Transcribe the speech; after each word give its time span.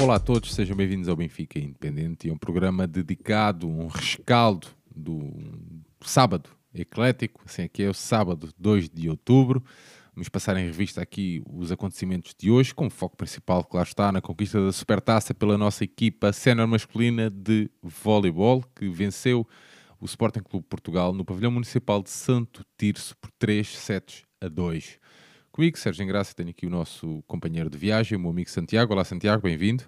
Olá 0.00 0.14
a 0.14 0.18
todos, 0.18 0.54
sejam 0.54 0.74
bem-vindos 0.74 1.10
ao 1.10 1.14
Benfica 1.14 1.58
Independente 1.58 2.26
e 2.26 2.30
um 2.30 2.38
programa 2.38 2.86
dedicado, 2.86 3.68
um 3.68 3.86
rescaldo 3.86 4.68
do 4.96 5.30
sábado 6.00 6.48
eclético, 6.74 7.42
assim 7.44 7.64
aqui 7.64 7.82
é 7.82 7.90
o 7.90 7.92
sábado 7.92 8.48
2 8.58 8.88
de 8.88 9.10
outubro. 9.10 9.62
Vamos 10.14 10.30
passar 10.30 10.56
em 10.56 10.64
revista 10.64 11.02
aqui 11.02 11.42
os 11.46 11.70
acontecimentos 11.70 12.34
de 12.36 12.50
hoje, 12.50 12.74
com 12.74 12.88
foco 12.88 13.14
principal, 13.14 13.62
claro 13.62 13.86
está, 13.86 14.10
na 14.10 14.22
conquista 14.22 14.64
da 14.64 14.72
Supertaça 14.72 15.34
pela 15.34 15.58
nossa 15.58 15.84
equipa 15.84 16.32
sénior 16.32 16.66
masculina 16.66 17.28
de 17.28 17.70
voleibol, 17.82 18.64
que 18.74 18.88
venceu 18.88 19.46
o 20.00 20.06
Sporting 20.06 20.40
Clube 20.40 20.64
Portugal 20.66 21.12
no 21.12 21.26
pavilhão 21.26 21.50
municipal 21.50 22.02
de 22.02 22.08
Santo 22.08 22.64
Tirso 22.78 23.14
por 23.18 23.30
3 23.38 23.68
sets 23.76 24.22
a 24.40 24.48
2. 24.48 24.98
Comigo, 25.52 25.76
Sérgio 25.76 26.04
Engraça, 26.04 26.34
tenho 26.34 26.50
aqui 26.50 26.64
o 26.64 26.70
nosso 26.70 27.24
companheiro 27.26 27.68
de 27.68 27.76
viagem, 27.76 28.16
o 28.16 28.20
meu 28.20 28.30
amigo 28.30 28.48
Santiago. 28.48 28.92
Olá, 28.92 29.02
Santiago, 29.04 29.42
bem-vindo. 29.42 29.82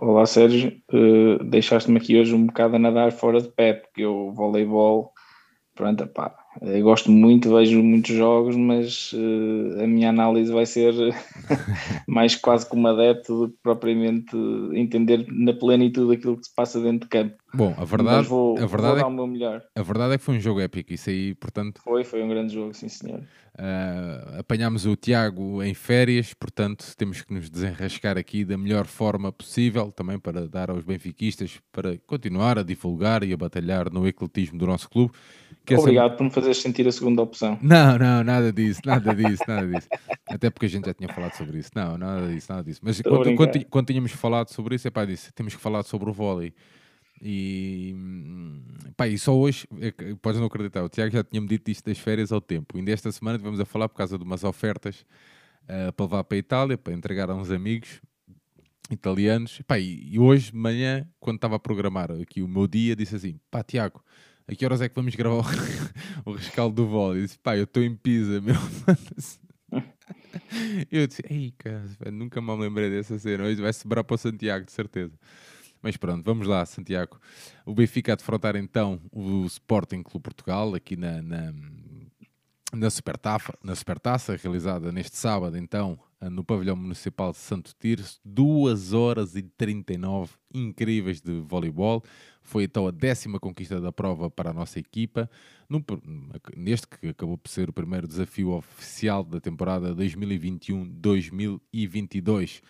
Olá, 0.00 0.24
Sérgio. 0.24 0.72
Uh, 0.90 1.44
Deixaste-me 1.44 1.98
aqui 1.98 2.18
hoje 2.18 2.34
um 2.34 2.46
bocado 2.46 2.76
a 2.76 2.78
nadar 2.78 3.12
fora 3.12 3.40
de 3.40 3.48
pé, 3.48 3.74
porque 3.74 4.04
o 4.06 4.32
voleibol, 4.32 5.12
pronto, 5.74 6.06
pá, 6.06 6.34
eu 6.62 6.82
gosto 6.82 7.10
muito, 7.10 7.54
vejo 7.54 7.82
muitos 7.82 8.16
jogos, 8.16 8.56
mas 8.56 9.12
uh, 9.12 9.82
a 9.82 9.86
minha 9.86 10.08
análise 10.08 10.50
vai 10.50 10.64
ser 10.64 10.94
mais 12.08 12.34
quase 12.34 12.66
como 12.66 12.88
adepto 12.88 13.40
do 13.40 13.52
que 13.52 13.58
propriamente 13.62 14.34
entender 14.72 15.26
na 15.28 15.52
plenitude 15.52 16.14
aquilo 16.14 16.38
que 16.38 16.46
se 16.46 16.54
passa 16.54 16.80
dentro 16.80 17.00
de 17.00 17.08
campo. 17.08 17.36
Bom, 17.52 17.74
a 17.76 17.84
verdade, 17.84 18.26
vou, 18.26 18.56
a, 18.56 18.64
verdade 18.64 18.96
é 18.96 19.00
dar 19.00 19.06
o 19.06 19.12
meu 19.12 19.26
melhor. 19.26 19.62
a 19.76 19.82
verdade 19.82 20.14
é 20.14 20.18
que 20.18 20.24
foi 20.24 20.36
um 20.36 20.40
jogo 20.40 20.60
épico, 20.60 20.94
isso 20.94 21.10
aí, 21.10 21.34
portanto, 21.34 21.82
Foi, 21.84 22.04
foi 22.04 22.22
um 22.22 22.28
grande 22.28 22.54
jogo, 22.54 22.72
sim 22.72 22.88
senhor. 22.88 23.22
Uh, 23.54 24.38
apanhámos 24.38 24.86
o 24.86 24.96
Tiago 24.96 25.62
em 25.62 25.74
férias, 25.74 26.32
portanto 26.32 26.86
temos 26.96 27.20
que 27.20 27.34
nos 27.34 27.50
desenrascar 27.50 28.16
aqui 28.16 28.46
da 28.46 28.56
melhor 28.56 28.86
forma 28.86 29.30
possível, 29.30 29.92
também 29.92 30.18
para 30.18 30.48
dar 30.48 30.70
aos 30.70 30.82
benfiquistas 30.82 31.60
para 31.70 31.98
continuar 32.06 32.58
a 32.58 32.62
divulgar 32.62 33.22
e 33.22 33.32
a 33.32 33.36
batalhar 33.36 33.92
no 33.92 34.08
ecletismo 34.08 34.58
do 34.58 34.66
nosso 34.66 34.88
clube. 34.88 35.12
Que 35.66 35.74
Obrigado 35.74 36.16
por 36.16 36.24
me 36.24 36.30
fazeres 36.30 36.56
sentir 36.56 36.88
a 36.88 36.92
segunda 36.92 37.20
opção. 37.20 37.58
Não, 37.60 37.98
não, 37.98 38.24
nada 38.24 38.50
disso, 38.50 38.80
nada 38.86 39.14
disso, 39.14 39.44
nada 39.46 39.66
disso. 39.66 39.88
Até 40.26 40.48
porque 40.48 40.66
a 40.66 40.68
gente 40.70 40.86
já 40.86 40.94
tinha 40.94 41.12
falado 41.12 41.34
sobre 41.34 41.58
isso. 41.58 41.70
Não, 41.76 41.98
nada 41.98 42.26
disso, 42.28 42.46
nada 42.50 42.64
disso. 42.64 42.80
Mas 42.82 43.02
quando, 43.02 43.66
quando 43.66 43.86
tínhamos 43.86 44.12
falado 44.12 44.48
sobre 44.48 44.76
isso, 44.76 44.88
é 44.88 44.90
pá, 44.90 45.04
disse, 45.04 45.30
temos 45.32 45.54
que 45.54 45.60
falar 45.60 45.82
sobre 45.82 46.08
o 46.08 46.12
vôlei. 46.12 46.54
E, 47.24 47.92
hum, 47.94 48.60
pá, 48.96 49.06
e 49.06 49.16
só 49.16 49.36
hoje, 49.36 49.66
é 49.80 49.92
podes 50.20 50.40
não 50.40 50.48
acreditar, 50.48 50.82
o 50.82 50.88
Tiago 50.88 51.12
já 51.12 51.22
tinha-me 51.22 51.46
dito 51.46 51.70
isto 51.70 51.86
das 51.86 51.98
férias 51.98 52.32
ao 52.32 52.40
tempo. 52.40 52.76
Ainda 52.76 52.90
esta 52.90 53.12
semana 53.12 53.38
tivemos 53.38 53.60
a 53.60 53.64
falar 53.64 53.88
por 53.88 53.96
causa 53.96 54.18
de 54.18 54.24
umas 54.24 54.42
ofertas 54.42 55.06
ah, 55.68 55.92
para 55.92 56.04
levar 56.04 56.24
para 56.24 56.36
a 56.36 56.38
Itália, 56.38 56.76
para 56.76 56.92
entregar 56.92 57.30
a 57.30 57.34
uns 57.34 57.50
amigos 57.50 58.00
italianos. 58.90 59.60
Pá, 59.66 59.78
e, 59.78 60.12
e 60.12 60.18
hoje 60.18 60.50
de 60.50 60.56
manhã, 60.56 61.06
quando 61.20 61.36
estava 61.36 61.56
a 61.56 61.58
programar 61.58 62.10
aqui 62.10 62.42
o 62.42 62.48
meu 62.48 62.66
dia, 62.66 62.96
disse 62.96 63.16
assim: 63.16 63.38
pá, 63.50 63.62
Tiago, 63.62 64.02
a 64.46 64.54
que 64.54 64.64
horas 64.64 64.80
é 64.80 64.88
que 64.88 64.94
vamos 64.94 65.14
gravar 65.14 65.44
o, 66.24 66.32
rescaldo 66.34 66.74
do 66.74 66.88
vôlei? 66.88 67.22
Eu 67.22 67.26
disse: 67.26 67.38
pá, 67.38 67.56
eu 67.56 67.64
estou 67.64 67.82
em 67.82 67.94
Pisa, 67.94 68.40
meu. 68.40 68.54
eu 70.90 71.06
disse: 71.06 71.22
ei, 71.28 71.52
cara, 71.56 71.84
nunca 72.10 72.40
me 72.40 72.54
lembrei 72.56 72.90
dessa 72.90 73.18
cena. 73.18 73.44
Hoje 73.44 73.60
vai 73.60 73.72
sobrar 73.72 74.04
para 74.04 74.14
o 74.14 74.18
Santiago, 74.18 74.66
de 74.66 74.72
certeza. 74.72 75.12
Mas 75.82 75.96
pronto, 75.96 76.24
vamos 76.24 76.46
lá, 76.46 76.64
Santiago. 76.64 77.20
O 77.66 77.74
Benfica 77.74 78.12
a 78.12 78.16
defrontar 78.16 78.54
então 78.54 79.00
o 79.10 79.44
Sporting 79.46 80.04
Clube 80.04 80.22
Portugal 80.22 80.76
aqui 80.76 80.96
na, 80.96 81.20
na, 81.20 81.52
na, 82.72 82.88
Supertaça, 82.88 83.52
na 83.64 83.74
Supertaça, 83.74 84.36
realizada 84.36 84.92
neste 84.92 85.16
sábado, 85.16 85.58
então, 85.58 85.98
no 86.20 86.44
pavilhão 86.44 86.76
municipal 86.76 87.32
de 87.32 87.38
Santo 87.38 87.74
Tirso, 87.80 88.20
2 88.24 88.92
horas 88.92 89.34
e 89.34 89.42
39 89.42 90.34
incríveis 90.54 91.20
de 91.20 91.40
voleibol. 91.40 92.04
Foi 92.40 92.62
então 92.62 92.86
a 92.86 92.92
décima 92.92 93.40
conquista 93.40 93.80
da 93.80 93.90
prova 93.90 94.30
para 94.30 94.50
a 94.50 94.54
nossa 94.54 94.78
equipa, 94.78 95.28
no 95.68 95.84
neste 96.56 96.86
que 96.86 97.08
acabou 97.08 97.36
por 97.36 97.48
ser 97.48 97.68
o 97.68 97.72
primeiro 97.72 98.06
desafio 98.06 98.50
oficial 98.50 99.24
da 99.24 99.40
temporada 99.40 99.92
2021-2022. 99.96 102.62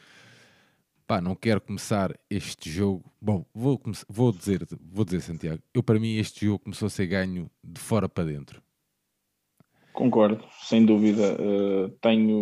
Pá, 1.13 1.21
não 1.21 1.35
quero 1.35 1.61
começar 1.61 2.19
este 2.31 2.71
jogo. 2.71 3.05
Bom, 3.21 3.45
vou, 3.55 3.79
vou 4.09 4.33
dizer, 4.33 4.67
vou 4.81 5.05
dizer, 5.05 5.21
Santiago, 5.21 5.63
eu 5.75 5.83
para 5.83 6.01
mim 6.01 6.17
este 6.17 6.47
jogo 6.47 6.61
começou 6.61 6.87
a 6.87 6.89
ser 6.89 7.07
ganho 7.07 7.51
de 7.63 7.79
fora 7.79 8.09
para 8.09 8.25
dentro. 8.25 8.63
Concordo, 9.93 10.43
sem 10.63 10.87
dúvida. 10.87 11.37
Uh, 11.39 11.91
tenho 12.01 12.39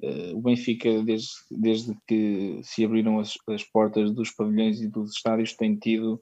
uh, 0.00 0.32
o 0.32 0.42
Benfica, 0.42 1.02
desde, 1.02 1.32
desde 1.50 1.98
que 2.06 2.60
se 2.62 2.84
abriram 2.84 3.18
as, 3.18 3.34
as 3.48 3.64
portas 3.64 4.12
dos 4.12 4.30
pavilhões 4.30 4.80
e 4.80 4.86
dos 4.86 5.10
estádios, 5.16 5.54
tem 5.54 5.74
tido 5.74 6.20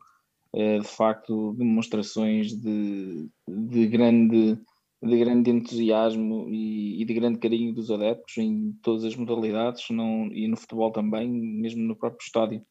uh, 0.55 0.81
de 0.81 0.89
facto 0.89 1.53
demonstrações 1.59 2.55
de, 2.55 3.29
de 3.47 3.87
grande, 3.87 4.59
de 5.03 5.19
grande 5.19 5.51
entusiasmo 5.51 6.49
e, 6.49 7.03
e 7.03 7.05
de 7.05 7.13
grande 7.13 7.39
carinho 7.39 7.75
dos 7.75 7.91
adeptos 7.91 8.39
em 8.39 8.73
todas 8.83 9.05
as 9.05 9.17
modalidades 9.17 9.91
não, 9.91 10.29
e 10.33 10.47
no 10.47 10.57
futebol 10.57 10.93
também, 10.93 11.29
mesmo 11.29 11.83
no 11.83 11.97
próprio 11.97 12.25
estádio. 12.25 12.63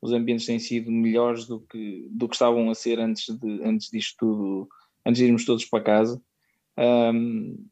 Os 0.00 0.12
ambientes 0.12 0.46
têm 0.46 0.58
sido 0.58 0.90
melhores 0.90 1.46
do 1.46 1.60
que, 1.60 2.08
do 2.10 2.28
que 2.28 2.34
estavam 2.34 2.70
a 2.70 2.74
ser 2.74 3.00
antes, 3.00 3.26
de, 3.36 3.62
antes 3.64 3.90
disto 3.90 4.16
tudo, 4.18 4.68
antes 5.04 5.18
de 5.18 5.26
irmos 5.26 5.44
todos 5.44 5.64
para 5.64 5.82
casa. 5.82 6.22
Um, 6.78 7.66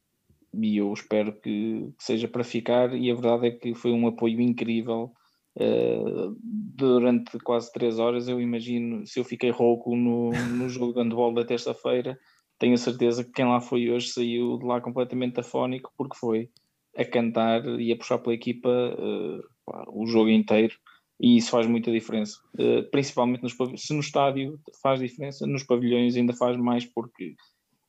e 0.60 0.76
eu 0.76 0.92
espero 0.92 1.32
que, 1.32 1.92
que 1.96 2.04
seja 2.04 2.26
para 2.26 2.44
ficar. 2.44 2.94
E 2.94 3.10
a 3.10 3.14
verdade 3.14 3.46
é 3.46 3.50
que 3.52 3.74
foi 3.74 3.92
um 3.92 4.06
apoio 4.06 4.40
incrível 4.40 5.12
uh, 5.56 6.36
durante 6.42 7.38
quase 7.38 7.72
três 7.72 7.98
horas. 7.98 8.28
Eu 8.28 8.40
imagino, 8.40 9.06
se 9.06 9.20
eu 9.20 9.24
fiquei 9.24 9.50
rouco 9.50 9.96
no, 9.96 10.30
no 10.30 10.68
jogo 10.68 10.92
de 10.92 11.00
handball 11.00 11.32
da 11.32 11.44
terça-feira, 11.44 12.18
tenho 12.58 12.74
a 12.74 12.78
certeza 12.78 13.24
que 13.24 13.32
quem 13.32 13.46
lá 13.46 13.60
foi 13.60 13.90
hoje 13.90 14.08
saiu 14.08 14.58
de 14.58 14.64
lá 14.64 14.80
completamente 14.80 15.40
afónico, 15.40 15.92
porque 15.96 16.16
foi 16.16 16.50
a 16.96 17.04
cantar 17.04 17.64
e 17.78 17.92
a 17.92 17.96
puxar 17.96 18.18
pela 18.18 18.34
equipa 18.34 18.68
uh, 18.68 19.42
o 19.88 20.06
jogo 20.06 20.30
inteiro. 20.30 20.74
E 21.20 21.36
isso 21.36 21.50
faz 21.50 21.66
muita 21.66 21.90
diferença, 21.90 22.38
uh, 22.54 22.88
principalmente 22.90 23.42
nos. 23.42 23.56
Se 23.76 23.92
no 23.92 24.00
estádio 24.00 24.58
faz 24.80 25.00
diferença, 25.00 25.46
nos 25.46 25.64
pavilhões 25.64 26.16
ainda 26.16 26.32
faz 26.32 26.56
mais, 26.56 26.84
porque 26.84 27.34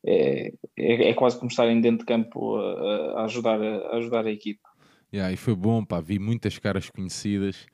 é, 0.06 0.52
é, 0.78 1.09
é 1.09 1.13
quase 1.13 1.38
como 1.38 1.50
estarem 1.50 1.79
dentro 1.79 2.00
de 2.00 2.06
campo 2.06 2.56
a, 2.56 3.22
a 3.22 3.24
ajudar, 3.25 3.62
a 3.62 3.97
ajudar 3.97 4.25
a 4.25 4.31
equipe. 4.31 4.59
Yeah, 5.13 5.34
e 5.34 5.38
foi 5.38 5.56
bom, 5.56 5.84
pá, 5.84 6.00
vi 6.00 6.19
muitas 6.19 6.58
caras 6.59 6.90
conhecidas, 6.90 7.66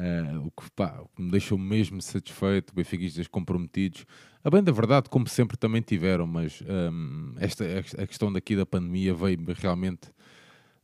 eh, 0.00 0.38
o, 0.38 0.50
que, 0.50 0.70
pá, 0.74 1.00
o 1.02 1.08
que 1.14 1.22
me 1.22 1.30
deixou 1.30 1.58
mesmo 1.58 2.00
satisfeito, 2.00 2.74
benfiquistas 2.74 3.26
comprometidos. 3.28 4.06
A 4.42 4.48
bem 4.50 4.62
da 4.62 4.72
verdade, 4.72 5.08
como 5.10 5.28
sempre, 5.28 5.56
também 5.56 5.82
tiveram, 5.82 6.26
mas 6.26 6.62
ehm, 6.66 7.34
esta, 7.38 7.64
a 8.02 8.06
questão 8.06 8.32
daqui 8.32 8.56
da 8.56 8.64
pandemia 8.64 9.12
veio 9.14 9.38
realmente 9.54 10.08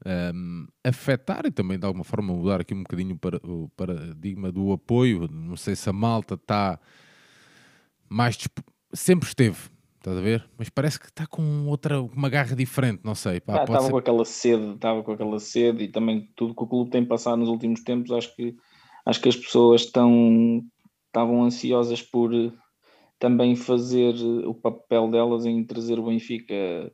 ehm, 0.05 0.67
afetar 0.85 1.47
e 1.47 1.51
também 1.51 1.79
de 1.79 1.87
alguma 1.87 2.05
forma 2.05 2.35
mudar 2.35 2.61
aqui 2.61 2.75
um 2.75 2.83
bocadinho 2.83 3.17
para, 3.17 3.39
o 3.45 3.71
paradigma 3.77 4.53
do 4.53 4.73
apoio. 4.73 5.27
Não 5.31 5.57
sei 5.57 5.75
se 5.75 5.89
a 5.89 5.93
malta 5.93 6.35
está 6.35 6.79
mais. 8.09 8.37
disp- 8.37 8.59
Sempre 8.93 9.27
esteve, 9.29 9.59
estás 9.99 10.17
a 10.17 10.21
ver? 10.21 10.49
Mas 10.57 10.69
parece 10.71 10.99
que 10.99 11.07
está 11.07 11.27
com 11.27 11.67
outra, 11.67 12.01
uma 12.01 12.29
garra 12.31 12.55
diferente, 12.55 13.01
não 13.05 13.15
sei. 13.15 13.41
Pá, 13.41 13.59
Ah, 13.61 13.65
estava 13.65 13.81
ser- 13.87 13.91
com 13.91 13.99
aquela 13.99 14.25
sede, 14.25 14.75
estava 14.75 15.03
com 15.03 15.13
aquela 15.13 15.41
sede 15.41 15.85
e 15.85 15.89
também 15.89 16.31
tudo 16.37 16.55
que 16.55 16.63
o 16.63 16.67
clube 16.67 16.91
tem 16.91 17.05
passado 17.05 17.39
nos 17.39 17.49
últimos 17.49 17.83
tempos, 17.83 18.11
acho 18.13 18.35
que 18.37 18.57
acho 19.07 19.21
que 19.21 19.29
as 19.29 19.37
pessoas 19.37 19.83
estão 19.83 20.63
estavam 21.07 21.45
ansiosas 21.45 22.03
por 22.03 22.35
eh, 22.35 22.53
também 23.19 23.57
fazer 23.57 24.15
eh, 24.15 24.47
o 24.47 24.55
papel 24.55 25.11
delas 25.11 25.47
em 25.47 25.65
trazer 25.65 25.99
o 25.99 26.07
Benfica 26.07 26.93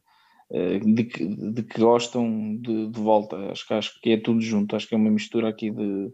eh, 0.51 0.79
de 0.79 1.05
que, 1.05 1.27
de 1.27 1.63
que 1.65 1.81
gostam 1.81 2.57
de, 2.57 2.89
de 2.89 3.01
volta. 3.01 3.37
Acho 3.51 3.67
que 3.67 3.75
acho 3.75 4.01
que 4.01 4.11
é 4.11 4.17
tudo 4.17 4.41
junto, 4.41 4.77
acho 4.77 4.87
que 4.87 4.95
é 4.95 4.99
uma 4.99 5.11
mistura 5.11 5.49
aqui 5.49 5.71
de, 5.73 6.13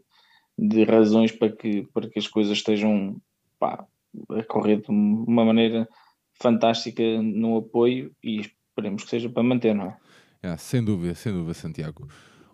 de 0.56 0.84
razões 0.84 1.32
para 1.32 1.54
que, 1.54 1.86
para 1.92 2.08
que 2.08 2.18
as 2.18 2.26
coisas 2.26 2.56
estejam 2.56 3.20
pá, 3.58 3.84
a 4.30 4.42
correr 4.44 4.80
de 4.80 4.90
uma 4.90 5.44
maneira 5.44 5.86
fantástica 6.40 7.02
no 7.20 7.58
apoio 7.58 8.14
e 8.22 8.40
esperemos 8.40 9.04
que 9.04 9.10
seja 9.10 9.28
para 9.28 9.42
manter, 9.42 9.74
não 9.74 9.86
é? 9.86 9.96
Ah, 10.42 10.56
sem 10.56 10.82
dúvida, 10.82 11.14
sem 11.14 11.32
dúvida, 11.32 11.52
Santiago. 11.52 12.08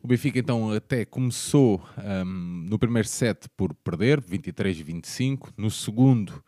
O 0.05 0.07
Benfica 0.07 0.39
então 0.39 0.71
até 0.71 1.07
começou 1.07 1.83
ahm, 1.97 2.69
no 2.69 2.79
primeiro 2.79 3.09
set 3.09 3.49
por 3.57 3.73
perder, 3.73 4.21
23-25, 4.21 5.49
no 5.57 5.71
segundo 5.71 6.45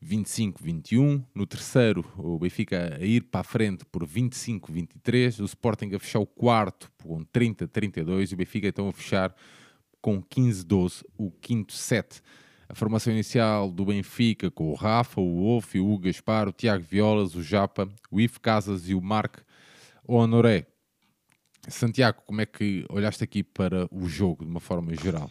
25-21, 0.00 1.20
no 1.34 1.44
terceiro 1.44 2.06
o 2.16 2.38
Benfica 2.38 2.98
a 3.00 3.04
ir 3.04 3.24
para 3.24 3.40
a 3.40 3.42
frente 3.42 3.84
por 3.84 4.06
25-23, 4.06 5.40
o 5.40 5.44
Sporting 5.44 5.92
a 5.92 5.98
fechar 5.98 6.20
o 6.20 6.26
quarto 6.26 6.88
com 7.02 7.24
30-32 7.24 8.30
e 8.30 8.34
o 8.34 8.36
Benfica 8.36 8.68
então 8.68 8.86
a 8.86 8.92
fechar 8.92 9.34
com 10.00 10.22
15-12 10.22 11.02
o 11.18 11.32
quinto 11.32 11.72
set. 11.72 12.22
A 12.68 12.76
formação 12.76 13.12
inicial 13.12 13.72
do 13.72 13.86
Benfica 13.86 14.52
com 14.52 14.70
o 14.70 14.74
Rafa, 14.74 15.20
o 15.20 15.40
Wolf, 15.40 15.74
o 15.74 15.84
Hugo 15.84 16.04
Gaspar, 16.04 16.48
o 16.48 16.52
Tiago 16.52 16.84
Violas, 16.88 17.34
o 17.34 17.42
Japa, 17.42 17.88
o 18.08 18.20
Ivo 18.20 18.40
Casas 18.40 18.88
e 18.88 18.94
o 18.94 19.02
Marc 19.02 19.38
Honoré. 20.06 20.68
Santiago, 21.70 22.22
como 22.26 22.40
é 22.40 22.46
que 22.46 22.84
olhaste 22.90 23.24
aqui 23.24 23.42
para 23.42 23.88
o 23.90 24.08
jogo 24.08 24.44
de 24.44 24.50
uma 24.50 24.60
forma 24.60 24.94
geral? 24.94 25.30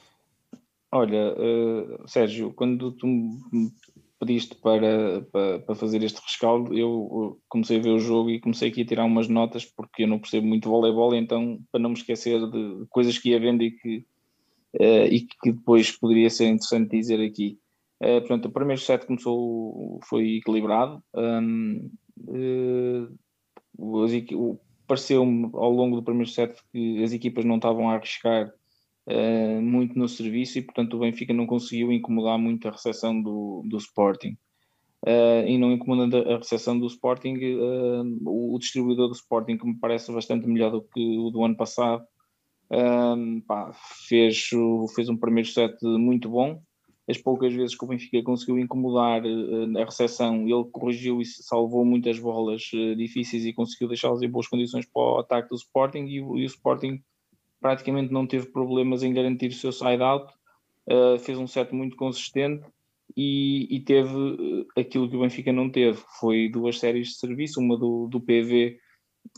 Olha, 0.91 1.35
uh, 1.35 2.07
Sérgio, 2.07 2.51
quando 2.53 2.91
tu 2.91 3.05
me 3.05 3.71
pediste 4.19 4.55
para, 4.55 5.21
para, 5.31 5.59
para, 5.59 5.75
fazer 5.75 6.03
este 6.03 6.19
rescaldo, 6.21 6.77
eu 6.77 7.39
comecei 7.47 7.77
a 7.77 7.81
ver 7.81 7.91
o 7.91 7.99
jogo 7.99 8.29
e 8.29 8.39
comecei 8.39 8.69
aqui 8.69 8.81
a 8.81 8.85
tirar 8.85 9.05
umas 9.05 9.27
notas 9.27 9.65
porque 9.65 10.03
eu 10.03 10.07
não 10.07 10.19
percebo 10.19 10.47
muito 10.47 10.69
voleibol, 10.69 11.15
então 11.15 11.59
para 11.71 11.79
não 11.79 11.91
me 11.91 11.95
esquecer 11.95 12.39
de 12.49 12.85
coisas 12.89 13.17
que 13.17 13.29
ia 13.29 13.39
vendo 13.39 13.63
e 13.63 13.71
que, 13.71 13.97
uh, 14.75 15.05
e 15.09 15.21
que 15.21 15.51
depois 15.51 15.91
poderia 15.91 16.29
ser 16.29 16.47
interessante 16.47 16.97
dizer 16.97 17.21
aqui. 17.21 17.57
Uh, 18.01 18.19
portanto, 18.21 18.45
o 18.45 18.51
primeiro 18.51 18.81
set 18.81 19.05
começou, 19.05 19.99
foi 20.05 20.37
equilibrado. 20.37 21.03
Um, 21.13 21.91
uh, 22.27 23.19
Pareceu-me 24.89 25.51
ao 25.53 25.69
longo 25.69 25.97
do 25.97 26.03
primeiro 26.03 26.31
set 26.31 26.59
que 26.71 27.03
as 27.03 27.11
equipas 27.13 27.45
não 27.45 27.57
estavam 27.57 27.87
a 27.87 27.93
arriscar 27.93 28.51
uh, 29.05 29.61
muito 29.61 29.97
no 29.99 30.07
serviço 30.07 30.57
e, 30.57 30.63
portanto, 30.63 30.95
o 30.95 31.01
Benfica 31.01 31.31
não 31.31 31.45
conseguiu 31.45 31.91
incomodar 31.91 32.39
muito 32.39 32.67
a 32.67 32.71
recepção 32.71 33.21
do, 33.21 33.63
do 33.69 33.77
Sporting. 33.77 34.35
Uh, 35.05 35.45
e 35.47 35.59
não 35.59 35.71
incomodando 35.71 36.17
a 36.17 36.37
recepção 36.39 36.79
do 36.79 36.87
Sporting, 36.87 37.35
uh, 37.35 38.03
o, 38.25 38.57
distribuidor 38.57 39.09
do 39.09 39.13
Sporting, 39.13 39.59
que 39.59 39.67
me 39.67 39.77
parece 39.79 40.11
bastante 40.11 40.47
melhor 40.47 40.71
do 40.71 40.81
que 40.81 41.19
o 41.19 41.29
do 41.29 41.45
ano 41.45 41.55
passado, 41.55 42.03
pá, 43.47 43.71
fez, 44.07 44.49
fez 44.95 45.07
um 45.07 45.17
primeiro 45.17 45.47
set 45.49 45.77
muito 45.83 46.29
bom, 46.29 46.59
as 47.09 47.17
poucas 47.17 47.51
vezes 47.53 47.75
que 47.75 47.83
o 47.83 47.87
Benfica 47.87 48.21
conseguiu 48.21 48.59
incomodar 48.59 49.23
uh, 49.25 49.77
a 49.79 49.85
recepção, 49.85 50.47
ele 50.47 50.63
corrigiu 50.71 51.19
e 51.19 51.25
salvou 51.25 51.83
muitas 51.83 52.19
bolas 52.19 52.69
uh, 52.73 52.95
difíceis 52.95 53.45
e 53.45 53.53
conseguiu 53.53 53.87
deixá-las 53.87 54.21
em 54.21 54.29
boas 54.29 54.47
condições 54.47 54.85
para 54.85 55.01
o 55.01 55.17
ataque 55.17 55.49
do 55.49 55.55
Sporting 55.55 56.05
e, 56.05 56.21
o 56.21 56.37
Sporting 56.37 57.01
praticamente 57.59 58.13
não 58.13 58.27
teve 58.27 58.45
problemas 58.45 59.01
em 59.01 59.11
garantir 59.11 59.47
o 59.47 59.53
seu 59.53 59.71
side-out, 59.71 60.31
uh, 60.87 61.17
fez 61.17 61.37
um 61.39 61.47
set 61.47 61.73
muito 61.73 61.97
consistente 61.97 62.63
e, 63.17 63.67
e 63.75 63.79
teve 63.79 64.67
aquilo 64.77 65.09
que 65.09 65.15
o 65.15 65.21
Benfica 65.21 65.51
não 65.51 65.67
teve, 65.67 65.99
foi 66.19 66.47
duas 66.47 66.77
séries 66.77 67.07
de 67.07 67.15
serviço, 67.15 67.59
uma 67.59 67.75
do, 67.75 68.07
do 68.07 68.21
PV 68.21 68.77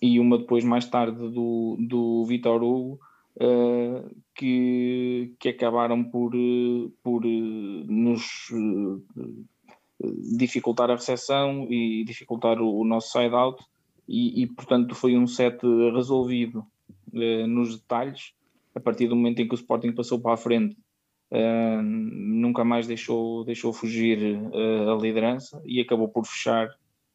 e 0.01 0.19
uma 0.19 0.37
depois 0.37 0.65
mais 0.65 0.85
tarde 0.85 1.17
do, 1.17 1.77
do 1.79 2.25
Vitor 2.25 2.61
Hugo, 2.61 2.99
uh, 3.37 4.09
que, 4.35 5.33
que 5.39 5.49
acabaram 5.49 6.03
por, 6.03 6.31
por 7.03 7.25
eh, 7.25 7.83
nos 7.87 8.49
eh, 8.51 9.25
dificultar 10.35 10.89
a 10.89 10.95
recepção 10.95 11.67
e 11.69 12.03
dificultar 12.03 12.59
o, 12.59 12.79
o 12.79 12.85
nosso 12.85 13.11
side-out 13.11 13.63
e, 14.07 14.41
e, 14.41 14.47
portanto 14.47 14.95
foi 14.95 15.15
um 15.15 15.27
set 15.27 15.59
resolvido 15.93 16.65
uh, 17.13 17.47
nos 17.47 17.79
detalhes 17.79 18.33
a 18.73 18.79
partir 18.79 19.07
do 19.07 19.15
momento 19.15 19.41
em 19.41 19.47
que 19.47 19.53
o 19.53 19.55
Sporting 19.55 19.93
passou 19.93 20.19
para 20.19 20.33
a 20.33 20.37
frente. 20.37 20.75
Uh, 21.29 21.81
nunca 21.81 22.63
mais 22.63 22.87
deixou, 22.87 23.45
deixou 23.45 23.71
fugir 23.71 24.37
a 24.89 25.01
liderança 25.01 25.61
e 25.65 25.79
acabou 25.79 26.09
por 26.09 26.25
fechar 26.25 26.67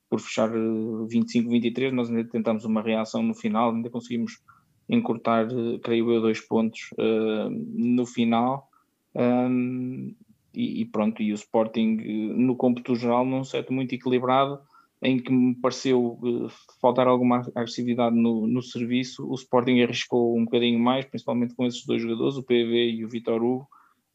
por 0.08 0.20
fechar 0.20 0.48
25-23 0.48 1.90
nós 1.90 2.08
ainda 2.08 2.24
tentamos 2.24 2.64
uma 2.64 2.80
reação 2.80 3.22
no 3.22 3.34
final 3.34 3.74
ainda 3.74 3.90
conseguimos 3.90 4.40
encurtar, 4.88 5.48
creio 5.82 6.12
eu, 6.12 6.20
dois 6.20 6.40
pontos 6.40 6.90
uh, 6.92 7.50
no 7.50 8.06
final. 8.06 8.68
Um, 9.14 10.14
e, 10.54 10.82
e, 10.82 10.84
pronto, 10.86 11.22
e 11.22 11.32
o 11.32 11.34
Sporting 11.34 11.98
eh, 12.00 12.34
no 12.34 12.56
cômputo 12.56 12.96
geral 12.96 13.26
num 13.26 13.44
set 13.44 13.70
muito 13.70 13.94
equilibrado, 13.94 14.58
em 15.02 15.18
que 15.18 15.30
me 15.30 15.54
pareceu 15.54 16.18
uh, 16.22 16.48
faltar 16.80 17.06
alguma 17.06 17.42
agressividade 17.54 18.16
no, 18.16 18.46
no 18.46 18.62
serviço. 18.62 19.28
O 19.28 19.34
Sporting 19.34 19.80
arriscou 19.82 20.36
um 20.36 20.44
bocadinho 20.44 20.78
mais, 20.78 21.04
principalmente 21.04 21.54
com 21.54 21.66
esses 21.66 21.84
dois 21.84 22.00
jogadores, 22.00 22.36
o 22.36 22.42
PV 22.42 22.90
e 22.92 23.04
o 23.04 23.08
Vitor 23.08 23.42
Hugo. 23.42 23.68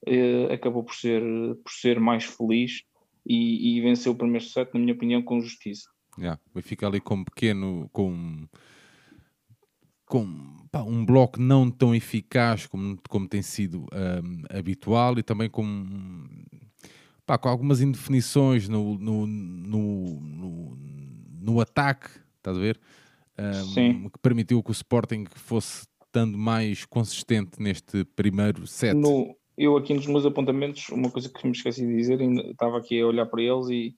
Uh, 0.08 0.52
acabou 0.52 0.84
por 0.84 0.96
ser, 0.96 1.22
por 1.64 1.72
ser 1.72 2.00
mais 2.00 2.24
feliz 2.24 2.82
e, 3.24 3.78
e 3.78 3.82
venceu 3.82 4.14
o 4.14 4.16
primeiro 4.16 4.44
set, 4.44 4.74
na 4.74 4.80
minha 4.80 4.94
opinião, 4.94 5.22
com 5.22 5.40
justiça. 5.42 5.88
Yeah, 6.18 6.40
vai 6.54 6.64
ficar 6.64 6.88
ali 6.88 7.00
com 7.00 7.16
um 7.16 7.24
pequeno, 7.24 7.88
com 7.94 8.48
com 10.12 10.28
pá, 10.70 10.84
um 10.84 11.06
bloco 11.06 11.40
não 11.40 11.72
tão 11.72 11.96
eficaz 11.96 12.68
como, 12.68 12.98
como 13.08 13.30
tem 13.30 13.42
sido 13.42 13.86
um, 13.94 14.58
habitual 14.58 15.18
e 15.18 15.24
também 15.24 15.50
com, 15.50 16.28
pá, 17.26 17.38
com 17.38 17.48
algumas 17.48 17.80
indefinições 17.80 18.68
no, 18.68 18.98
no, 18.98 19.26
no, 19.26 20.20
no, 20.20 20.78
no 21.40 21.62
ataque, 21.62 22.10
estás 22.36 22.58
a 22.58 22.60
ver? 22.60 22.78
Um, 23.40 24.10
que 24.10 24.20
permitiu 24.20 24.62
que 24.62 24.70
o 24.70 24.74
Sporting 24.74 25.26
fosse 25.34 25.88
estando 26.06 26.38
mais 26.38 26.84
consistente 26.84 27.62
neste 27.62 28.04
primeiro 28.04 28.68
set. 28.68 28.94
No, 28.94 29.34
eu 29.58 29.78
aqui 29.78 29.94
nos 29.94 30.08
meus 30.08 30.26
apontamentos, 30.26 30.90
uma 30.90 31.10
coisa 31.10 31.30
que 31.30 31.48
me 31.48 31.54
esqueci 31.54 31.88
de 31.88 31.96
dizer, 31.96 32.20
estava 32.22 32.78
aqui 32.78 33.00
a 33.00 33.08
olhar 33.08 33.28
para 33.28 33.42
eles 33.42 33.70
e, 33.70 33.96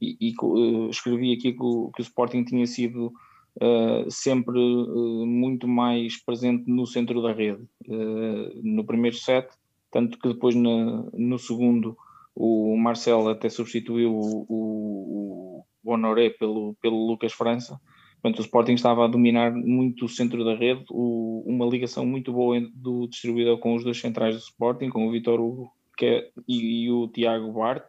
e, 0.00 0.16
e 0.20 0.34
uh, 0.40 0.88
escrevi 0.90 1.32
aqui 1.32 1.52
que 1.54 1.62
o, 1.62 1.90
que 1.90 2.00
o 2.00 2.04
Sporting 2.04 2.44
tinha 2.44 2.68
sido 2.68 3.12
uh, 3.56 4.10
sempre 4.10 4.58
uh, 4.58 5.26
muito 5.26 5.66
mais 5.66 6.22
presente 6.22 6.70
no 6.70 6.86
centro 6.86 7.22
da 7.22 7.32
rede. 7.32 7.62
Uh, 7.86 8.60
no 8.62 8.84
primeiro 8.84 9.16
set, 9.16 9.48
tanto 9.90 10.18
que 10.18 10.28
depois 10.28 10.54
na, 10.54 11.04
no 11.14 11.38
segundo 11.38 11.96
o 12.34 12.76
Marcelo 12.76 13.30
até 13.30 13.48
substituiu 13.48 14.12
o, 14.12 14.46
o, 14.48 15.64
o 15.82 15.90
Honoré 15.90 16.30
pelo, 16.30 16.74
pelo 16.82 17.06
Lucas 17.06 17.32
França. 17.32 17.80
Portanto, 18.20 18.40
o 18.40 18.42
Sporting 18.42 18.72
estava 18.72 19.04
a 19.04 19.08
dominar 19.08 19.52
muito 19.52 20.04
o 20.04 20.08
centro 20.08 20.44
da 20.44 20.54
rede, 20.54 20.84
o, 20.90 21.44
uma 21.46 21.64
ligação 21.64 22.04
muito 22.04 22.32
boa 22.32 22.60
do 22.74 23.06
distribuidor 23.06 23.58
com 23.58 23.74
os 23.74 23.84
dois 23.84 24.00
centrais 24.00 24.34
do 24.34 24.40
Sporting, 24.40 24.90
com 24.90 25.06
o 25.06 25.10
Vitor 25.12 25.40
Hugo 25.40 25.72
é, 26.02 26.28
e, 26.46 26.84
e, 26.84 26.90
o 26.90 27.08
Tiago 27.08 27.52
Bart. 27.52 27.84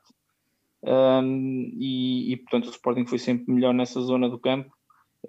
Um, 0.84 1.72
e, 1.78 2.32
e, 2.32 2.38
portanto 2.38 2.68
o 2.68 2.70
Sporting 2.70 3.06
foi 3.06 3.18
sempre 3.18 3.52
melhor 3.52 3.74
nessa 3.74 4.00
zona 4.00 4.30
do 4.30 4.38
campo 4.38 4.77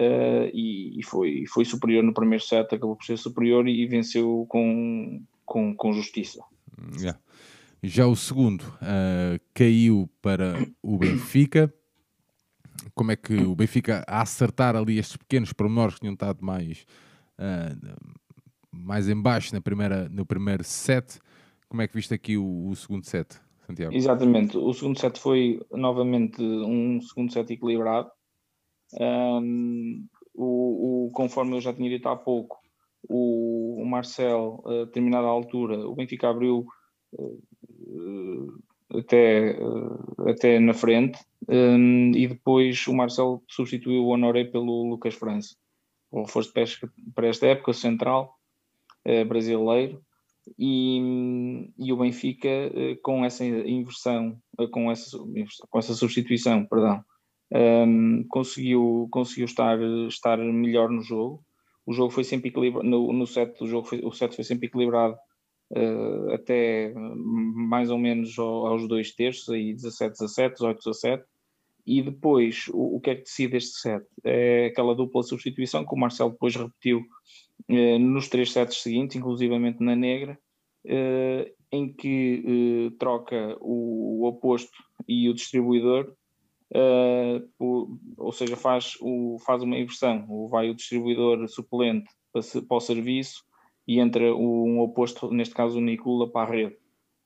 uh, 0.00 0.50
e, 0.52 0.98
e, 0.98 1.02
foi, 1.04 1.44
foi 1.46 1.64
superior 1.64 2.02
no 2.02 2.14
primeiro 2.14 2.42
set, 2.42 2.74
acabou 2.74 2.96
por 2.96 3.04
ser 3.04 3.18
superior 3.18 3.68
e, 3.68 3.82
e 3.82 3.86
venceu 3.86 4.46
com, 4.48 5.22
com, 5.44 5.74
com 5.74 5.92
justiça. 5.92 6.42
Yeah. 6.98 7.18
Já 7.82 8.06
o 8.06 8.16
segundo 8.16 8.62
uh, 8.62 9.40
caiu 9.54 10.08
para 10.20 10.54
o 10.82 10.98
Benfica. 10.98 11.72
Como 12.94 13.12
é 13.12 13.16
que 13.16 13.34
o 13.34 13.54
Benfica, 13.54 14.04
a 14.06 14.22
acertar 14.22 14.74
ali 14.74 14.98
estes 14.98 15.16
pequenos 15.16 15.52
pormenores 15.52 15.94
que 15.94 16.00
tinham 16.00 16.14
estado 16.14 16.44
mais, 16.44 16.84
uh, 17.38 18.12
mais 18.72 19.08
em 19.08 19.20
baixo 19.20 19.54
na 19.54 19.60
primeira, 19.60 20.08
no 20.08 20.26
primeiro 20.26 20.64
set, 20.64 21.20
como 21.68 21.82
é 21.82 21.88
que 21.88 21.94
viste 21.94 22.14
aqui 22.14 22.36
o, 22.36 22.68
o 22.68 22.74
segundo 22.74 23.04
set, 23.04 23.40
Santiago? 23.66 23.94
Exatamente, 23.94 24.56
o 24.56 24.72
segundo 24.72 24.98
set 24.98 25.18
foi 25.18 25.60
novamente 25.70 26.42
um 26.42 27.00
segundo 27.00 27.32
set 27.32 27.52
equilibrado. 27.52 28.10
Um, 28.94 30.06
o, 30.34 31.06
o, 31.06 31.10
conforme 31.12 31.56
eu 31.56 31.60
já 31.60 31.72
tinha 31.72 31.90
dito 31.90 32.08
há 32.08 32.16
pouco, 32.16 32.58
o, 33.08 33.82
o 33.82 33.86
Marcel, 33.86 34.62
a 34.64 34.84
determinada 34.84 35.26
altura, 35.26 35.86
o 35.86 35.94
Benfica 35.94 36.28
abriu 36.28 36.66
uh, 37.12 38.58
até, 38.90 39.58
uh, 39.60 40.28
até 40.28 40.58
na 40.58 40.74
frente 40.74 41.18
um, 41.48 42.12
e 42.14 42.26
depois 42.26 42.86
o 42.86 42.94
Marcel 42.94 43.42
substituiu 43.48 44.04
o 44.04 44.08
Honoré 44.08 44.44
pelo 44.44 44.88
Lucas 44.88 45.14
França. 45.14 45.56
O 46.10 46.22
reforço 46.22 46.48
de 46.48 46.54
pesca 46.54 46.92
para 47.14 47.28
esta 47.28 47.46
época, 47.46 47.72
central, 47.72 48.34
uh, 49.06 49.24
brasileiro. 49.24 50.02
E, 50.58 51.68
e, 51.78 51.92
o 51.92 51.98
Benfica 51.98 52.48
com 53.02 53.22
essa 53.22 53.44
inversão, 53.44 54.40
com 54.70 54.90
essa, 54.90 55.18
com 55.68 55.78
essa 55.78 55.92
substituição, 55.92 56.64
perdão, 56.64 57.04
um, 57.52 58.24
conseguiu, 58.28 59.08
conseguiu 59.10 59.46
estar, 59.46 59.78
estar 60.08 60.38
melhor 60.38 60.90
no 60.90 61.00
jogo. 61.00 61.42
O 61.86 61.92
jogo 61.92 62.10
foi 62.10 62.24
sempre 62.24 62.50
equilibrado, 62.50 62.86
no, 62.86 63.12
no 63.12 63.26
set, 63.26 63.62
o, 63.62 63.66
jogo 63.66 63.86
foi, 63.86 64.00
o 64.04 64.12
set 64.12 64.34
foi 64.34 64.44
sempre 64.44 64.66
equilibrado 64.66 65.16
uh, 65.70 66.32
até 66.34 66.92
mais 66.94 67.90
ou 67.90 67.98
menos 67.98 68.38
aos 68.38 68.86
dois 68.86 69.12
terços, 69.12 69.48
aí 69.48 69.72
17, 69.72 70.18
17, 70.18 70.54
18, 70.54 70.78
17. 70.84 71.24
E 71.86 72.02
depois, 72.02 72.66
o, 72.68 72.96
o 72.96 73.00
que 73.00 73.10
é 73.10 73.14
que 73.14 73.22
decide 73.22 73.56
este 73.56 73.80
set? 73.80 74.04
É 74.22 74.66
aquela 74.66 74.94
dupla 74.94 75.22
substituição 75.22 75.86
que 75.86 75.94
o 75.94 75.98
Marcelo 75.98 76.32
depois 76.32 76.54
repetiu 76.54 77.00
uh, 77.70 77.98
nos 77.98 78.28
três 78.28 78.52
sets 78.52 78.82
seguintes, 78.82 79.16
inclusivamente 79.16 79.82
na 79.82 79.96
negra, 79.96 80.38
uh, 80.84 81.50
em 81.72 81.90
que 81.90 82.94
troca 82.98 83.56
o, 83.60 84.22
o 84.22 84.26
oposto 84.26 84.76
e 85.06 85.28
o 85.28 85.34
distribuidor 85.34 86.14
uh, 86.74 87.98
ou 88.16 88.32
seja, 88.32 88.56
faz, 88.56 88.96
o, 89.00 89.38
faz 89.44 89.62
uma 89.62 89.78
inversão, 89.78 90.26
ou 90.28 90.48
vai 90.48 90.70
o 90.70 90.74
distribuidor 90.74 91.48
suplente 91.48 92.10
para, 92.32 92.42
para 92.42 92.76
o 92.76 92.80
serviço 92.80 93.44
e 93.86 94.00
entra 94.00 94.34
um 94.34 94.80
oposto, 94.80 95.30
neste 95.32 95.54
caso 95.54 95.78
o 95.78 95.80
Nicola, 95.80 96.30
para 96.30 96.48
a 96.48 96.52
rede, 96.52 96.76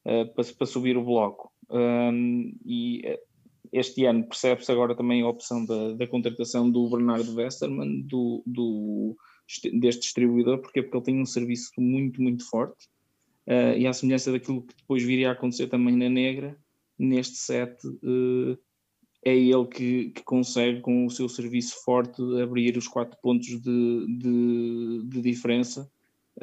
uh, 0.06 0.32
para, 0.34 0.44
para, 0.44 0.66
subir 0.66 0.96
o 0.96 1.04
bloco. 1.04 1.50
Um, 1.70 2.54
e 2.64 3.18
este 3.72 4.04
ano 4.04 4.24
percebe-se 4.28 4.70
agora 4.70 4.94
também 4.94 5.22
a 5.22 5.28
opção 5.28 5.64
da, 5.64 5.94
da 5.94 6.06
contratação 6.06 6.70
do 6.70 6.88
Bernardo 6.90 7.34
Westerman, 7.34 8.02
do, 8.02 8.42
do, 8.46 9.16
deste 9.80 10.02
distribuidor, 10.02 10.58
porque 10.58 10.82
porque 10.82 10.96
ele 10.96 11.04
tem 11.04 11.20
um 11.20 11.26
serviço 11.26 11.70
muito, 11.78 12.20
muito 12.22 12.48
forte. 12.48 12.86
uh, 13.46 13.76
e 13.76 13.86
à 13.86 13.92
semelhança 13.92 14.30
daquilo 14.30 14.62
que 14.62 14.76
depois 14.76 15.02
viria 15.02 15.30
a 15.30 15.32
acontecer 15.32 15.68
também 15.68 15.96
na 15.96 16.08
Negra, 16.08 16.56
neste 16.98 17.36
set 17.36 17.74
uh, 17.86 18.58
é 19.24 19.36
ele 19.36 19.66
que, 19.66 20.10
que, 20.10 20.22
consegue, 20.24 20.80
com 20.80 21.06
o 21.06 21.10
seu 21.10 21.28
serviço 21.28 21.76
forte, 21.84 22.20
abrir 22.40 22.76
os 22.76 22.88
quatro 22.88 23.16
pontos 23.22 23.46
de, 23.46 24.06
de, 24.18 25.02
de 25.04 25.22
diferença. 25.22 25.88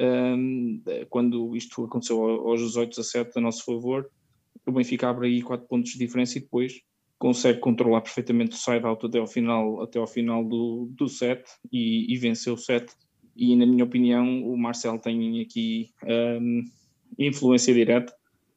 Um, 0.00 0.82
quando 1.10 1.54
isto 1.56 1.84
aconteceu 1.84 2.22
aos 2.22 2.60
18 2.60 3.00
a 3.00 3.04
7 3.04 3.32
a 3.36 3.40
nosso 3.40 3.64
favor, 3.64 4.08
o 4.66 4.72
Benfica 4.72 5.10
abre 5.10 5.28
aí 5.28 5.42
quatro 5.42 5.66
pontos 5.66 5.92
de 5.92 5.98
diferença 5.98 6.38
e 6.38 6.40
depois 6.40 6.80
consegue 7.18 7.60
controlar 7.60 8.00
perfeitamente 8.00 8.56
o 8.56 8.58
side-out 8.58 9.04
até 9.04 9.18
ao 9.18 9.26
final, 9.26 9.82
até 9.82 9.98
ao 9.98 10.06
final 10.06 10.42
do, 10.42 10.88
do 10.92 11.06
set 11.06 11.44
e, 11.70 12.10
e 12.12 12.16
venceu 12.16 12.54
o 12.54 12.58
set. 12.58 12.90
E, 13.36 13.54
na 13.56 13.66
minha 13.66 13.84
opinião, 13.84 14.42
o 14.42 14.56
Marcel 14.56 14.98
tem 14.98 15.40
aqui 15.42 15.90
um, 16.40 16.64
influência 17.18 17.74
direta. 17.74 18.14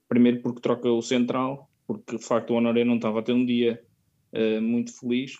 Primeiro 0.08 0.42
porque 0.42 0.62
troca 0.62 0.90
o 0.90 1.02
central, 1.02 1.70
porque 1.86 2.18
de 2.18 2.24
facto 2.24 2.52
o 2.52 2.54
Honoré 2.54 2.86
não 2.86 2.96
estava 2.96 3.20
a 3.20 3.24
ter 3.24 3.34
um 3.34 3.46
dia 3.46 3.84
uh, 4.34 4.62
muito 4.62 4.98
feliz. 4.98 5.38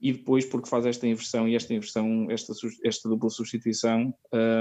E 0.00 0.12
depois 0.12 0.44
porque 0.44 0.68
faz 0.68 0.84
esta 0.84 1.06
inversão 1.06 1.48
e 1.48 1.54
esta 1.54 1.72
inversão, 1.72 2.30
esta, 2.30 2.52
esta 2.84 3.08
dupla 3.08 3.30
substituição, 3.30 4.14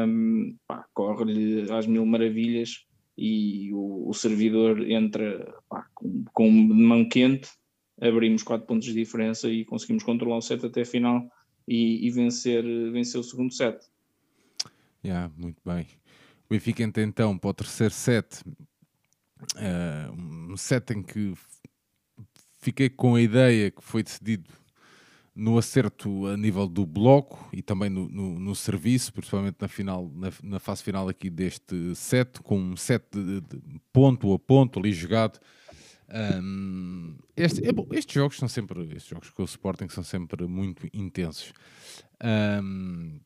um, 0.07 0.55
corre-lhe 0.93 1.69
às 1.73 1.85
mil 1.85 2.05
maravilhas 2.05 2.85
e 3.17 3.69
o, 3.73 4.09
o 4.09 4.13
servidor 4.13 4.89
entra 4.89 5.53
pá, 5.67 5.85
com, 5.93 6.23
com 6.33 6.49
mão 6.49 7.07
quente 7.09 7.49
abrimos 8.01 8.43
4 8.43 8.65
pontos 8.65 8.87
de 8.87 8.93
diferença 8.93 9.49
e 9.49 9.65
conseguimos 9.65 10.03
controlar 10.03 10.37
o 10.37 10.41
set 10.41 10.65
até 10.65 10.81
a 10.81 10.85
final 10.85 11.29
e, 11.67 12.05
e 12.05 12.11
vencer, 12.11 12.63
vencer 12.91 13.19
o 13.19 13.23
segundo 13.23 13.53
set. 13.53 13.79
Yeah, 15.03 15.31
muito 15.37 15.61
bem. 15.65 15.87
O 16.45 16.53
Benfica 16.53 16.83
entra 16.83 17.03
então 17.03 17.37
para 17.37 17.49
o 17.49 17.53
terceiro 17.53 17.93
set, 17.93 18.41
uh, 19.55 20.11
um 20.13 20.57
set 20.57 20.91
em 20.91 21.01
que 21.01 21.33
fiquei 22.65 22.89
com 22.89 23.15
a 23.15 23.21
ideia 23.21 23.71
que 23.71 23.83
foi 23.83 24.01
decidido 24.01 24.49
no 25.35 25.57
acerto 25.57 26.27
a 26.27 26.37
nível 26.37 26.67
do 26.67 26.85
bloco 26.85 27.49
e 27.53 27.61
também 27.61 27.89
no, 27.89 28.07
no, 28.07 28.39
no 28.39 28.55
serviço, 28.55 29.13
principalmente 29.13 29.57
na, 29.59 29.67
final, 29.67 30.09
na, 30.15 30.31
na, 30.41 30.59
fase 30.59 30.81
final 30.81 31.07
aqui 31.09 31.29
deste 31.29 31.93
set, 31.93 32.41
com 32.41 32.57
um 32.57 32.77
set 32.77 33.03
de, 33.11 33.41
de 33.41 33.61
ponto 33.91 34.33
a 34.33 34.39
ponto 34.39 34.79
ali 34.79 34.93
jogado 34.93 35.39
um, 36.07 37.17
este, 37.35 37.67
é 37.67 37.71
bom, 37.71 37.87
estes 37.91 38.13
jogos 38.13 38.37
são 38.37 38.47
sempre, 38.47 38.81
estes 38.95 39.07
jogos 39.07 39.29
com 39.31 39.41
o 39.41 39.45
Sporting 39.45 39.89
são 39.89 40.03
sempre 40.03 40.45
muito 40.45 40.87
intensos. 40.93 41.51
Um, 42.23 43.19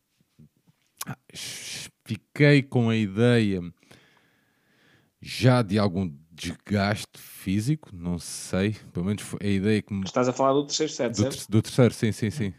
fiquei 2.06 2.64
com 2.64 2.90
a 2.90 2.96
ideia 2.96 3.62
já 5.22 5.62
de 5.62 5.78
algum 5.78 6.10
desgaste 6.40 7.18
físico, 7.18 7.90
não 7.94 8.18
sei, 8.18 8.76
pelo 8.94 9.06
menos 9.06 9.22
foi 9.22 9.40
a 9.42 9.48
ideia 9.48 9.82
que 9.82 9.94
me... 9.94 10.04
Estás 10.04 10.28
a 10.28 10.34
falar 10.34 10.54
do 10.54 10.66
terceiro 10.66 10.92
set, 10.92 11.16
do, 11.16 11.30
ter, 11.30 11.46
do 11.50 11.62
terceiro, 11.62 11.94
sim, 11.94 12.12
sim, 12.12 12.30
sim. 12.30 12.54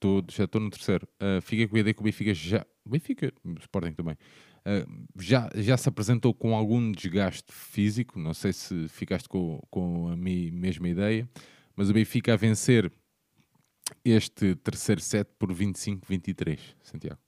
tô, 0.00 0.22
já 0.30 0.44
estou 0.44 0.60
no 0.60 0.70
terceiro. 0.70 1.06
Uh, 1.20 1.40
fiquei 1.42 1.66
com 1.66 1.76
a 1.76 1.80
ideia 1.80 1.94
que 1.94 2.00
o 2.00 2.04
Benfica 2.04 2.32
já. 2.34 2.64
Benfica, 2.84 3.32
Sporting 3.60 3.92
também. 3.92 4.16
Ah, 4.66 4.84
já, 5.20 5.48
já 5.54 5.76
se 5.76 5.88
apresentou 5.88 6.34
com 6.34 6.56
algum 6.56 6.90
desgaste 6.90 7.52
físico, 7.52 8.18
não 8.18 8.34
sei 8.34 8.52
se 8.52 8.88
ficaste 8.88 9.28
com, 9.28 9.62
com 9.70 10.08
a 10.08 10.16
minha 10.16 10.50
mesma 10.50 10.88
ideia, 10.88 11.28
mas 11.76 11.88
o 11.88 11.92
Benfica 11.92 12.32
a 12.32 12.36
vencer 12.36 12.92
este 14.04 14.56
terceiro 14.56 15.00
set 15.00 15.28
por 15.38 15.54
25-23, 15.54 16.58
Santiago. 16.82 17.20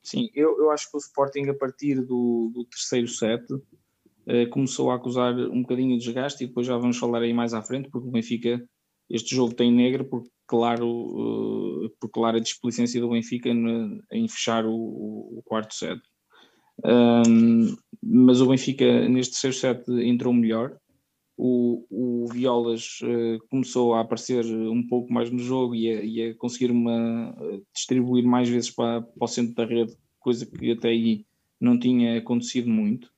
Sim, 0.00 0.30
eu, 0.32 0.56
eu 0.58 0.70
acho 0.70 0.88
que 0.88 0.96
o 0.96 1.00
Sporting 1.00 1.48
a 1.48 1.54
partir 1.54 1.96
do, 2.00 2.52
do 2.54 2.64
terceiro 2.66 3.08
set 3.08 3.44
uh, 3.52 3.60
começou 4.50 4.90
a 4.90 4.94
acusar 4.94 5.34
um 5.34 5.62
bocadinho 5.62 5.98
de 5.98 6.04
desgaste 6.04 6.44
e 6.44 6.46
depois 6.46 6.66
já 6.66 6.76
vamos 6.76 6.96
falar 6.96 7.22
aí 7.22 7.32
mais 7.32 7.54
à 7.54 7.62
frente, 7.62 7.88
porque 7.90 8.08
o 8.08 8.10
Benfica, 8.10 8.64
este 9.10 9.34
jogo 9.34 9.54
tem 9.54 9.72
negra 9.72 10.04
por 10.04 10.22
claro, 10.52 10.86
uh, 10.86 11.90
por 11.98 12.10
clara 12.10 12.40
displicência 12.40 13.00
do 13.00 13.08
Benfica 13.08 13.48
em 13.48 14.28
fechar 14.28 14.66
o, 14.66 14.74
o 14.74 15.42
quarto 15.46 15.74
set. 15.74 15.98
Um, 16.84 17.74
mas 18.02 18.40
o 18.40 18.46
Benfica 18.46 19.08
neste 19.08 19.40
terceiro 19.40 19.56
set 19.56 19.90
entrou 20.06 20.32
melhor. 20.34 20.76
O, 21.38 21.86
o 21.90 22.26
Violas 22.30 22.98
uh, 23.02 23.38
começou 23.48 23.94
a 23.94 24.00
aparecer 24.00 24.44
um 24.44 24.86
pouco 24.86 25.12
mais 25.12 25.30
no 25.30 25.38
jogo 25.38 25.74
e 25.74 25.88
a, 25.88 26.04
e 26.04 26.22
a 26.22 26.34
conseguir 26.36 26.70
uma, 26.70 27.34
distribuir 27.74 28.24
mais 28.24 28.48
vezes 28.48 28.70
para, 28.70 29.02
para, 29.02 29.24
o 29.24 29.26
centro 29.26 29.54
da 29.54 29.64
rede, 29.64 29.96
coisa 30.20 30.44
que 30.44 30.70
até 30.70 30.88
aí 30.88 31.24
não 31.60 31.78
tinha 31.78 32.18
acontecido 32.18 32.68
muito. 32.68 33.10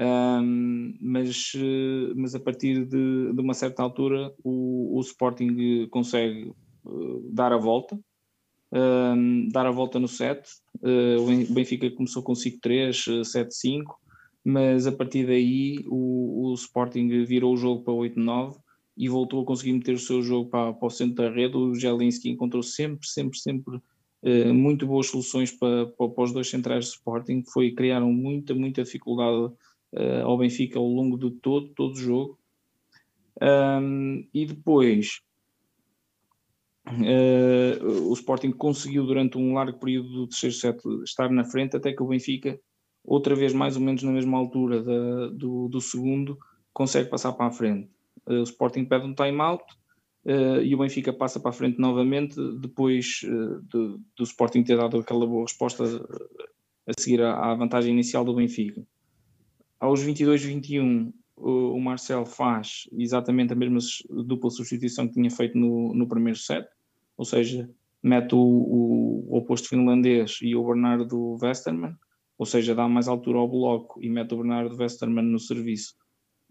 Um, 0.00 0.96
mas, 1.00 1.52
uh, 1.56 2.14
mas 2.14 2.32
a 2.32 2.38
partir 2.38 2.86
de, 2.86 3.32
de, 3.32 3.40
uma 3.40 3.52
certa 3.52 3.82
altura 3.82 4.32
o, 4.44 4.96
o 4.96 5.00
Sporting 5.00 5.88
consegue 5.90 6.52
uh, 6.84 7.28
dar 7.32 7.52
a 7.52 7.56
volta 7.56 7.98
um, 8.72 9.48
dar 9.48 9.66
a 9.66 9.70
volta 9.70 9.98
no 9.98 10.08
set. 10.08 10.48
Uh, 10.80 11.20
o 11.20 11.54
Benfica 11.54 11.90
começou 11.90 12.22
com 12.22 12.32
5-3, 12.32 13.22
7-5, 13.22 13.82
mas 14.44 14.86
a 14.86 14.92
partir 14.92 15.26
daí 15.26 15.84
o, 15.86 16.50
o, 16.50 16.54
Sporting 16.54 17.08
virou 17.24 17.54
o 17.54 17.56
jogo 17.56 17.82
para 17.82 17.94
8-9 17.94 18.56
e 18.96 19.08
voltou 19.08 19.42
a 19.42 19.44
conseguir 19.44 19.72
meter 19.72 19.94
o 19.94 19.98
seu 19.98 20.22
jogo 20.22 20.50
para, 20.50 20.72
para 20.72 20.86
o 20.86 20.90
centro 20.90 21.16
da 21.16 21.30
rede. 21.30 21.56
O 21.56 21.74
Jelinski 21.74 22.30
encontrou 22.30 22.62
sempre, 22.62 23.06
sempre, 23.08 23.38
sempre 23.38 23.76
uh, 23.76 24.54
muito 24.54 24.86
boas 24.86 25.06
soluções 25.06 25.52
para, 25.52 25.86
para, 25.86 26.08
para, 26.08 26.24
os 26.24 26.32
dois 26.32 26.48
centrais 26.48 26.86
do 26.86 26.90
Sporting. 26.90 27.42
Foi, 27.52 27.72
criaram 27.72 28.12
muita, 28.12 28.54
muita 28.54 28.82
dificuldade 28.82 29.52
uh, 29.94 30.24
ao 30.24 30.38
Benfica 30.38 30.78
ao 30.78 30.86
longo 30.86 31.18
de 31.18 31.30
todo, 31.40 31.68
todo 31.74 31.92
o 31.92 31.98
jogo. 31.98 32.38
Um, 33.40 34.26
e 34.34 34.44
depois 34.46 35.20
Uh, 36.88 38.08
o 38.08 38.12
Sporting 38.14 38.50
conseguiu 38.50 39.04
durante 39.04 39.36
um 39.36 39.52
largo 39.52 39.78
período 39.78 40.08
do 40.08 40.26
terceiro 40.26 40.54
set 40.54 40.82
estar 41.04 41.30
na 41.30 41.44
frente, 41.44 41.76
até 41.76 41.92
que 41.92 42.02
o 42.02 42.06
Benfica, 42.06 42.58
outra 43.04 43.34
vez 43.34 43.52
mais 43.52 43.76
ou 43.76 43.82
menos 43.82 44.02
na 44.02 44.10
mesma 44.10 44.38
altura 44.38 44.82
da, 44.82 45.26
do, 45.28 45.68
do, 45.68 45.80
segundo, 45.80 46.38
consegue 46.72 47.10
passar 47.10 47.32
para 47.32 47.46
a 47.46 47.50
frente. 47.50 47.90
Uh, 48.26 48.40
o 48.40 48.42
Sporting 48.42 48.86
pede 48.86 49.06
um 49.06 49.14
time-out 49.14 49.62
uh, 50.24 50.62
e 50.62 50.74
o 50.74 50.78
Benfica 50.78 51.12
passa 51.12 51.38
para 51.38 51.50
a 51.50 51.52
frente 51.52 51.78
novamente, 51.78 52.36
depois 52.58 53.20
de, 53.22 53.98
do 54.16 54.24
Sporting 54.24 54.62
ter 54.62 54.78
dado 54.78 54.98
aquela 54.98 55.26
boa 55.26 55.42
resposta 55.42 55.84
a 56.86 56.92
seguir 56.98 57.20
à, 57.22 57.50
à 57.50 57.54
vantagem 57.54 57.92
inicial 57.92 58.24
do 58.24 58.34
Benfica. 58.34 58.82
Aos 59.80 60.04
22-21, 60.04 61.12
o, 61.36 61.50
o 61.74 61.80
Marcel 61.80 62.26
faz 62.26 62.88
exatamente 62.92 63.52
a 63.52 63.56
mesma 63.56 63.78
dupla 64.24 64.50
substituição 64.50 65.06
que 65.06 65.14
tinha 65.14 65.30
feito 65.30 65.56
no, 65.56 65.94
no 65.94 66.08
primeiro 66.08 66.38
set 66.38 66.66
ou 67.18 67.24
seja, 67.24 67.68
mete 68.00 68.34
o, 68.36 68.38
o, 68.38 69.36
oposto 69.36 69.68
finlandês 69.68 70.38
e 70.40 70.54
o 70.54 70.64
Bernardo 70.64 71.36
Westerman, 71.42 71.94
ou 72.38 72.46
seja, 72.46 72.76
dá 72.76 72.88
mais 72.88 73.08
altura 73.08 73.38
ao 73.38 73.48
bloco 73.48 74.00
e 74.00 74.08
mete 74.08 74.32
o 74.32 74.36
Bernardo 74.36 74.76
Westerman 74.76 75.24
no 75.24 75.40
serviço, 75.40 75.94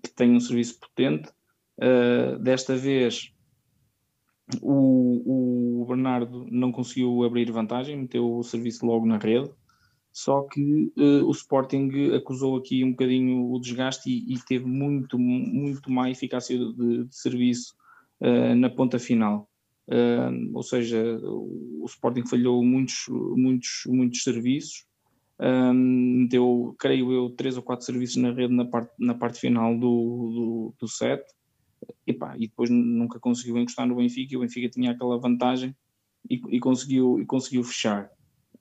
que 0.03 0.13
tem 0.13 0.35
um 0.35 0.41
serviço 0.41 0.77
potente. 0.77 1.29
Uh, 1.79 2.37
desta 2.39 2.75
vez 2.75 3.31
o, 4.61 5.81
o, 5.81 5.85
Bernardo 5.85 6.45
não 6.51 6.71
conseguiu 6.71 7.23
abrir 7.23 7.49
vantagem, 7.49 7.95
meteu 7.95 8.29
o 8.29 8.43
serviço 8.43 8.85
logo 8.85 9.05
na 9.05 9.17
rede, 9.17 9.49
só 10.17 10.41
que 10.41 10.91
uh, 10.97 11.23
o 11.27 11.31
Sporting 11.31 11.91
acusou 12.15 12.57
aqui 12.57 12.83
um 12.83 12.89
bocadinho 12.89 13.51
o 13.51 13.59
desgaste 13.59 14.09
e, 14.09 14.33
e 14.33 14.39
teve 14.39 14.65
muito, 14.65 15.19
muito 15.19 15.91
má 15.91 16.09
eficácia 16.09 16.57
de, 16.57 17.03
de 17.03 17.15
serviço 17.15 17.75
uh, 18.21 18.55
na 18.55 18.67
ponta 18.67 18.97
final. 18.97 19.47
Uh, 19.87 20.55
ou 20.55 20.63
seja, 20.63 20.99
o, 21.21 21.85
Sporting 21.85 22.25
falhou 22.25 22.65
muitos, 22.65 23.05
muitos, 23.09 23.83
muitos 23.85 24.23
serviços, 24.23 24.87
um, 25.39 25.73
meteu, 26.23 26.75
creio 26.79 27.11
eu, 27.11 27.29
três 27.29 27.55
ou 27.55 27.61
quatro 27.61 27.85
serviços 27.85 28.15
na 28.15 28.31
rede 28.31 28.55
na 28.55 28.65
parte, 28.65 28.91
na 28.97 29.13
parte 29.13 29.39
final 29.39 29.75
do, 29.75 29.79
do, 29.79 30.73
do 30.79 30.87
set, 30.87 31.21
e, 32.07 32.11
pá, 32.11 32.35
e 32.37 32.47
depois 32.47 32.71
nunca 32.71 33.19
conseguiu 33.19 33.55
encostar 33.59 33.85
no 33.85 33.97
Benfica, 33.97 34.33
e 34.33 34.37
o 34.37 34.39
Benfica 34.39 34.67
tinha 34.67 34.89
aquela 34.89 35.19
vantagem 35.19 35.75
e, 36.27 36.41
e 36.49 36.59
conseguiu, 36.59 37.19
e 37.19 37.25
conseguiu 37.27 37.63
fechar. 37.63 38.09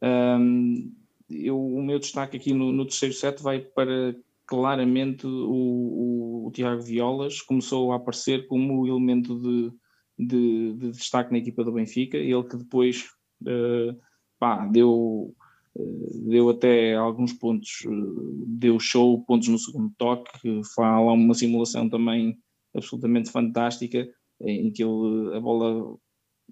Um, 0.02 0.92
eu, 1.28 1.58
o 1.58 1.82
meu 1.82 1.98
destaque 1.98 2.36
aqui 2.36 2.52
no, 2.52 2.72
no, 2.72 2.84
terceiro 2.84 3.14
set 3.14 3.42
vai 3.42 3.60
para 3.60 4.14
claramente 4.46 5.26
o, 5.26 5.30
o, 5.30 6.46
o 6.46 6.50
Tiago 6.52 6.82
Violas, 6.82 7.42
começou 7.42 7.92
a 7.92 7.96
aparecer 7.96 8.46
como 8.46 8.86
elemento 8.86 9.38
de 9.40 9.72
de, 10.18 10.72
de, 10.74 10.90
destaque 10.92 11.30
na 11.30 11.38
equipa 11.38 11.62
do 11.62 11.72
Benfica, 11.72 12.16
ele 12.16 12.42
que 12.44 12.56
depois 12.56 13.04
uh, 13.42 13.98
pá, 14.38 14.66
deu, 14.66 15.34
uh, 15.74 16.28
deu 16.28 16.48
até 16.50 16.94
alguns 16.94 17.32
pontos, 17.32 17.84
uh, 17.86 18.44
deu 18.46 18.80
show, 18.80 19.22
pontos 19.24 19.48
no 19.48 19.58
segundo 19.58 19.92
toque, 19.98 20.62
fala 20.74 21.12
uma 21.12 21.34
simulação 21.34 21.88
também 21.88 22.38
absolutamente 22.74 23.30
fantástica, 23.30 24.08
em 24.40 24.70
que 24.70 24.82
ele, 24.82 25.36
a 25.36 25.40
bola 25.40 25.96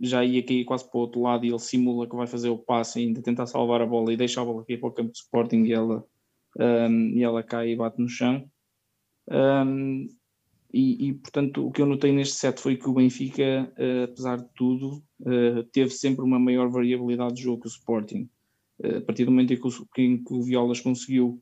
já 0.01 0.25
ia 0.25 0.45
cair 0.45 0.65
quase 0.65 0.89
para 0.89 0.99
o 0.99 1.01
outro 1.03 1.23
lado 1.23 1.45
e 1.45 1.49
ele 1.49 1.59
simula 1.59 2.09
que 2.09 2.17
vai 2.17 2.27
fazer 2.27 2.49
o 2.49 2.59
passe 2.59 2.99
ainda 2.99 3.23
tentar 3.23 3.47
salvar 3.47 3.81
a 3.81 3.87
bola 3.87 4.13
e 4.13 4.17
deixa 4.17 4.41
a 4.41 4.45
bola 4.45 4.65
cair 4.65 4.79
para 4.79 4.89
o 4.89 4.93
campo 4.93 5.13
de 5.13 5.19
Sporting 5.19 5.63
e 5.65 5.73
ela 5.73 6.05
um, 6.59 7.11
e 7.11 7.23
ela 7.23 7.43
cai 7.43 7.71
e 7.71 7.77
bate 7.77 8.01
no 8.01 8.09
chão. 8.09 8.49
Um, 9.29 10.07
e, 10.73 11.09
e, 11.09 11.15
portanto, 11.15 11.67
o 11.67 11.71
que 11.71 11.81
eu 11.81 11.87
notei 11.87 12.13
neste 12.13 12.35
set 12.35 12.61
foi 12.61 12.77
que 12.77 12.89
o 12.89 12.95
Benfica, 12.95 13.73
uh, 13.79 14.05
apesar 14.05 14.39
de 14.39 14.49
tudo, 14.57 15.03
uh, 15.21 15.63
teve 15.73 15.91
sempre 15.91 16.25
uma 16.25 16.39
maior 16.39 16.69
variabilidade 16.69 17.35
de 17.35 17.43
jogo 17.43 17.63
que 17.63 17.69
o 17.69 17.71
Sporting. 17.71 18.29
Uh, 18.83 18.99
a 18.99 19.01
partir 19.01 19.25
do 19.25 19.31
momento 19.31 19.53
em 19.53 19.61
que 19.61 19.69
o, 19.69 19.89
em 19.99 20.23
que 20.23 20.35
o 20.35 20.43
Violas 20.43 20.81
conseguiu 20.81 21.41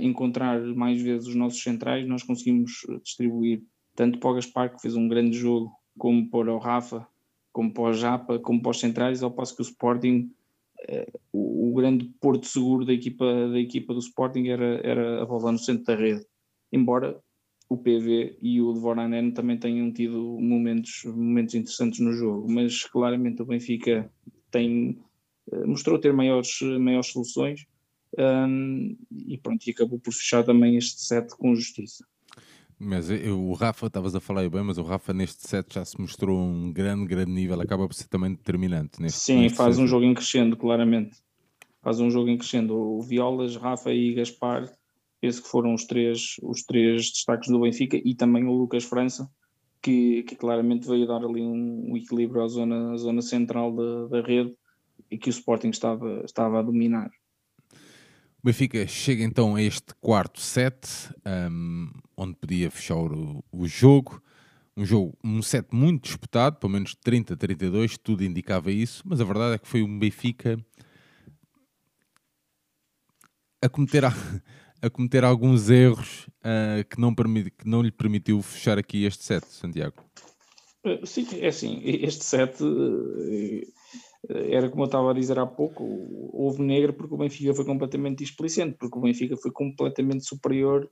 encontrar 0.00 0.60
mais 0.76 1.02
vezes 1.02 1.26
os 1.26 1.34
nossos 1.34 1.60
centrais, 1.60 2.06
nós 2.06 2.22
conseguimos 2.22 2.86
distribuir 3.02 3.64
tanto 3.96 4.16
para 4.20 4.30
o 4.30 4.34
Gaspar, 4.34 4.72
que 4.72 4.80
fez 4.80 4.94
um 4.94 5.08
grande 5.08 5.36
jogo, 5.36 5.72
como 5.98 6.30
para 6.30 6.54
o 6.54 6.58
Rafa, 6.58 7.04
como 7.56 7.72
para 7.72 7.84
o 7.84 7.94
Japa, 7.94 8.38
como 8.38 8.60
para 8.60 8.72
os 8.72 8.78
centrais, 8.78 9.22
ao 9.22 9.30
passo 9.30 9.56
que 9.56 9.62
o 9.62 9.64
Sporting, 9.64 10.30
o, 11.32 11.70
o, 11.70 11.74
grande 11.74 12.04
porto 12.20 12.46
seguro 12.46 12.84
da 12.84 12.92
equipa, 12.92 13.24
da 13.48 13.58
equipa 13.58 13.94
do 13.94 13.98
Sporting 13.98 14.48
era, 14.48 14.78
era 14.84 15.22
a 15.22 15.24
bola 15.24 15.52
no 15.52 15.58
centro 15.58 15.86
da 15.86 15.96
rede. 15.96 16.22
Embora 16.70 17.18
o 17.66 17.78
PV 17.78 18.36
e 18.42 18.60
o 18.60 18.74
Dvoranen 18.74 19.30
também 19.30 19.56
tenham 19.56 19.90
tido 19.90 20.38
momentos, 20.38 21.02
momentos 21.06 21.54
interessantes 21.54 21.98
no 21.98 22.12
jogo, 22.12 22.46
mas 22.46 22.84
claramente 22.84 23.40
o 23.40 23.46
Benfica 23.46 24.12
tem, 24.50 25.02
eh, 25.50 25.64
mostrou 25.64 25.98
ter 25.98 26.12
maiores, 26.12 26.60
maiores 26.78 27.06
soluções 27.06 27.64
um, 28.18 28.94
e 29.26 29.38
pronto, 29.38 29.66
e 29.66 29.70
acabou 29.70 29.98
por 29.98 30.12
fechar 30.12 30.44
também 30.44 30.76
este 30.76 31.00
set 31.00 31.34
com 31.38 31.54
justiça. 31.54 32.04
Mas 32.78 33.10
eu, 33.10 33.40
o 33.40 33.54
Rafa, 33.54 33.86
estavas 33.86 34.14
a 34.14 34.20
falar 34.20 34.48
bem, 34.50 34.62
mas 34.62 34.76
o 34.76 34.82
Rafa 34.82 35.14
neste 35.14 35.48
set 35.48 35.74
já 35.74 35.84
se 35.84 35.98
mostrou 35.98 36.38
um 36.38 36.70
grande, 36.70 37.06
grande 37.06 37.32
nível, 37.32 37.60
acaba 37.60 37.86
por 37.86 37.94
ser 37.94 38.08
também 38.08 38.32
determinante. 38.32 39.00
Neste, 39.00 39.20
Sim, 39.20 39.40
neste 39.42 39.56
faz 39.56 39.76
set. 39.76 39.84
um 39.84 39.86
jogo 39.86 40.04
em 40.04 40.12
crescendo, 40.12 40.56
claramente. 40.56 41.16
Faz 41.80 42.00
um 42.00 42.10
jogo 42.10 42.28
em 42.28 42.36
crescendo. 42.36 42.76
O 42.76 43.00
Violas, 43.00 43.56
Rafa 43.56 43.92
e 43.92 44.12
Gaspar 44.12 44.70
penso 45.20 45.42
que 45.42 45.48
foram 45.48 45.74
os 45.74 45.84
três, 45.84 46.36
os 46.42 46.62
três 46.62 47.10
destaques 47.10 47.48
do 47.48 47.60
Benfica 47.60 47.96
e 47.96 48.14
também 48.14 48.44
o 48.44 48.52
Lucas 48.52 48.84
França, 48.84 49.28
que, 49.80 50.22
que 50.24 50.36
claramente 50.36 50.86
veio 50.86 51.06
dar 51.06 51.24
ali 51.24 51.42
um, 51.42 51.92
um 51.92 51.96
equilíbrio 51.96 52.42
à 52.42 52.48
zona, 52.48 52.92
à 52.92 52.96
zona 52.96 53.22
central 53.22 53.74
da, 53.74 54.06
da 54.08 54.20
rede 54.20 54.54
e 55.10 55.16
que 55.16 55.28
o 55.28 55.30
Sporting 55.30 55.70
estava, 55.70 56.22
estava 56.24 56.58
a 56.58 56.62
dominar. 56.62 57.10
O 58.46 58.48
Benfica 58.48 58.86
chega 58.86 59.24
então 59.24 59.56
a 59.56 59.60
este 59.60 59.92
quarto 60.00 60.40
set, 60.40 60.86
um, 61.50 61.90
onde 62.16 62.36
podia 62.36 62.70
fechar 62.70 62.94
o, 62.94 63.44
o, 63.50 63.66
jogo. 63.66 64.22
Um 64.76 64.84
jogo, 64.84 65.18
um 65.24 65.42
set 65.42 65.66
muito 65.72 66.04
disputado, 66.04 66.54
pelo 66.60 66.72
menos 66.72 66.94
30-32, 66.94 67.98
tudo 68.00 68.22
indicava 68.22 68.70
isso, 68.70 69.02
mas 69.04 69.20
a 69.20 69.24
verdade 69.24 69.56
é 69.56 69.58
que 69.58 69.66
foi 69.66 69.82
um 69.82 69.98
Benfica 69.98 70.64
a 73.60 73.68
cometer 73.68 74.04
a, 74.04 74.14
a 74.80 74.88
cometer 74.90 75.24
alguns 75.24 75.68
erros 75.68 76.28
uh, 76.38 76.88
que, 76.88 77.00
não 77.00 77.12
permit, 77.12 77.50
que 77.50 77.68
não 77.68 77.82
lhe 77.82 77.90
permitiu 77.90 78.40
fechar 78.42 78.78
aqui 78.78 79.06
este 79.06 79.24
set, 79.24 79.44
Santiago? 79.44 80.04
Eh, 80.84 81.04
sim, 81.04 81.26
é 81.40 81.48
assim, 81.48 81.80
este 81.84 82.22
set 82.22 82.62
eh, 82.62 83.66
era 84.28 84.68
como 84.68 84.82
eu 84.82 84.86
estava 84.86 85.10
a 85.10 85.14
dizer 85.14 85.38
há 85.38 85.46
pouco, 85.46 85.84
houve 86.32 86.62
negra 86.62 86.92
porque 86.92 87.14
o 87.14 87.18
Benfica 87.18 87.54
foi 87.54 87.64
completamente 87.64 88.18
displicente, 88.18 88.76
porque 88.78 88.98
o 88.98 89.02
Benfica 89.02 89.36
foi 89.36 89.50
completamente 89.50 90.26
superior 90.26 90.90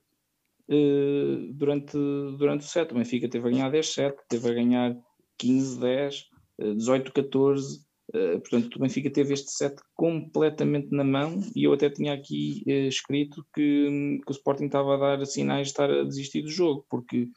uh, 0.69 1.53
durante, 1.53 1.97
durante 2.39 2.63
o 2.63 2.69
set. 2.69 2.93
O 2.93 2.97
Benfica 2.97 3.29
teve 3.29 3.49
a 3.49 3.51
ganhar 3.51 3.73
10-7, 3.73 4.15
teve 4.29 4.51
a 4.51 4.55
ganhar 4.55 4.97
15-10, 5.41 6.25
18-14, 6.61 7.85
Uh, 8.13 8.39
portanto, 8.41 8.77
o 8.77 8.79
Benfica 8.79 9.11
teve 9.11 9.33
este 9.33 9.51
set 9.51 9.77
completamente 9.95 10.89
na 10.91 11.03
mão 11.03 11.41
e 11.57 11.65
eu 11.65 11.73
até 11.73 11.89
tinha 11.89 12.13
aqui 12.13 12.63
uh, 12.67 12.87
escrito 12.87 13.45
que, 13.55 14.21
que, 14.25 14.31
o 14.31 14.33
Sporting 14.33 14.67
estava 14.67 14.95
a 14.95 15.17
dar 15.17 15.25
sinais 15.25 15.69
de 15.69 15.73
estar 15.73 15.91
a 15.91 16.05
desistir 16.05 16.43
do 16.43 16.51
jogo, 16.51 16.85
porque 16.91 17.29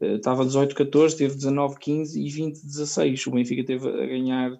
uh, 0.00 0.16
estava 0.16 0.44
18-14, 0.44 1.16
teve 1.16 1.36
19-15 1.36 2.16
e 2.16 2.28
20-16. 2.28 3.26
O 3.26 3.30
Benfica 3.30 3.64
teve 3.64 3.88
a 3.88 4.06
ganhar 4.06 4.52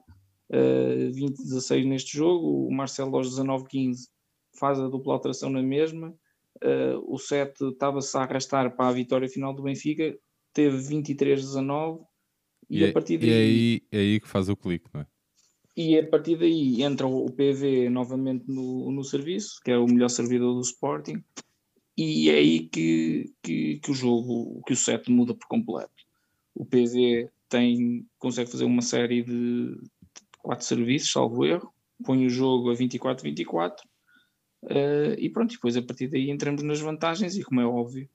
20-16 0.51 1.85
neste 1.87 2.17
jogo, 2.17 2.67
o 2.67 2.73
Marcelo 2.73 3.17
aos 3.17 3.29
19-15 3.39 4.09
faz 4.59 4.81
a 4.81 4.89
dupla 4.89 5.15
alteração 5.15 5.51
na 5.51 5.63
mesma, 5.63 6.15
o 7.07 7.19
set 7.19 7.55
estava-se 7.63 8.17
a 8.17 8.23
arrastar 8.23 8.75
para 8.77 8.89
a 8.89 8.93
vitória 8.93 9.29
final 9.29 9.55
do 9.55 9.63
Benfica, 9.63 10.19
teve 10.53 10.77
23-19 10.77 12.01
e, 12.69 12.81
e, 12.81 12.85
a 12.85 12.93
partir 12.93 13.19
daí... 13.19 13.29
E 13.29 13.33
é 13.33 13.37
aí, 13.37 13.83
é 13.93 13.99
aí 13.99 14.21
que 14.21 14.29
faz 14.29 14.49
o 14.49 14.57
clique, 14.57 14.87
não 14.93 15.03
é? 15.03 15.07
e 15.77 15.99
a 15.99 16.07
partir 16.07 16.37
daí 16.37 16.83
entra 16.83 17.07
o 17.07 17.31
PV 17.31 17.89
novamente 17.89 18.45
no, 18.49 18.91
no 18.91 19.03
serviço, 19.03 19.61
que 19.65 19.71
é 19.71 19.79
o 19.79 19.87
melhor 19.87 20.11
servidor 20.11 20.55
do 20.55 20.61
Sporting, 20.61 21.23
e 21.97 22.29
é 22.29 22.35
aí 22.35 22.61
que, 22.69 23.33
que, 23.43 23.79
que 23.79 23.91
o 23.91 23.95
jogo, 23.95 24.63
que 24.67 24.73
o 24.73 24.77
set 24.77 25.11
muda 25.11 25.35
por 25.35 25.47
completo. 25.47 25.91
O 26.55 26.65
PV 26.65 27.31
tem, 27.49 28.07
consegue 28.19 28.51
fazer 28.51 28.65
uma 28.65 28.83
série 28.83 29.23
de 29.23 29.75
quatro 30.43 30.65
serviços, 30.65 31.13
salvo 31.13 31.45
erro, 31.45 31.73
põe 32.05 32.27
o 32.27 32.31
jogo 32.31 32.71
a 32.71 32.75
24-24, 32.75 33.73
uh, 34.65 35.15
e 35.19 35.29
pronto, 35.31 35.53
depois 35.53 35.77
a 35.77 35.83
partir 35.83 36.09
daí 36.09 36.31
entramos 36.31 36.63
nas 36.63 36.81
vantagens, 36.81 37.37
e 37.37 37.43
como 37.43 37.61
é 37.61 37.67
óbvio, 37.67 38.09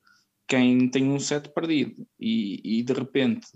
quem 0.48 0.90
tem 0.90 1.10
um 1.10 1.20
set 1.20 1.50
perdido 1.50 2.06
e, 2.20 2.80
e 2.80 2.84
de 2.84 2.94
repente 2.94 3.48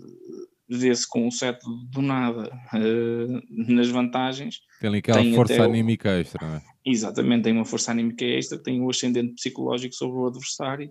vê-se 0.68 1.08
com 1.08 1.26
o 1.26 1.32
set 1.32 1.58
do 1.90 2.00
nada 2.00 2.48
uh, 2.74 3.42
nas 3.50 3.88
vantagens. 3.88 4.60
Tem 4.80 4.88
ali 4.88 4.98
aquela 4.98 5.18
tem 5.18 5.34
força 5.34 5.64
anímica 5.64 6.10
extra, 6.10 6.46
não 6.46 6.56
é? 6.56 6.62
Exatamente, 6.84 7.44
tem 7.44 7.52
uma 7.52 7.64
força 7.64 7.90
anímica 7.90 8.24
extra, 8.24 8.58
tem 8.58 8.80
o 8.80 8.86
um 8.86 8.90
ascendente 8.90 9.34
psicológico 9.34 9.94
sobre 9.94 10.18
o 10.18 10.26
adversário 10.26 10.90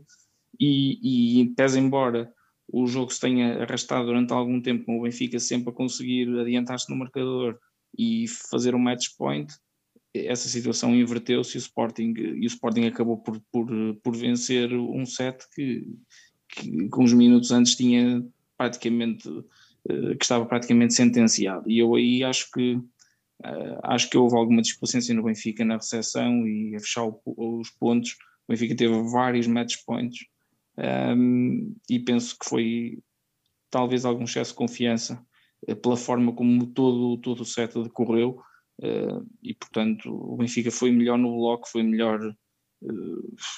e, 0.59 1.41
e 1.41 1.49
pese 1.55 1.79
embora 1.79 2.31
o 2.71 2.85
jogo 2.85 3.11
se 3.11 3.19
tenha 3.19 3.63
arrastado 3.63 4.05
durante 4.05 4.31
algum 4.31 4.61
tempo 4.61 4.85
com 4.85 4.99
o 4.99 5.03
Benfica 5.03 5.39
sempre 5.39 5.69
a 5.69 5.73
conseguir 5.73 6.29
adiantar-se 6.39 6.89
no 6.89 6.97
marcador 6.97 7.57
e 7.97 8.27
fazer 8.27 8.75
um 8.75 8.79
match 8.79 9.09
point, 9.17 9.53
essa 10.13 10.47
situação 10.49 10.95
inverteu-se 10.95 11.55
e 11.55 11.59
o 11.59 11.59
Sporting, 11.59 12.13
e 12.17 12.45
o 12.45 12.47
Sporting 12.47 12.85
acabou 12.85 13.17
por, 13.17 13.39
por, 13.51 13.67
por 14.01 14.15
vencer 14.15 14.73
um 14.73 15.05
set 15.05 15.45
que, 15.53 15.85
que 16.47 16.89
uns 16.97 17.13
minutos 17.13 17.51
antes 17.51 17.75
tinha 17.75 18.25
praticamente 18.57 19.29
eh, 19.87 20.15
que 20.15 20.23
estava 20.23 20.45
praticamente 20.45 20.93
sentenciado. 20.93 21.69
E 21.69 21.79
eu 21.79 21.95
aí 21.95 22.23
acho 22.23 22.51
que 22.51 22.73
uh, 22.73 23.79
acho 23.83 24.09
que 24.09 24.17
houve 24.17 24.35
alguma 24.35 24.61
displicência 24.61 25.13
no 25.13 25.23
Benfica 25.23 25.63
na 25.63 25.75
recepção 25.75 26.47
e 26.47 26.75
a 26.75 26.79
fechar 26.79 27.05
o, 27.05 27.21
os 27.25 27.69
pontos. 27.69 28.11
O 28.47 28.51
Benfica 28.51 28.75
teve 28.75 28.93
vários 29.11 29.47
match 29.47 29.77
points 29.85 30.25
um, 30.77 30.83
ehm, 30.83 31.75
e 31.89 31.99
penso 31.99 32.37
que 32.37 32.49
foi 32.49 32.99
talvez 33.69 34.05
algum 34.05 34.23
excesso 34.23 34.51
de 34.51 34.57
confiança 34.57 35.23
pela 35.81 35.97
forma 35.97 36.33
como 36.33 36.65
todo, 36.67 37.17
todo 37.17 37.41
o 37.41 37.45
set 37.45 37.73
decorreu. 37.81 38.41
Uh, 38.81 39.27
e 39.43 39.53
portanto 39.53 40.09
o 40.09 40.37
Benfica 40.37 40.71
foi 40.71 40.89
melhor 40.89 41.17
no 41.17 41.35
bloco, 41.35 41.67
foi 41.67 41.83
melhor 41.83 42.19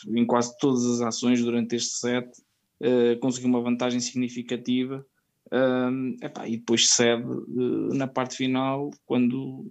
em 0.08 0.26
quase 0.26 0.58
todas 0.58 0.84
as 0.84 1.02
ações 1.02 1.44
durante 1.44 1.76
este 1.76 1.92
set, 2.00 2.28
conseguiu 3.22 3.50
uma 3.50 3.62
vantagem 3.62 4.00
significativa 4.00 5.06
e 6.48 6.58
depois 6.58 6.90
cede 6.90 7.28
na 7.94 8.08
parte 8.08 8.36
final, 8.36 8.90
quando, 9.06 9.70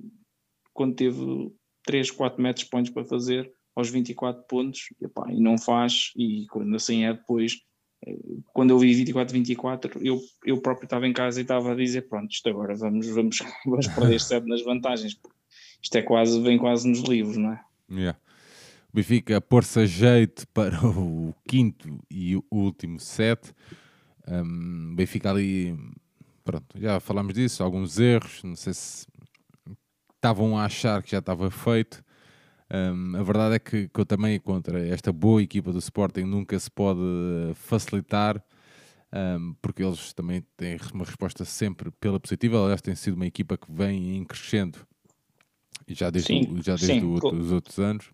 quando 0.73 0.95
teve 0.95 1.53
3, 1.85 2.11
4 2.11 2.43
metros 2.43 2.65
pontos 2.65 2.91
para 2.91 3.05
fazer, 3.05 3.53
aos 3.75 3.89
24 3.89 4.45
pontos, 4.47 4.89
epá, 5.01 5.33
e 5.33 5.41
não 5.41 5.57
faz, 5.57 6.13
e 6.17 6.47
quando 6.51 6.75
assim 6.77 7.05
é 7.05 7.15
depois, 7.15 7.55
eh, 7.55 7.57
quando 8.53 8.71
eu 8.71 8.79
vi 8.79 9.05
24-24, 9.05 10.01
eu, 10.01 10.21
eu 10.45 10.61
próprio 10.61 10.85
estava 10.85 11.07
em 11.07 11.13
casa 11.13 11.41
e 11.41 11.43
estava 11.43 11.73
a 11.73 11.75
dizer, 11.75 12.03
pronto, 12.09 12.31
isto 12.31 12.49
agora 12.49 12.75
vamos, 12.75 13.07
vamos, 13.09 13.39
vamos 13.67 13.87
perder 13.89 14.21
set 14.21 14.47
nas 14.47 14.63
vantagens, 14.63 15.19
isto 15.83 15.97
é 15.97 16.03
quase, 16.03 16.41
vem 16.41 16.59
quase 16.59 16.89
nos 16.89 17.01
livros, 17.01 17.37
não 17.37 17.53
é? 17.53 17.65
Yeah. 17.91 18.19
O 18.93 18.97
Benfica 18.97 19.37
a 19.37 19.41
pôr-se 19.41 19.81
a 19.81 19.87
jeito 19.87 20.47
para 20.49 20.81
o 20.87 21.35
quinto 21.47 22.01
e 22.11 22.37
o 22.37 22.45
último 22.51 22.99
set. 22.99 23.53
Um, 24.27 24.95
Benfica 24.95 25.31
ali, 25.31 25.77
pronto, 26.45 26.67
já 26.77 27.01
falámos 27.01 27.35
disso, 27.35 27.63
alguns 27.63 27.99
erros, 27.99 28.43
não 28.43 28.57
sei 28.57 28.73
se 28.73 29.07
estavam 30.15 30.59
a 30.59 30.65
achar 30.65 31.03
que 31.03 31.11
já 31.11 31.19
estava 31.19 31.51
feito. 31.51 32.03
Um, 32.73 33.17
a 33.17 33.23
verdade 33.23 33.57
é 33.57 33.59
que, 33.59 33.89
que 33.89 34.01
eu 34.01 34.07
também 34.07 34.39
contra 34.39 34.87
esta 34.87 35.13
boa 35.13 35.43
equipa 35.43 35.73
do 35.73 35.79
Sporting 35.79 36.23
nunca 36.23 36.59
se 36.59 36.71
pode 36.71 37.01
facilitar, 37.55 38.43
um, 39.13 39.55
porque 39.61 39.83
eles 39.83 40.13
também 40.13 40.45
têm 40.57 40.79
uma 40.95 41.05
resposta 41.05 41.45
sempre 41.45 41.91
pela 41.91 42.21
positiva. 42.21 42.63
Aliás, 42.63 42.81
tem 42.81 42.95
sido 42.95 43.15
uma 43.15 43.27
equipa 43.27 43.57
que 43.59 43.71
vem 43.71 44.17
em 44.17 44.25
crescendo 44.25 44.79
já 45.95 46.11
desde, 46.11 46.29
sim, 46.29 46.63
já 46.63 46.75
desde. 46.77 47.05
O, 47.05 47.15
os 47.15 47.53
outros 47.53 47.79
anos. 47.79 48.11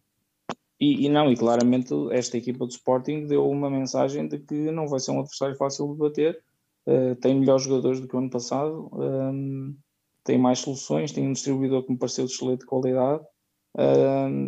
E, 0.78 1.06
e, 1.06 1.08
não, 1.08 1.30
e 1.32 1.36
claramente 1.36 1.94
esta 2.10 2.36
equipa 2.36 2.66
do 2.66 2.70
Sporting 2.70 3.26
deu 3.26 3.48
uma 3.48 3.70
mensagem 3.70 4.28
de 4.28 4.38
que 4.38 4.70
não 4.70 4.86
vai 4.86 5.00
ser 5.00 5.10
um 5.12 5.20
adversário 5.20 5.56
fácil 5.56 5.90
de 5.92 5.98
bater, 5.98 6.42
uh, 6.86 7.14
tem 7.16 7.38
melhores 7.38 7.64
jogadores 7.64 8.00
do 8.00 8.06
que 8.06 8.14
o 8.14 8.18
ano 8.18 8.30
passado, 8.30 8.90
um, 8.92 9.74
tem 10.22 10.36
mais 10.36 10.58
soluções, 10.58 11.12
tem 11.12 11.26
um 11.26 11.32
distribuidor 11.32 11.82
que 11.84 11.92
me 11.92 11.98
pareceu 11.98 12.26
de 12.26 12.32
excelente 12.32 12.66
qualidade, 12.66 13.24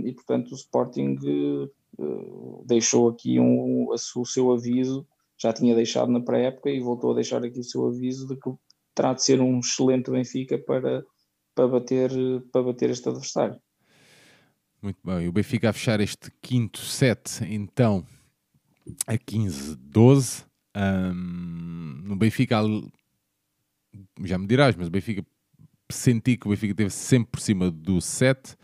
e 0.04 0.12
portanto 0.12 0.52
o 0.52 0.54
Sporting 0.54 1.16
uh, 1.98 2.64
deixou 2.66 3.08
aqui 3.08 3.38
um, 3.38 3.88
o 3.90 4.24
seu 4.24 4.52
aviso, 4.52 5.06
já 5.36 5.52
tinha 5.52 5.74
deixado 5.74 6.10
na 6.10 6.20
pré-época 6.20 6.70
e 6.70 6.80
voltou 6.80 7.12
a 7.12 7.14
deixar 7.14 7.44
aqui 7.44 7.60
o 7.60 7.64
seu 7.64 7.86
aviso 7.86 8.26
de 8.26 8.36
que 8.36 8.50
terá 8.94 9.14
de 9.14 9.22
ser 9.22 9.40
um 9.40 9.60
excelente 9.60 10.10
Benfica 10.10 10.58
para, 10.58 11.04
para, 11.54 11.68
bater, 11.68 12.10
para 12.50 12.62
bater 12.62 12.90
este 12.90 13.08
adversário. 13.08 13.60
Muito 14.82 14.98
bem, 15.04 15.28
o 15.28 15.32
Benfica 15.32 15.70
a 15.70 15.72
fechar 15.72 16.00
este 16.00 16.30
quinto 16.40 16.78
set, 16.78 17.44
então, 17.44 18.04
a 19.06 19.14
15-12. 19.14 20.46
Um, 20.76 22.02
no 22.04 22.16
Benfica, 22.16 22.56
já 24.22 24.38
me 24.38 24.46
dirás, 24.46 24.76
mas 24.76 24.88
o 24.88 24.90
Benfica 24.90 25.24
senti 25.90 26.36
que 26.36 26.46
o 26.46 26.50
Benfica 26.50 26.72
esteve 26.72 26.90
sempre 26.90 27.30
por 27.32 27.40
cima 27.40 27.70
do 27.70 28.00
set, 28.00 28.56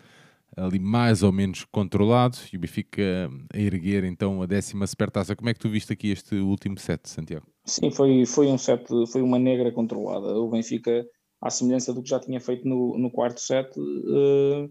ali 0.56 0.78
mais 0.78 1.22
ou 1.22 1.32
menos 1.32 1.64
controlado, 1.64 2.36
e 2.52 2.56
o 2.56 2.60
Benfica 2.60 3.30
a 3.52 3.58
erguer 3.58 4.04
então 4.04 4.42
a 4.42 4.46
décima 4.46 4.86
supertaça. 4.86 5.34
Como 5.34 5.48
é 5.48 5.54
que 5.54 5.60
tu 5.60 5.68
viste 5.68 5.92
aqui 5.92 6.10
este 6.10 6.36
último 6.36 6.78
set, 6.78 7.08
Santiago? 7.08 7.46
Sim, 7.64 7.90
foi, 7.90 8.24
foi 8.26 8.46
um 8.46 8.58
set, 8.58 8.84
foi 9.10 9.22
uma 9.22 9.38
negra 9.38 9.72
controlada. 9.72 10.38
O 10.38 10.50
Benfica, 10.50 11.04
à 11.40 11.50
semelhança 11.50 11.92
do 11.92 12.02
que 12.02 12.08
já 12.08 12.20
tinha 12.20 12.40
feito 12.40 12.68
no, 12.68 12.96
no 12.98 13.10
quarto 13.10 13.40
set, 13.40 13.68
uh, 13.78 14.70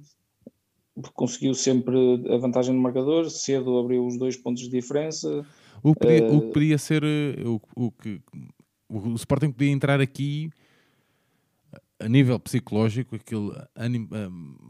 conseguiu 1.13 1.53
sempre 1.53 1.97
a 2.29 2.37
vantagem 2.37 2.73
no 2.73 2.81
marcador, 2.81 3.29
cedo 3.29 3.77
abriu 3.77 4.05
os 4.05 4.17
dois 4.17 4.37
pontos 4.37 4.63
de 4.63 4.69
diferença. 4.69 5.45
O 5.83 5.93
que 5.93 5.99
podia, 5.99 6.23
uh, 6.23 6.37
o 6.37 6.41
que 6.41 6.53
podia 6.53 6.77
ser 6.77 7.03
eh, 7.03 7.43
o, 7.45 7.59
o 7.75 7.91
que 7.91 8.21
o 8.89 9.15
Sporting 9.15 9.51
podia 9.51 9.71
entrar 9.71 9.99
aqui 9.99 10.49
a 12.03 12.09
nível 12.09 12.39
psicológico, 12.39 13.15
aquele, 13.15 13.51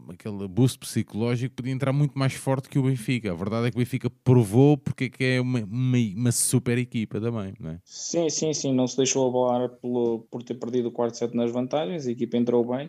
aquele 0.08 0.48
boost 0.48 0.78
psicológico 0.78 1.56
podia 1.56 1.72
entrar 1.72 1.92
muito 1.92 2.16
mais 2.18 2.34
forte 2.34 2.68
que 2.68 2.78
o 2.78 2.84
Benfica. 2.84 3.32
A 3.32 3.34
verdade 3.34 3.66
é 3.66 3.70
que 3.70 3.76
o 3.76 3.80
Benfica 3.80 4.08
provou 4.08 4.78
porque 4.78 5.10
é 5.20 5.34
é 5.34 5.40
uma, 5.40 5.60
uma, 5.60 5.98
uma 6.16 6.32
super 6.32 6.78
equipa 6.78 7.20
também, 7.20 7.54
não 7.58 7.70
é? 7.70 7.80
Sim, 7.84 8.30
sim, 8.30 8.52
sim. 8.52 8.72
Não 8.72 8.86
se 8.86 8.96
deixou 8.96 9.28
abalar 9.28 9.68
pelo, 9.80 10.26
por 10.30 10.42
ter 10.42 10.54
perdido 10.54 10.88
o 10.88 10.92
quarto 10.92 11.16
set 11.16 11.34
nas 11.34 11.50
vantagens. 11.50 12.06
A 12.06 12.10
equipa 12.10 12.36
entrou 12.36 12.64
bem, 12.64 12.88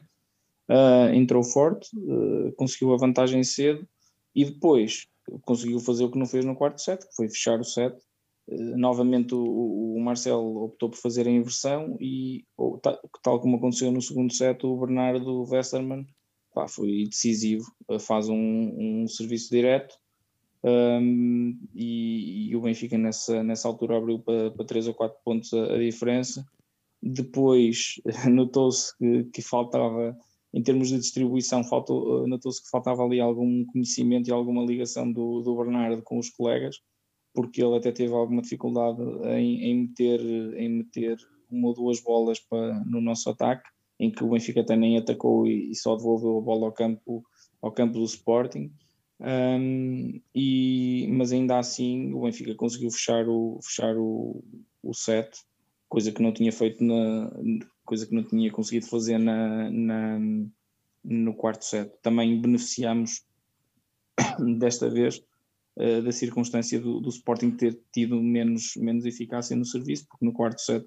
uh, 0.69 1.13
entrou 1.13 1.43
forte, 1.43 1.89
uh, 1.97 2.51
conseguiu 2.55 2.93
a 2.93 2.97
vantagem 2.97 3.43
cedo 3.43 3.88
e 4.36 4.45
depois 4.45 5.08
conseguiu 5.41 5.79
fazer 5.79 6.03
o 6.03 6.12
que 6.12 6.19
não 6.19 6.25
fez 6.25 6.45
no 6.45 6.55
quarto 6.55 6.81
set, 6.81 7.08
que 7.08 7.15
foi 7.15 7.27
fechar 7.29 7.60
o 7.60 7.63
set 7.63 7.95
novamente 8.47 9.34
o, 9.34 9.95
o 9.95 9.99
Marcelo 9.99 10.65
optou 10.65 10.89
por 10.89 10.97
fazer 10.97 11.27
a 11.27 11.31
inversão 11.31 11.97
e 11.99 12.45
tal, 13.23 13.39
como 13.39 13.58
aconteceu 13.58 13.91
no 13.91 14.01
segundo 14.01 14.31
set 14.34 14.63
o 14.65 14.77
Bernardo 14.77 15.43
Westermann 15.49 16.05
pá, 16.53 16.67
foi 16.67 17.05
decisivo, 17.05 17.65
eh, 17.89 17.99
faz 17.99 18.29
um, 18.29 19.03
um 19.03 19.08
serviço 19.08 19.49
direto 19.49 19.95
um, 20.63 21.60
e, 21.75 22.49
e, 22.49 22.55
o 22.55 22.62
Benfica 22.62 22.97
nessa, 22.97 23.43
nessa 23.43 23.67
altura 23.67 23.97
abriu 23.97 24.19
para, 24.19 24.49
para 24.49 24.65
3 24.65 24.88
ou 24.88 24.93
4 24.95 25.17
pontos 25.23 25.53
a, 25.53 25.75
a 25.75 25.77
diferença. 25.77 26.43
Depois 27.03 28.01
notou-se 28.31 28.97
que, 28.97 29.25
que, 29.25 29.41
faltava 29.43 30.17
em 30.51 30.63
termos 30.63 30.89
de 30.89 30.97
distribuição 30.97 31.62
eh, 31.62 32.27
notou-se 32.27 32.63
que 32.63 32.69
faltava 32.69 33.03
ali 33.03 33.19
algum 33.19 33.63
conhecimento 33.65 34.27
e 34.27 34.31
alguma 34.31 34.63
ligação 34.63 35.12
do, 35.12 35.41
do 35.41 35.55
Bernardo 35.55 36.01
com 36.01 36.17
os 36.17 36.31
colegas 36.31 36.77
porque 37.36 37.62
ele 37.63 37.76
até 37.76 37.91
teve 37.91 38.13
alguma 38.13 38.41
dificuldade 38.41 39.02
em, 39.26 39.63
em, 39.65 39.82
meter, 39.82 40.19
em 40.58 40.69
meter 40.69 41.17
uma 41.52 41.67
ou 41.67 41.74
duas 41.74 42.00
bolas 42.02 42.39
para, 42.39 42.80
no 42.86 43.02
nosso 43.02 43.30
ataque, 43.30 43.69
em 44.00 44.10
que 44.10 44.24
o 44.24 44.30
Benfica 44.30 44.62
até 44.62 44.76
nem 44.76 44.98
atacou 44.98 45.45
e, 45.45 45.69
e 45.69 45.76
só 45.76 45.95
devolveu 45.95 46.38
a 46.38 46.41
bola 46.41 46.65
ao 46.67 46.71
campo, 46.71 47.24
ao 47.62 47.71
campo 47.71 48.00
do 48.00 48.06
Sporting. 48.06 48.71
Um, 49.19 50.19
e, 50.34 51.08
mas 51.12 51.32
ainda 51.32 51.60
assim 51.60 52.13
o 52.13 52.21
Benfica 52.21 52.56
conseguiu 52.56 52.89
fechar 52.89 53.28
o, 53.28 53.60
fechar 53.62 53.95
o, 53.98 54.43
o 54.82 54.93
set, 54.93 55.30
coisa 55.88 56.12
que 56.12 56.21
não 56.21 56.34
tinha 56.34 56.52
feito 56.52 56.84
na 56.84 57.32
coisa 57.86 58.06
que 58.08 58.15
não 58.15 58.24
tinha 58.24 58.52
conseguido 58.52 58.88
fazer 58.88 59.17
na, 59.17 59.69
na 59.69 60.19
no 61.04 61.36
quarto 61.36 61.63
set. 61.63 61.91
Também 62.02 62.41
beneficiamos 62.41 63.24
desta 64.58 64.89
vez 64.89 65.24
uh, 65.77 66.01
da 66.01 66.11
circunstância 66.11 66.79
do, 66.79 66.99
do, 66.99 67.09
Sporting 67.09 67.51
ter 67.51 67.79
tido 67.91 68.21
menos, 68.21 68.75
menos 68.77 69.05
eficácia 69.05 69.55
no 69.55 69.65
serviço, 69.65 70.05
porque 70.07 70.25
no 70.25 70.33
quarto 70.33 70.61
set 70.61 70.85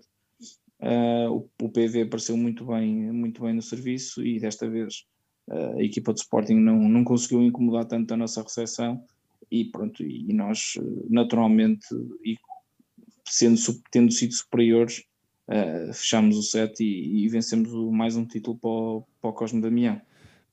uh, 0.81 1.31
o, 1.31 1.51
o, 1.63 1.69
PV 1.69 2.03
apareceu 2.03 2.37
muito 2.37 2.65
bem, 2.67 3.13
muito 3.13 3.43
bem 3.43 3.55
no 3.55 3.63
serviço 3.63 4.25
e 4.25 4.39
desta 4.41 4.69
vez 4.69 5.05
uh, 5.49 5.79
a 5.79 5.83
equipa 5.83 6.13
do 6.13 6.19
Sporting 6.19 6.57
não, 6.57 6.77
não 6.77 7.05
conseguiu 7.05 7.43
incomodar 7.43 7.87
tanto 7.87 8.13
a 8.15 8.17
nossa 8.17 8.43
recepção 8.43 9.05
e 9.51 9.65
pronto, 9.65 10.03
e 10.03 10.33
nós 10.33 10.75
naturalmente 11.09 11.87
e 12.25 12.37
sendo, 13.25 13.59
tendo 13.91 14.13
sido 14.13 14.35
superiores 14.35 15.05
fechamos 15.95 16.37
o 16.37 16.43
set 16.43 16.79
e, 16.85 17.25
e 17.25 17.29
vencemos 17.29 17.73
o, 17.73 17.91
mais 17.91 18.15
um 18.15 18.27
título 18.27 18.59
para 18.59 18.69
o, 18.69 19.05
para 19.23 19.31
o 19.31 19.33
Cosme 19.33 19.63
Damião. 19.63 19.99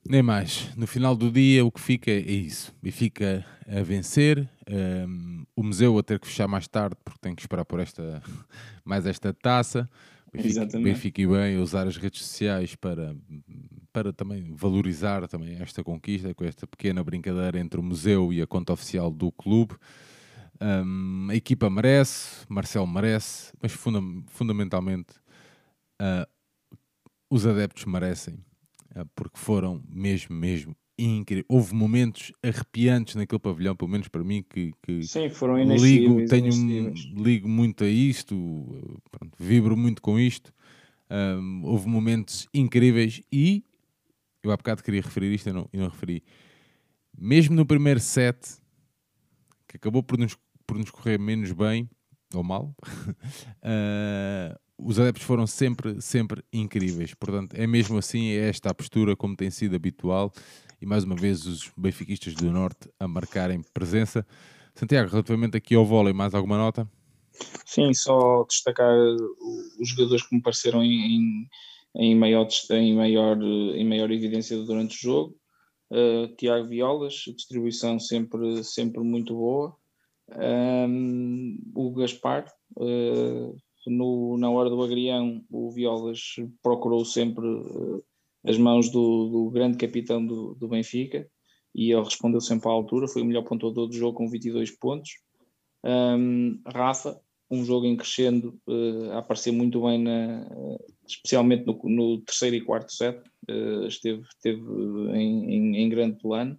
Nem 0.07 0.21
mais. 0.21 0.69
No 0.77 0.85
final 0.85 1.15
do 1.15 1.31
dia, 1.31 1.65
o 1.65 1.71
que 1.71 1.81
fica 1.81 2.11
é 2.11 2.19
isso. 2.19 2.71
E 2.83 2.91
fica 2.91 3.43
a 3.67 3.81
vencer. 3.81 4.47
Um, 4.69 5.43
o 5.55 5.63
museu 5.63 5.97
a 5.97 6.03
ter 6.03 6.19
que 6.19 6.27
fechar 6.27 6.47
mais 6.47 6.67
tarde, 6.67 6.95
porque 7.03 7.19
tem 7.19 7.33
que 7.33 7.41
esperar 7.41 7.65
por 7.65 7.79
esta, 7.79 8.21
mais 8.85 9.05
esta 9.07 9.33
taça. 9.33 9.89
Benfica, 10.31 10.79
Benfica 10.79 11.21
e 11.21 11.27
bem 11.27 11.57
usar 11.57 11.87
as 11.87 11.97
redes 11.97 12.23
sociais 12.23 12.75
para, 12.75 13.15
para 13.93 14.11
também 14.11 14.53
valorizar 14.53 15.27
também 15.27 15.55
esta 15.61 15.83
conquista, 15.83 16.33
com 16.35 16.43
esta 16.43 16.67
pequena 16.67 17.03
brincadeira 17.03 17.57
entre 17.59 17.79
o 17.79 17.83
museu 17.83 18.33
e 18.33 18.41
a 18.41 18.47
conta 18.47 18.73
oficial 18.73 19.09
do 19.09 19.31
clube. 19.31 19.75
Um, 20.61 21.27
a 21.29 21.35
equipa 21.35 21.69
merece, 21.69 22.45
Marcelo 22.49 22.87
merece, 22.87 23.53
mas 23.61 23.71
funda 23.71 24.01
fundamentalmente 24.27 25.13
uh, 26.01 26.27
os 27.29 27.45
adeptos 27.45 27.85
merecem 27.85 28.37
porque 29.15 29.37
foram 29.37 29.83
mesmo, 29.89 30.35
mesmo 30.35 30.75
incríveis. 30.97 31.45
Houve 31.49 31.73
momentos 31.73 32.31
arrepiantes 32.41 33.15
naquele 33.15 33.39
pavilhão, 33.39 33.75
pelo 33.75 33.91
menos 33.91 34.07
para 34.07 34.23
mim, 34.23 34.43
que, 34.47 34.71
que 34.81 35.03
Sim, 35.03 35.29
foram 35.29 35.57
ligo, 35.75 36.25
tenho, 36.27 36.93
ligo 37.17 37.47
muito 37.47 37.83
a 37.83 37.87
isto, 37.87 38.35
pronto, 39.11 39.35
vibro 39.37 39.75
muito 39.75 40.01
com 40.01 40.19
isto. 40.19 40.53
Um, 41.09 41.61
houve 41.65 41.87
momentos 41.87 42.47
incríveis 42.53 43.21
e 43.31 43.63
eu 44.41 44.51
há 44.51 44.57
bocado 44.57 44.83
queria 44.83 45.01
referir 45.01 45.33
isto 45.33 45.49
e 45.49 45.53
não, 45.53 45.69
não 45.73 45.89
referi. 45.89 46.23
Mesmo 47.17 47.55
no 47.55 47.65
primeiro 47.65 47.99
set, 47.99 48.57
que 49.67 49.77
acabou 49.77 50.03
por 50.03 50.17
nos, 50.17 50.37
por 50.65 50.77
nos 50.77 50.89
correr 50.89 51.19
menos 51.19 51.51
bem 51.51 51.89
ou 52.33 52.43
mal, 52.43 52.75
uh, 53.63 54.59
os 54.77 54.99
adeptos 54.99 55.23
foram 55.23 55.47
sempre, 55.47 56.01
sempre 56.01 56.43
incríveis. 56.51 57.13
Portanto, 57.13 57.55
é 57.55 57.65
mesmo 57.65 57.97
assim, 57.97 58.29
é 58.29 58.49
esta 58.49 58.69
a 58.69 58.73
postura 58.73 59.15
como 59.15 59.35
tem 59.35 59.49
sido 59.49 59.75
habitual 59.75 60.31
e 60.81 60.85
mais 60.85 61.03
uma 61.03 61.15
vez 61.15 61.45
os 61.45 61.71
benfiquistas 61.75 62.33
do 62.33 62.51
Norte 62.51 62.89
a 62.99 63.07
marcarem 63.07 63.61
presença. 63.73 64.25
Santiago, 64.73 65.09
relativamente 65.09 65.55
aqui 65.55 65.73
ao 65.75 65.85
vôlei, 65.85 66.13
mais 66.13 66.33
alguma 66.33 66.57
nota? 66.57 66.89
Sim, 67.65 67.93
só 67.93 68.43
destacar 68.43 68.93
os 69.79 69.89
jogadores 69.89 70.27
que 70.27 70.35
me 70.35 70.41
pareceram 70.41 70.83
em, 70.83 71.47
em, 71.95 72.15
maior, 72.15 72.47
em, 72.71 72.95
maior, 72.95 73.41
em 73.41 73.87
maior 73.87 74.11
evidência 74.11 74.57
durante 74.63 74.97
o 74.97 75.01
jogo. 75.01 75.37
Uh, 75.91 76.27
Tiago 76.35 76.67
Violas, 76.67 77.13
distribuição 77.35 77.99
sempre, 77.99 78.63
sempre 78.63 79.01
muito 79.01 79.35
boa. 79.35 79.75
Um, 80.29 81.57
o 81.75 81.93
Gaspar, 81.93 82.51
uh, 82.77 83.55
no, 83.87 84.37
na 84.37 84.49
hora 84.49 84.69
do 84.69 84.81
agrião, 84.81 85.43
o 85.49 85.71
Violas 85.71 86.35
procurou 86.61 87.03
sempre 87.05 87.45
uh, 87.45 88.03
as 88.43 88.57
mãos 88.57 88.89
do, 88.89 89.29
do 89.29 89.49
grande 89.49 89.77
capitão 89.77 90.25
do, 90.25 90.55
do, 90.55 90.67
Benfica 90.67 91.27
e 91.73 91.91
ele 91.91 92.03
respondeu 92.03 92.41
sempre 92.41 92.67
à 92.67 92.71
altura. 92.71 93.07
Foi 93.07 93.21
o 93.21 93.25
melhor 93.25 93.43
pontuador 93.43 93.87
do 93.87 93.95
jogo 93.95 94.17
com 94.17 94.29
22 94.29 94.71
pontos. 94.71 95.11
Um, 95.83 96.59
Rafa, 96.65 97.19
um 97.49 97.63
jogo 97.63 97.85
em 97.85 97.95
crescendo, 97.95 98.59
uh, 98.67 99.53
muito 99.53 99.81
bem, 99.81 100.01
na, 100.01 100.47
especialmente 101.07 101.65
no, 101.65 101.79
no, 101.83 102.21
terceiro 102.21 102.55
e 102.55 102.61
quarto 102.61 102.91
set, 102.91 103.17
uh, 103.49 103.87
esteve, 103.87 104.21
esteve 104.21 104.61
em, 105.13 105.53
em, 105.53 105.77
em 105.77 105.89
grande 105.89 106.17
plano. 106.17 106.57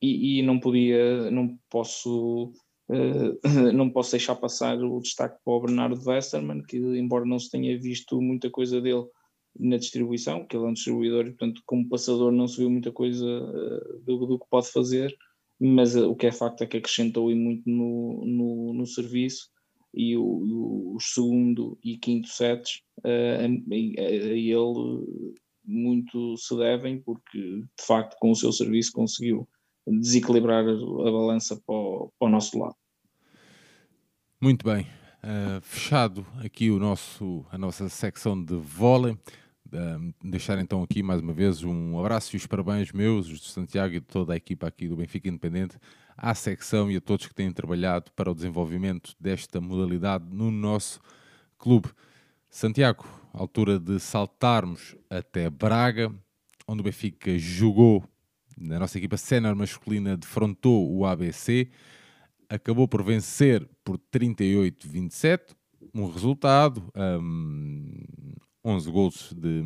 E, 0.00 0.38
e, 0.38 0.42
não 0.42 0.58
podia, 0.58 1.30
não 1.30 1.56
posso 1.70 2.52
Uh, 2.52 2.71
não 3.74 3.90
posso 3.90 4.12
deixar 4.12 4.36
passar 4.36 4.78
o 4.82 5.00
destaque 5.00 5.38
para 5.44 5.52
o 5.52 5.60
Bernardo 5.60 6.00
Westermann, 6.04 6.62
que 6.62 6.76
embora 6.76 7.24
não 7.24 7.38
se 7.38 7.50
tenha 7.50 7.78
visto 7.78 8.20
muita 8.20 8.50
coisa 8.50 8.80
dele 8.80 9.04
na 9.58 9.76
distribuição, 9.76 10.46
que 10.46 10.56
ele 10.56 10.64
é 10.64 10.68
um 10.68 10.72
distribuidor 10.72 11.26
e 11.26 11.30
portanto 11.30 11.62
como 11.66 11.88
passador 11.88 12.32
não 12.32 12.48
se 12.48 12.58
viu 12.58 12.70
muita 12.70 12.90
coisa 12.90 13.26
uh, 13.26 14.00
do, 14.00 14.26
do, 14.26 14.38
que 14.38 14.46
pode 14.50 14.68
fazer, 14.70 15.14
mas 15.60 15.94
uh, 15.94 16.08
o 16.08 16.16
que 16.16 16.26
é 16.26 16.32
facto 16.32 16.62
é 16.62 16.66
que 16.66 16.78
acrescentou 16.78 17.30
e 17.30 17.34
muito 17.34 17.68
no, 17.68 18.24
no, 18.24 18.72
no 18.72 18.86
serviço 18.86 19.50
e 19.94 20.16
o, 20.16 20.24
o, 20.24 20.96
os 20.96 21.12
segundo 21.12 21.78
e 21.84 21.98
quinto 21.98 22.28
sets 22.28 22.80
a, 23.04 23.42
a, 23.42 23.44
a 23.44 24.34
ele 24.34 25.36
muito 25.64 26.36
se 26.38 26.56
devem 26.56 27.00
porque 27.02 27.38
de 27.38 27.86
facto 27.86 28.16
com 28.18 28.30
o 28.30 28.36
seu 28.36 28.52
serviço 28.52 28.90
conseguiu 28.92 29.46
desequilibrar 29.86 30.64
a 30.66 31.10
balança 31.10 31.60
para 31.66 31.74
o, 31.74 32.12
para 32.18 32.28
o 32.28 32.30
nosso 32.30 32.58
lado. 32.58 32.76
Muito 34.42 34.64
bem. 34.64 34.88
Uh, 35.22 35.60
fechado 35.60 36.26
aqui 36.44 36.68
o 36.68 36.76
nosso, 36.76 37.46
a 37.52 37.56
nossa 37.56 37.88
secção 37.88 38.44
de 38.44 38.56
vôlei. 38.56 39.12
Uh, 39.12 40.12
deixar 40.20 40.58
então 40.58 40.82
aqui 40.82 41.00
mais 41.00 41.20
uma 41.20 41.32
vez 41.32 41.62
um 41.62 41.96
abraço 41.96 42.34
e 42.34 42.38
os 42.38 42.44
parabéns 42.44 42.90
meus, 42.90 43.28
os 43.28 43.38
de 43.38 43.46
Santiago 43.46 43.94
e 43.94 44.00
de 44.00 44.06
toda 44.06 44.32
a 44.32 44.36
equipa 44.36 44.66
aqui 44.66 44.88
do 44.88 44.96
Benfica 44.96 45.28
Independente, 45.28 45.76
à 46.16 46.34
secção 46.34 46.90
e 46.90 46.96
a 46.96 47.00
todos 47.00 47.28
que 47.28 47.34
têm 47.36 47.52
trabalhado 47.52 48.10
para 48.16 48.32
o 48.32 48.34
desenvolvimento 48.34 49.14
desta 49.20 49.60
modalidade 49.60 50.24
no 50.28 50.50
nosso 50.50 51.00
clube. 51.56 51.90
Santiago, 52.50 53.06
altura 53.32 53.78
de 53.78 54.00
saltarmos 54.00 54.96
até 55.08 55.48
Braga, 55.48 56.12
onde 56.66 56.80
o 56.80 56.84
Benfica 56.84 57.38
jogou, 57.38 58.02
a 58.60 58.78
nossa 58.80 58.98
equipa 58.98 59.16
sénior 59.16 59.54
masculina 59.54 60.16
defrontou 60.16 60.92
o 60.92 61.06
ABC, 61.06 61.70
acabou 62.52 62.86
por 62.86 63.02
vencer 63.02 63.66
por 63.82 63.98
38-27, 64.12 65.40
um 65.94 66.06
resultado, 66.10 66.84
um, 66.94 68.04
11 68.62 68.90
gols 68.90 69.32
de, 69.34 69.62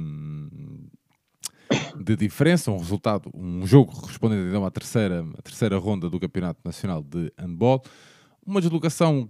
de 2.00 2.16
diferença, 2.16 2.70
um 2.70 2.78
resultado, 2.78 3.28
um 3.34 3.66
jogo 3.66 3.92
respondendo 4.06 4.48
então 4.48 4.64
à 4.64 4.70
terceira, 4.70 5.26
à 5.36 5.42
terceira 5.42 5.76
ronda 5.78 6.08
do 6.08 6.20
Campeonato 6.20 6.60
Nacional 6.64 7.02
de 7.02 7.32
Handball, 7.36 7.82
uma 8.46 8.60
deslocação 8.60 9.28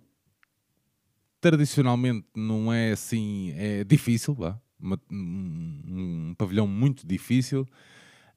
tradicionalmente 1.40 2.26
não 2.36 2.70
é 2.72 2.92
assim, 2.92 3.52
é 3.56 3.84
difícil, 3.84 4.34
vá. 4.34 4.60
Uma, 4.78 5.00
um, 5.10 5.82
um, 5.86 6.34
pavilhão 6.36 6.66
muito 6.66 7.06
difícil. 7.06 7.66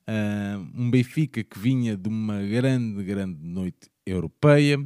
Uh, 0.07 0.59
um 0.73 0.89
Benfica 0.89 1.43
que 1.43 1.59
vinha 1.59 1.97
de 1.97 2.07
uma 2.07 2.41
grande, 2.41 3.03
grande 3.03 3.37
noite 3.43 3.89
europeia. 4.05 4.79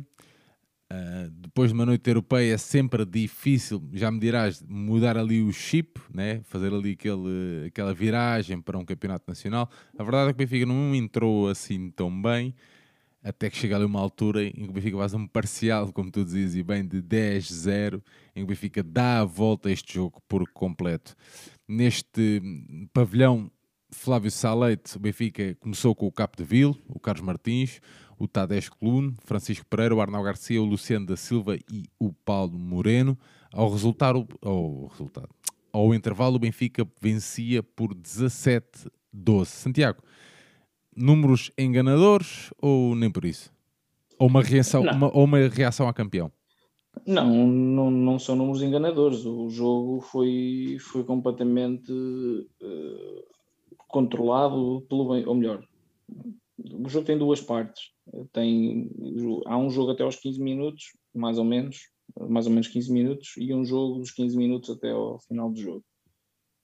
Uh, 0.94 1.28
depois 1.32 1.72
de 1.72 1.74
uma 1.74 1.88
noite 1.88 2.08
europeia 2.08 2.54
é 2.54 2.58
sempre 2.58 3.04
difícil, 3.04 3.82
já 3.94 4.12
me 4.12 4.20
dirás, 4.20 4.62
mudar 4.62 5.18
ali 5.18 5.42
o 5.42 5.52
chip, 5.52 6.00
né? 6.14 6.42
fazer 6.44 6.72
ali 6.72 6.92
aquele, 6.92 7.66
aquela 7.66 7.96
viragem 7.96 8.62
para 8.62 8.78
um 8.78 8.86
campeonato 8.86 9.24
nacional. 9.28 9.68
A 9.98 10.04
verdade 10.04 10.30
é 10.30 10.34
que 10.34 10.36
o 10.36 10.46
Benfica 10.46 10.66
não 10.68 10.94
entrou 10.94 11.50
assim 11.50 11.90
tão 11.90 12.22
bem 12.22 12.54
até 13.24 13.50
que 13.50 13.58
chega 13.58 13.78
ali 13.78 13.86
uma 13.86 14.02
altura 14.02 14.44
em 14.44 14.52
que 14.52 14.70
o 14.70 14.74
Benfica 14.74 14.98
faz 14.98 15.14
um 15.14 15.26
parcial, 15.26 15.92
como 15.94 16.12
tu 16.12 16.26
dizias, 16.26 16.56
e 16.56 16.62
bem 16.62 16.86
de 16.86 17.02
10-0, 17.02 18.02
em 18.36 18.40
que 18.40 18.44
o 18.44 18.48
Benfica 18.48 18.84
dá 18.84 19.22
a 19.22 19.26
volta 19.26 19.70
a 19.70 19.72
este 19.72 19.94
jogo 19.94 20.22
por 20.28 20.48
completo. 20.52 21.16
Neste 21.68 22.42
pavilhão, 22.92 23.50
Flávio 23.90 24.30
Salete, 24.30 24.98
o 24.98 25.00
Benfica 25.00 25.56
começou 25.62 25.96
com 25.96 26.06
o 26.06 26.12
Capo 26.12 26.36
de 26.36 26.44
Ville, 26.44 26.76
o 26.88 27.00
Carlos 27.00 27.26
Martins, 27.26 27.80
o 28.24 28.28
Tadej 28.28 28.72
Clune, 28.72 29.14
Francisco 29.26 29.66
Pereira, 29.66 29.94
o 29.94 30.00
Arnau 30.00 30.24
Garcia, 30.24 30.62
o 30.62 30.66
Luciano 30.66 31.06
da 31.06 31.18
Silva 31.18 31.58
e 31.70 31.84
o 32.00 32.14
Paulo 32.14 32.58
Moreno. 32.58 33.18
Ao 33.52 33.70
resultado, 33.70 34.26
ao, 34.42 34.88
resultado, 34.88 35.30
ao 35.74 35.94
intervalo, 35.94 36.38
o 36.38 36.40
Benfica 36.40 36.88
vencia 37.02 37.62
por 37.62 37.94
17-12. 37.94 39.46
Santiago, 39.46 40.02
números 40.96 41.52
enganadores 41.58 42.50
ou 42.62 42.96
nem 42.96 43.12
por 43.12 43.26
isso? 43.26 43.52
Ou 44.18 44.28
uma 44.28 44.42
reação, 44.42 44.84
uma, 44.84 45.14
ou 45.14 45.26
uma 45.26 45.40
reação 45.50 45.90
a 45.90 45.94
campeão? 45.94 46.32
Não, 47.06 47.28
não, 47.46 47.92
não 47.92 48.18
são 48.18 48.38
números 48.38 48.62
enganadores. 48.62 49.26
O 49.26 49.50
jogo 49.50 50.00
foi, 50.00 50.78
foi 50.80 51.04
completamente 51.04 51.92
uh, 51.92 53.24
controlado 53.90 54.86
pelo 54.88 55.10
bem, 55.10 55.26
ou 55.26 55.36
melhor, 55.36 55.68
o 56.58 56.88
jogo 56.88 57.06
tem 57.06 57.18
duas 57.18 57.42
partes. 57.42 57.93
Tem, 58.32 58.90
há 59.46 59.58
um 59.58 59.70
jogo 59.70 59.92
até 59.92 60.04
aos 60.04 60.16
15 60.18 60.42
minutos, 60.42 60.86
mais 61.14 61.38
ou 61.38 61.44
menos, 61.44 61.90
mais 62.30 62.46
ou 62.46 62.52
menos 62.52 62.68
15 62.68 62.92
minutos, 62.92 63.34
e 63.38 63.54
um 63.54 63.66
jogo 63.66 64.00
dos 64.00 64.12
15 64.12 64.38
minutos 64.38 64.70
até 64.70 64.92
ao 64.92 65.20
final 65.20 65.52
do 65.52 65.60
jogo. 65.60 65.84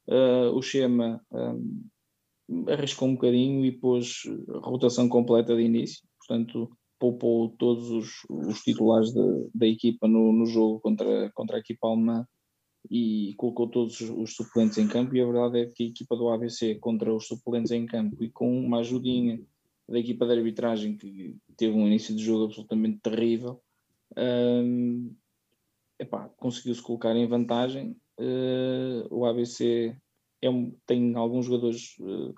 Uh, 0.07 0.55
o 0.55 0.61
Schema 0.61 1.21
um, 1.31 2.65
arriscou 2.67 3.07
um 3.07 3.13
bocadinho 3.13 3.63
e 3.65 3.71
pôs 3.71 4.23
rotação 4.63 5.07
completa 5.07 5.55
de 5.55 5.61
início, 5.61 6.03
portanto 6.17 6.69
poupou 6.99 7.49
todos 7.57 7.89
os, 7.89 8.11
os 8.29 8.61
titulares 8.61 9.13
da, 9.13 9.23
da 9.55 9.67
equipa 9.67 10.07
no, 10.07 10.33
no, 10.33 10.45
jogo 10.45 10.79
contra, 10.81 11.31
contra 11.33 11.57
a 11.57 11.59
equipa 11.59 11.87
alemã 11.87 12.27
e 12.89 13.33
colocou 13.37 13.69
todos 13.69 14.01
os, 14.01 14.09
os, 14.09 14.35
suplentes 14.35 14.77
em 14.77 14.87
campo 14.87 15.15
e 15.15 15.21
a 15.21 15.25
verdade 15.25 15.59
é 15.59 15.65
que 15.67 15.83
a 15.83 15.87
equipa 15.87 16.15
do 16.15 16.29
ABC 16.29 16.75
contra 16.75 17.13
os 17.13 17.25
suplentes 17.27 17.71
em 17.71 17.85
campo 17.85 18.21
e 18.21 18.29
com 18.29 18.59
uma 18.59 18.79
ajudinha 18.79 19.39
da 19.89 19.99
equipa 19.99 20.25
de 20.25 20.33
arbitragem 20.33 20.95
que 20.95 21.35
teve 21.57 21.73
um 21.73 21.87
início 21.87 22.15
de 22.15 22.23
jogo 22.23 22.45
absolutamente 22.45 22.99
terrível. 23.01 23.61
Conseguiu-se 26.37 26.81
colocar 26.81 27.15
em 27.15 27.27
vantagem. 27.27 27.95
Uh, 28.19 29.07
o 29.09 29.25
ABC 29.25 29.95
é 30.41 30.49
um, 30.49 30.75
tem 30.85 31.15
alguns 31.15 31.45
jogadores 31.45 31.95
uh, 31.99 32.33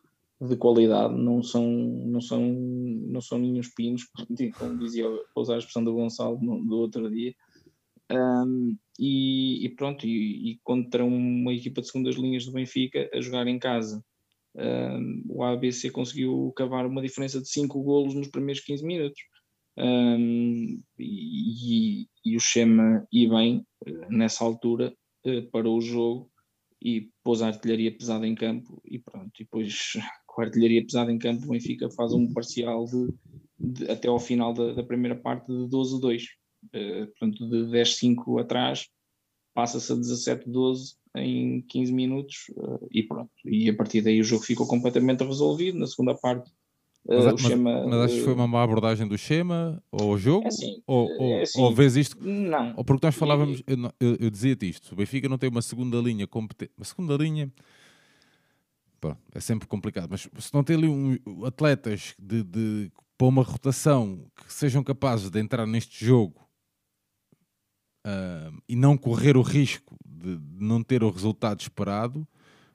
de 0.47 0.55
qualidade, 0.55 1.13
não 1.13 1.43
são, 1.43 1.67
não 1.67 2.21
são, 2.21 2.41
não 2.41 3.21
são 3.21 3.37
nenhum 3.37 3.61
pinos, 3.75 4.03
como 4.57 4.77
dizia, 4.79 5.05
para 5.33 5.41
usar 5.41 5.55
a 5.55 5.57
expressão 5.57 5.83
do 5.83 5.93
Gonçalo 5.93 6.39
no, 6.41 6.63
do 6.65 6.77
outro 6.77 7.09
dia. 7.09 7.33
Um, 8.11 8.75
e, 8.99 9.65
e, 9.65 9.69
pronto, 9.69 10.05
e, 10.05 10.51
e, 10.51 10.59
contra 10.63 11.03
uma 11.05 11.53
equipa 11.53 11.81
de 11.81 11.87
segundas 11.87 12.15
linhas 12.15 12.45
do 12.45 12.51
Benfica 12.51 13.09
a 13.13 13.21
jogar 13.21 13.47
em 13.47 13.57
casa, 13.57 14.03
o 15.29 15.43
ABC 15.43 15.89
conseguiu 15.91 16.51
cavar 16.55 16.85
uma 16.85 17.01
diferença 17.01 17.39
de 17.39 17.47
5 17.49 17.81
golos 17.81 18.13
nos 18.13 18.27
primeiros 18.27 18.63
15 18.63 18.85
minutos. 18.85 19.21
Um, 19.77 20.81
e, 20.99 22.07
e, 22.25 22.35
o 22.35 22.39
Chema 22.39 23.07
ia 23.11 23.29
bem 23.29 23.65
eh, 23.87 24.07
nessa 24.09 24.43
altura 24.43 24.93
uh, 25.25 25.49
para 25.49 25.69
o 25.69 25.79
jogo 25.79 26.29
e 26.81 27.09
pôs 27.23 27.41
a 27.41 27.47
artilharia 27.47 27.95
pesada 27.95 28.27
em 28.27 28.35
campo 28.35 28.81
e 28.83 28.99
pronto, 28.99 29.31
e 29.39 29.43
depois 29.43 29.93
com 30.27 30.41
a 30.41 30.45
artilharia 30.45 30.83
pesada 30.83 31.11
em 31.11 31.17
campo, 31.17 31.45
o 31.45 31.51
Benfica 31.51 31.89
faz 31.91 32.11
um 32.11 32.33
parcial 32.33 32.85
de, 32.85 33.13
de 33.57 33.89
até 33.89 34.09
ao 34.09 34.19
final 34.19 34.53
da, 34.53 34.73
da, 34.73 34.83
primeira 34.83 35.15
parte 35.15 35.47
de 35.47 35.69
12-2. 35.69 36.23
Uh, 36.23 36.77
eh, 36.77 37.05
portanto, 37.05 37.49
de 37.49 37.57
10-5 37.71 38.41
atrás, 38.41 38.87
passa-se 39.53 39.91
a 39.93 39.95
17-12 39.95 40.95
em 41.15 41.61
15 41.61 41.93
minutos 41.93 42.45
uh, 42.55 42.87
e 42.91 43.03
pronto. 43.03 43.31
E 43.45 43.69
a 43.69 43.75
partir 43.75 44.01
daí 44.01 44.19
o 44.19 44.23
jogo 44.23 44.43
ficou 44.43 44.67
completamente 44.67 45.23
resolvido. 45.23 45.77
Na 45.77 45.87
segunda 45.87 46.15
parte, 46.15 46.49
uh, 47.05 47.23
mas, 47.23 47.33
o 47.33 47.37
Schema, 47.37 47.87
mas 47.87 47.99
acho 48.01 48.15
que 48.15 48.23
foi 48.23 48.33
uma 48.33 48.47
má 48.47 48.63
abordagem 48.63 49.07
do 49.07 49.17
Schema 49.17 49.81
ou 49.91 50.13
o 50.13 50.17
jogo? 50.17 50.45
É 50.45 50.47
assim, 50.47 50.81
ou, 50.87 51.09
ou, 51.19 51.33
é 51.33 51.41
assim, 51.41 51.61
ou 51.61 51.73
vês 51.73 51.95
isto? 51.95 52.17
Não. 52.21 52.73
Ou 52.77 52.83
porque 52.83 53.05
nós 53.05 53.15
falávamos, 53.15 53.61
eu, 53.67 53.77
eu, 53.99 54.17
eu 54.19 54.29
dizia-te 54.29 54.69
isto: 54.69 54.93
o 54.93 54.95
Benfica 54.95 55.27
não 55.27 55.37
tem 55.37 55.49
uma 55.49 55.61
segunda 55.61 55.97
linha 55.97 56.25
competente. 56.27 56.71
Uma 56.77 56.85
segunda 56.85 57.15
linha 57.15 57.51
é 59.33 59.39
sempre 59.39 59.67
complicado. 59.67 60.09
Mas 60.09 60.21
se 60.21 60.53
não 60.53 60.63
tem 60.63 60.75
ali 60.75 60.87
um, 60.87 61.17
atletas 61.45 62.13
de, 62.19 62.43
de, 62.43 62.91
para 63.17 63.27
uma 63.27 63.43
rotação 63.43 64.25
que 64.35 64.53
sejam 64.53 64.83
capazes 64.83 65.29
de 65.29 65.39
entrar 65.39 65.65
neste 65.65 66.05
jogo 66.05 66.47
uh, 68.05 68.61
e 68.67 68.75
não 68.75 68.97
correr 68.97 69.37
o 69.37 69.41
risco 69.41 69.95
de, 70.21 70.39
não 70.59 70.83
ter 70.83 71.03
o 71.03 71.09
resultado 71.09 71.59
esperado, 71.61 72.27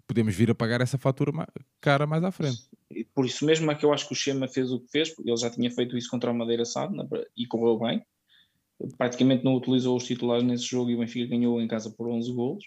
podemos 0.07 0.35
vir 0.35 0.51
a 0.51 0.55
pagar 0.55 0.81
essa 0.81 0.99
fatura 0.99 1.33
cara 1.81 2.07
mais 2.07 2.23
à 2.25 2.31
frente. 2.31 2.69
Por 3.15 3.27
isso 3.27 3.45
mesmo 3.45 3.71
é 3.71 3.75
que 3.75 3.85
eu 3.85 3.93
acho 3.93 4.07
que 4.07 4.13
o 4.13 4.17
Schema 4.17 4.47
fez 4.47 4.71
o 4.71 4.81
que 4.81 4.91
fez, 4.91 5.15
porque 5.15 5.31
ele 5.31 5.37
já 5.37 5.51
tinha 5.51 5.71
feito 5.71 5.97
isso 5.97 6.09
contra 6.09 6.31
o 6.31 6.35
Madeira 6.35 6.65
Sado 6.65 6.95
e 7.37 7.47
correu 7.47 7.79
bem. 7.79 8.05
Praticamente 8.97 9.45
não 9.45 9.55
utilizou 9.55 9.97
os 9.97 10.05
titulares 10.05 10.45
nesse 10.45 10.65
jogo 10.65 10.91
e 10.91 10.95
o 10.95 10.99
Benfica 10.99 11.29
ganhou 11.29 11.61
em 11.61 11.67
casa 11.67 11.91
por 11.91 12.09
11 12.09 12.33
golos. 12.33 12.65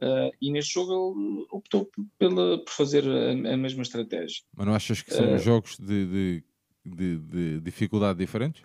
Uh, 0.00 0.32
e 0.40 0.50
neste 0.50 0.72
jogo 0.72 1.14
ele 1.14 1.46
optou 1.50 1.90
pela, 2.18 2.58
por 2.64 2.72
fazer 2.72 3.04
a, 3.06 3.52
a, 3.52 3.56
mesma 3.56 3.82
estratégia. 3.82 4.42
Mas 4.56 4.66
não 4.66 4.74
achas 4.74 5.02
que 5.02 5.12
são 5.12 5.34
uh, 5.34 5.38
jogos 5.38 5.76
de, 5.78 6.06
de, 6.06 6.44
de, 6.84 7.18
de, 7.18 7.60
dificuldade 7.60 8.18
diferentes? 8.18 8.62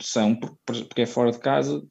São, 0.00 0.38
porque 0.66 1.02
é 1.02 1.06
fora 1.06 1.30
de 1.30 1.38
casa 1.38 1.82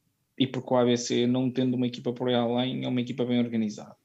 e 0.41 0.47
porque 0.47 0.73
o 0.73 0.77
ABC, 0.77 1.27
não 1.27 1.51
tendo 1.51 1.75
uma 1.75 1.86
equipa 1.86 2.12
por 2.12 2.27
aí 2.27 2.34
além, 2.34 2.84
é 2.84 2.88
uma 2.88 2.99
equipa 2.99 3.23
bem 3.23 3.38
organizada. 3.38 3.95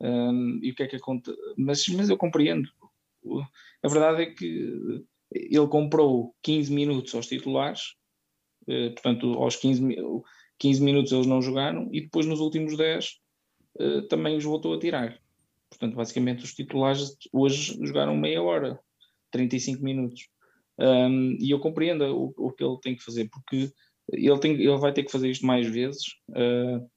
Um, 0.00 0.58
e 0.62 0.70
o 0.70 0.74
que 0.74 0.82
é 0.82 0.86
que 0.86 0.96
acontece? 0.96 1.36
Mas, 1.58 1.86
mas 1.88 2.08
eu 2.08 2.16
compreendo. 2.16 2.66
A 3.82 3.88
verdade 3.88 4.22
é 4.22 4.26
que 4.26 5.04
ele 5.30 5.68
comprou 5.68 6.34
15 6.42 6.72
minutos 6.72 7.14
aos 7.14 7.26
titulares, 7.26 7.96
uh, 8.66 8.94
portanto, 8.94 9.34
aos 9.34 9.56
15, 9.56 9.94
15 10.58 10.82
minutos 10.82 11.12
eles 11.12 11.26
não 11.26 11.42
jogaram, 11.42 11.90
e 11.92 12.00
depois 12.00 12.24
nos 12.24 12.40
últimos 12.40 12.78
10 12.78 13.20
uh, 13.78 14.08
também 14.08 14.38
os 14.38 14.44
voltou 14.44 14.72
a 14.72 14.80
tirar. 14.80 15.20
Portanto, 15.68 15.96
basicamente, 15.96 16.44
os 16.44 16.54
titulares 16.54 17.14
hoje 17.30 17.78
jogaram 17.82 18.16
meia 18.16 18.42
hora, 18.42 18.80
35 19.30 19.84
minutos. 19.84 20.30
Um, 20.78 21.36
e 21.38 21.50
eu 21.50 21.60
compreendo 21.60 22.04
o, 22.04 22.32
o, 22.38 22.52
que 22.52 22.64
ele 22.64 22.78
tem 22.80 22.96
que 22.96 23.04
fazer, 23.04 23.28
porque 23.28 23.70
ele, 24.12 24.38
tem, 24.38 24.52
ele 24.52 24.76
vai 24.76 24.92
ter 24.92 25.04
que 25.04 25.12
fazer 25.12 25.30
isto 25.30 25.46
mais 25.46 25.66
vezes. 25.66 26.04
Uh, 26.30 26.88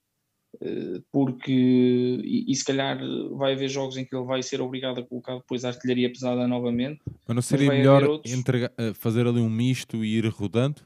Uh, 0.62 1.04
porque, 1.12 1.52
e, 1.52 2.52
e, 2.52 2.56
se 2.56 2.65
calhar 2.65 2.98
vai 3.34 3.54
haver 3.54 3.70
jogos 3.70 3.96
em 3.98 4.06
que 4.06 4.15
ele 4.15 4.26
vai 4.26 4.41
ser 4.41 4.60
obrigado 4.60 5.00
a 5.00 5.04
colocar 5.04 5.36
depois 5.36 5.63
a 5.63 5.70
artilharia 5.70 6.10
pesada 6.10 6.48
novamente. 6.48 7.00
Mas 7.28 7.36
não 7.36 7.41
seria 7.41 7.67
mas 7.67 7.78
melhor 7.78 8.04
outros... 8.04 8.34
entregar, 8.34 8.72
fazer 8.96 9.28
ali 9.28 9.39
um 9.39 9.50
misto 9.50 10.04
e 10.04 10.17
ir 10.17 10.26
rodando? 10.28 10.82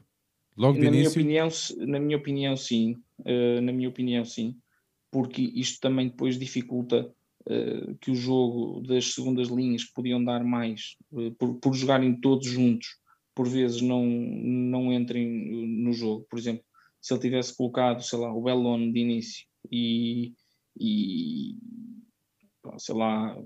Logo 0.56 0.74
de 0.74 0.84
na 0.84 0.88
início? 0.88 1.24
Minha 1.24 1.46
opinião, 1.46 1.86
na 1.88 2.00
minha 2.00 2.16
opinião, 2.18 2.56
sim. 2.56 2.96
Na 3.62 3.72
minha 3.72 3.88
opinião, 3.88 4.24
sim. 4.24 4.56
Porque 5.10 5.40
isto 5.40 5.80
também 5.80 6.08
depois 6.08 6.38
dificulta 6.38 7.10
que 8.00 8.10
o 8.10 8.14
jogo 8.14 8.82
das 8.82 9.14
segundas 9.14 9.48
linhas 9.48 9.84
que 9.84 9.94
podiam 9.94 10.22
dar 10.22 10.44
mais, 10.44 10.96
por, 11.38 11.54
por 11.54 11.72
jogarem 11.72 12.14
todos 12.20 12.46
juntos, 12.46 12.98
por 13.34 13.48
vezes 13.48 13.80
não, 13.80 14.04
não 14.04 14.92
entrem 14.92 15.26
no 15.82 15.92
jogo. 15.92 16.26
Por 16.28 16.38
exemplo, 16.38 16.64
se 17.00 17.12
ele 17.12 17.20
tivesse 17.20 17.56
colocado, 17.56 18.02
sei 18.02 18.18
lá, 18.18 18.32
o 18.32 18.42
Bellon 18.42 18.92
de 18.92 19.00
início 19.00 19.46
e, 19.70 20.34
e 20.78 21.56
sei 22.78 22.94
lá, 22.94 23.36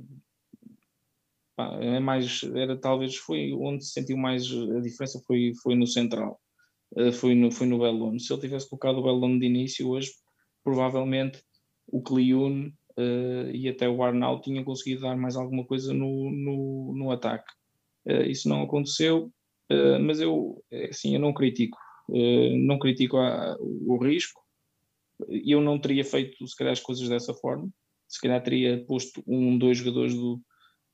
é 1.80 1.98
mais, 2.00 2.42
era 2.54 2.76
talvez 2.76 3.16
foi 3.16 3.52
onde 3.54 3.84
se 3.84 3.92
sentiu 3.92 4.16
mais 4.16 4.44
a 4.52 4.80
diferença 4.80 5.22
foi, 5.26 5.52
foi 5.62 5.74
no 5.74 5.86
central, 5.86 6.38
eh, 6.96 7.12
foi 7.12 7.34
no, 7.34 7.50
foi 7.50 7.66
no 7.66 7.78
Bellon. 7.78 8.18
Se 8.18 8.32
ele 8.32 8.42
tivesse 8.42 8.68
colocado 8.68 8.98
o 8.98 9.02
Bellon 9.02 9.38
de 9.38 9.46
início 9.46 9.88
hoje, 9.88 10.12
provavelmente 10.62 11.42
o 11.86 12.02
Cliune 12.02 12.74
uh, 12.98 13.50
e 13.52 13.68
até 13.68 13.88
o 13.88 14.02
Arnau 14.02 14.40
tinham 14.40 14.64
conseguido 14.64 15.02
dar 15.02 15.16
mais 15.16 15.36
alguma 15.36 15.64
coisa 15.64 15.94
no, 15.94 16.30
no, 16.30 16.94
no 16.94 17.10
ataque. 17.10 17.50
Uh, 18.06 18.22
isso 18.22 18.48
não 18.48 18.62
aconteceu, 18.62 19.32
uh, 19.70 20.00
mas 20.00 20.20
eu, 20.20 20.62
assim, 20.90 21.14
eu 21.14 21.20
não 21.20 21.32
critico. 21.32 21.78
não 22.66 22.78
critico 22.78 23.16
a, 23.16 23.56
o 23.60 23.98
risco, 23.98 24.40
eu 25.28 25.60
não 25.60 25.78
teria 25.78 26.04
feito, 26.04 26.46
se 26.46 26.56
calhar, 26.56 26.72
as 26.72 26.80
coisas 26.80 27.08
dessa 27.08 27.34
forma. 27.34 27.68
Se 28.08 28.20
calhar 28.20 28.42
teria 28.42 28.84
posto 28.84 29.22
um, 29.26 29.58
dois 29.58 29.78
jogadores 29.78 30.14
do, 30.14 30.40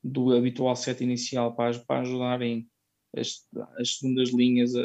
do 0.03 0.35
habitual 0.35 0.75
set 0.77 1.03
inicial 1.03 1.55
para, 1.55 1.79
para 1.81 2.01
ajudarem 2.01 2.67
as, 3.17 3.47
as 3.79 3.97
segundas 3.97 4.31
linhas 4.31 4.75
a, 4.75 4.83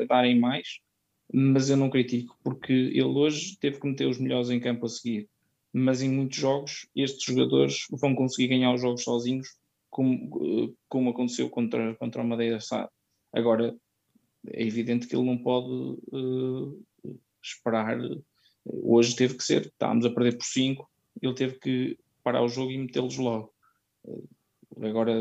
a, 0.00 0.04
darem 0.08 0.38
mais, 0.38 0.80
mas 1.32 1.70
eu 1.70 1.76
não 1.76 1.90
critico, 1.90 2.36
porque 2.42 2.72
ele 2.72 3.02
hoje 3.02 3.56
teve 3.60 3.80
que 3.80 3.86
meter 3.86 4.08
os 4.08 4.18
melhores 4.18 4.50
em 4.50 4.58
campo 4.58 4.86
a 4.86 4.88
seguir. 4.88 5.28
Mas 5.72 6.02
em 6.02 6.10
muitos 6.10 6.38
jogos, 6.38 6.88
estes 6.96 7.22
jogadores 7.22 7.86
vão 7.92 8.14
conseguir 8.14 8.48
ganhar 8.48 8.74
os 8.74 8.80
jogos 8.80 9.04
sozinhos, 9.04 9.46
como, 9.88 10.74
como 10.88 11.10
aconteceu 11.10 11.48
contra, 11.48 11.94
contra 11.94 12.22
o 12.22 12.26
Madeira 12.26 12.60
Sá. 12.60 12.90
Agora, 13.32 13.76
é 14.48 14.62
evidente 14.62 15.06
que 15.06 15.14
ele 15.14 15.26
não 15.26 15.38
pode 15.38 15.68
uh, 16.12 16.84
esperar 17.42 17.98
Hoje 18.64 19.16
teve 19.16 19.36
que 19.36 19.44
ser, 19.44 19.62
estávamos 19.62 20.04
a 20.04 20.10
perder 20.10 20.36
por 20.36 20.44
5, 20.44 20.90
ele 21.22 21.34
teve 21.34 21.58
que 21.58 21.98
parar 22.22 22.42
o 22.42 22.48
jogo 22.48 22.70
e 22.70 22.78
metê-los 22.78 23.16
logo. 23.16 23.52
Eh, 24.06 24.88
agora 24.88 25.12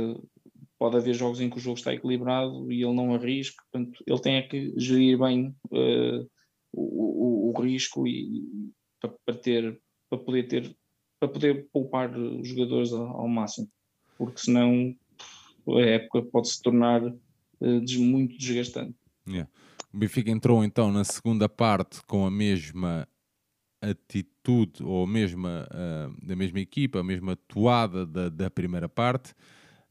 pode 0.78 0.98
haver 0.98 1.14
jogos 1.14 1.40
em 1.40 1.50
que 1.50 1.58
o 1.58 1.62
jogo 1.62 1.78
está 1.78 1.94
equilibrado 1.94 2.72
e 2.72 2.84
ele 2.84 2.94
não 2.94 3.14
arrisca, 3.14 3.64
portanto, 3.72 4.04
ele 4.06 4.20
tem 4.20 4.36
é 4.36 4.42
que 4.44 4.74
gerir 4.78 5.18
bem 5.18 5.56
uh, 5.72 6.30
o, 6.72 7.50
o, 7.50 7.50
o, 7.50 7.62
risco 7.62 8.08
e, 8.08 8.38
e 8.38 8.72
para, 9.26 9.36
ter, 9.36 9.82
para 10.10 10.20
poder 10.20 10.44
ter, 10.48 10.78
para 11.20 11.30
poder 11.30 11.68
poupar 11.72 12.18
os 12.18 12.48
jogadores 12.48 12.94
ao, 12.94 13.08
ao 13.08 13.28
máximo, 13.28 13.70
porque 14.18 14.40
senão 14.40 14.96
a 15.68 15.82
época 15.82 16.22
pode 16.24 16.50
se 16.50 16.62
tornar 16.62 17.04
uh, 17.04 17.20
muito 17.62 18.38
desgastante. 18.38 18.96
Yeah. 19.28 19.50
O 19.94 19.98
Benfica 19.98 20.30
entrou 20.30 20.64
então 20.64 20.92
na 20.92 21.04
segunda 21.04 21.50
parte 21.50 22.02
com 22.06 22.26
a 22.26 22.32
mesma 22.32 23.08
atitude 23.82 24.84
ou 24.84 25.04
a 25.04 25.08
mesma, 25.08 25.68
uh, 25.72 26.26
da 26.26 26.36
mesma 26.36 26.60
equipa, 26.60 27.00
a 27.00 27.04
mesma 27.04 27.36
toada 27.48 28.06
da, 28.06 28.30
da 28.30 28.50
primeira 28.50 28.90
parte, 28.90 29.34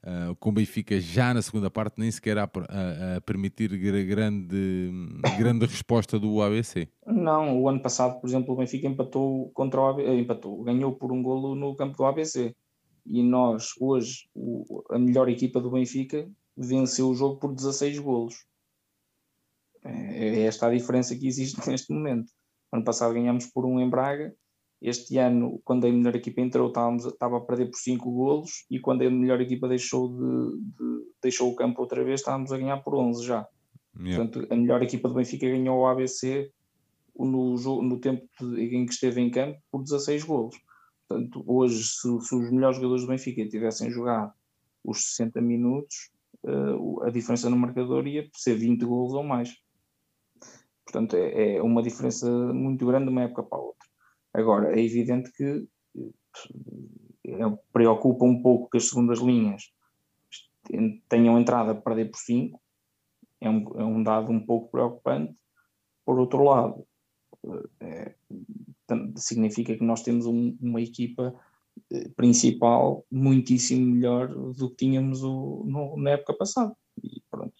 uh, 0.04 0.36
com 0.36 0.50
o 0.50 0.52
Benfica 0.52 1.00
já 1.00 1.32
na 1.32 1.42
segunda 1.42 1.70
parte 1.70 1.98
nem 1.98 2.10
sequer 2.10 2.38
a, 2.38 2.44
a, 2.44 3.16
a, 3.16 3.20
permitir 3.22 3.68
grande, 4.06 4.90
grande 5.38 5.66
resposta 5.66 6.18
do 6.18 6.42
ABC. 6.42 6.88
Não, 7.06 7.60
o 7.60 7.68
ano 7.68 7.80
passado, 7.80 8.20
por 8.20 8.28
exemplo, 8.28 8.54
o 8.54 8.56
Benfica 8.56 8.86
empatou 8.86 9.50
contra 9.50 9.80
o 9.80 9.86
ABC, 9.88 10.08
eh, 10.08 10.20
empatou, 10.20 10.62
ganhou 10.62 10.92
por 10.92 11.10
um 11.10 11.22
golo 11.22 11.54
no 11.54 11.74
campo 11.74 11.96
do 11.96 12.04
ABC. 12.04 12.54
E 13.06 13.22
nós, 13.22 13.70
hoje, 13.80 14.28
o, 14.34 14.84
a 14.90 14.98
melhor 14.98 15.30
equipa 15.30 15.60
do 15.60 15.70
Benfica 15.70 16.28
venceu 16.58 17.08
o 17.08 17.14
jogo 17.14 17.38
por 17.38 17.54
16 17.54 17.98
golos. 18.00 18.44
É, 19.84 20.40
é 20.40 20.40
esta 20.42 20.66
a 20.66 20.74
diferença 20.74 21.16
que 21.16 21.26
existe 21.26 21.56
neste 21.70 21.92
momento. 21.92 22.32
Ano 22.72 22.84
passado 22.84 23.14
ganhámos 23.14 23.46
por 23.46 23.64
um 23.64 23.80
em 23.80 23.88
Braga. 23.88 24.34
Este 24.80 25.18
ano, 25.18 25.60
quando 25.64 25.86
a 25.86 25.90
melhor 25.90 26.14
equipa 26.14 26.40
entrou, 26.40 26.68
estávamos, 26.68 27.04
estava 27.04 27.38
a 27.38 27.40
perder 27.40 27.70
por 27.70 27.78
5 27.78 28.12
golos 28.12 28.64
e 28.70 28.78
quando 28.78 29.02
a 29.02 29.10
melhor 29.10 29.40
equipa 29.40 29.66
deixou, 29.66 30.08
de, 30.08 30.60
de, 30.60 31.12
deixou 31.20 31.50
o 31.50 31.56
campo 31.56 31.80
outra 31.80 32.04
vez, 32.04 32.20
estávamos 32.20 32.52
a 32.52 32.58
ganhar 32.58 32.76
por 32.78 32.94
11 32.94 33.24
já. 33.24 33.48
Yeah. 33.98 34.24
Portanto, 34.24 34.52
a 34.52 34.56
melhor 34.56 34.82
equipa 34.82 35.08
do 35.08 35.14
Benfica 35.14 35.48
ganhou 35.48 35.80
o 35.80 35.86
ABC 35.86 36.52
no, 37.18 37.56
no 37.82 37.98
tempo 37.98 38.28
em 38.56 38.86
que 38.86 38.92
esteve 38.92 39.20
em 39.20 39.30
campo 39.30 39.58
por 39.70 39.82
16 39.82 40.22
golos. 40.22 40.56
Portanto, 41.08 41.42
hoje, 41.46 41.82
se, 41.82 42.20
se, 42.20 42.34
os 42.34 42.50
melhores 42.52 42.76
jogadores 42.76 43.02
do 43.02 43.08
Benfica 43.08 43.48
tivessem 43.48 43.90
jogado 43.90 44.32
os 44.84 45.16
60 45.16 45.40
minutos, 45.40 46.10
uh, 46.44 47.02
a 47.04 47.10
diferença 47.10 47.50
no 47.50 47.56
marcador 47.56 48.06
ia 48.06 48.28
ser 48.34 48.54
20 48.54 48.84
golos 48.84 49.14
ou 49.14 49.22
mais. 49.22 49.54
Portanto, 50.84 51.16
é, 51.16 51.56
é 51.56 51.62
uma 51.62 51.82
diferença 51.82 52.30
muito 52.52 52.86
grande 52.86 53.06
de 53.06 53.10
uma 53.10 53.22
época 53.22 53.42
para 53.42 53.58
a 53.58 53.60
outra. 53.60 53.88
Agora, 54.32 54.78
é 54.78 54.82
evidente 54.82 55.30
que 55.32 55.66
é, 57.26 57.58
preocupa 57.72 58.24
um 58.24 58.42
pouco 58.42 58.70
que 58.70 58.78
as 58.78 58.88
segundas 58.88 59.18
linhas 59.18 59.72
tenham 61.08 61.38
entrado 61.38 61.70
a 61.70 61.74
perder 61.74 62.10
por 62.10 62.18
5, 62.18 62.60
é 63.40 63.48
um, 63.48 63.80
é 63.80 63.84
um 63.84 64.02
dado 64.02 64.30
um 64.30 64.44
pouco 64.44 64.70
preocupante. 64.70 65.34
Por 66.04 66.18
outro 66.18 66.42
lado, 66.42 66.86
é, 67.80 68.14
significa 69.16 69.76
que 69.76 69.84
nós 69.84 70.02
temos 70.02 70.26
um, 70.26 70.56
uma 70.60 70.80
equipa 70.80 71.34
eh, 71.34 71.47
principal 72.16 73.04
muitíssimo 73.10 73.86
melhor 73.94 74.28
do 74.28 74.70
que 74.70 74.76
tínhamos 74.76 75.22
o, 75.22 75.64
no, 75.66 75.96
na 75.96 76.10
época 76.10 76.34
passada. 76.34 76.74
E 77.02 77.22
pronto, 77.30 77.54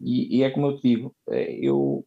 e, 0.00 0.38
e, 0.38 0.42
é 0.42 0.50
como 0.50 0.66
eu 0.66 0.76
te 0.76 0.82
digo, 0.82 1.14
é, 1.28 1.52
eu 1.54 2.04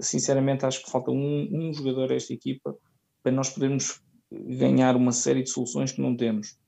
sinceramente 0.00 0.64
acho 0.64 0.84
que 0.84 0.90
falta 0.90 1.10
um, 1.10 1.48
um 1.52 1.72
jogador 1.72 2.10
a 2.10 2.14
esta 2.14 2.32
equipa 2.32 2.76
para 3.22 3.32
nós 3.32 3.50
podermos 3.50 4.02
ganhar 4.30 4.96
uma 4.96 5.12
série 5.12 5.42
de 5.42 5.50
soluções 5.50 5.92
que 5.92 6.00
não 6.00 6.16
temos. 6.16 6.58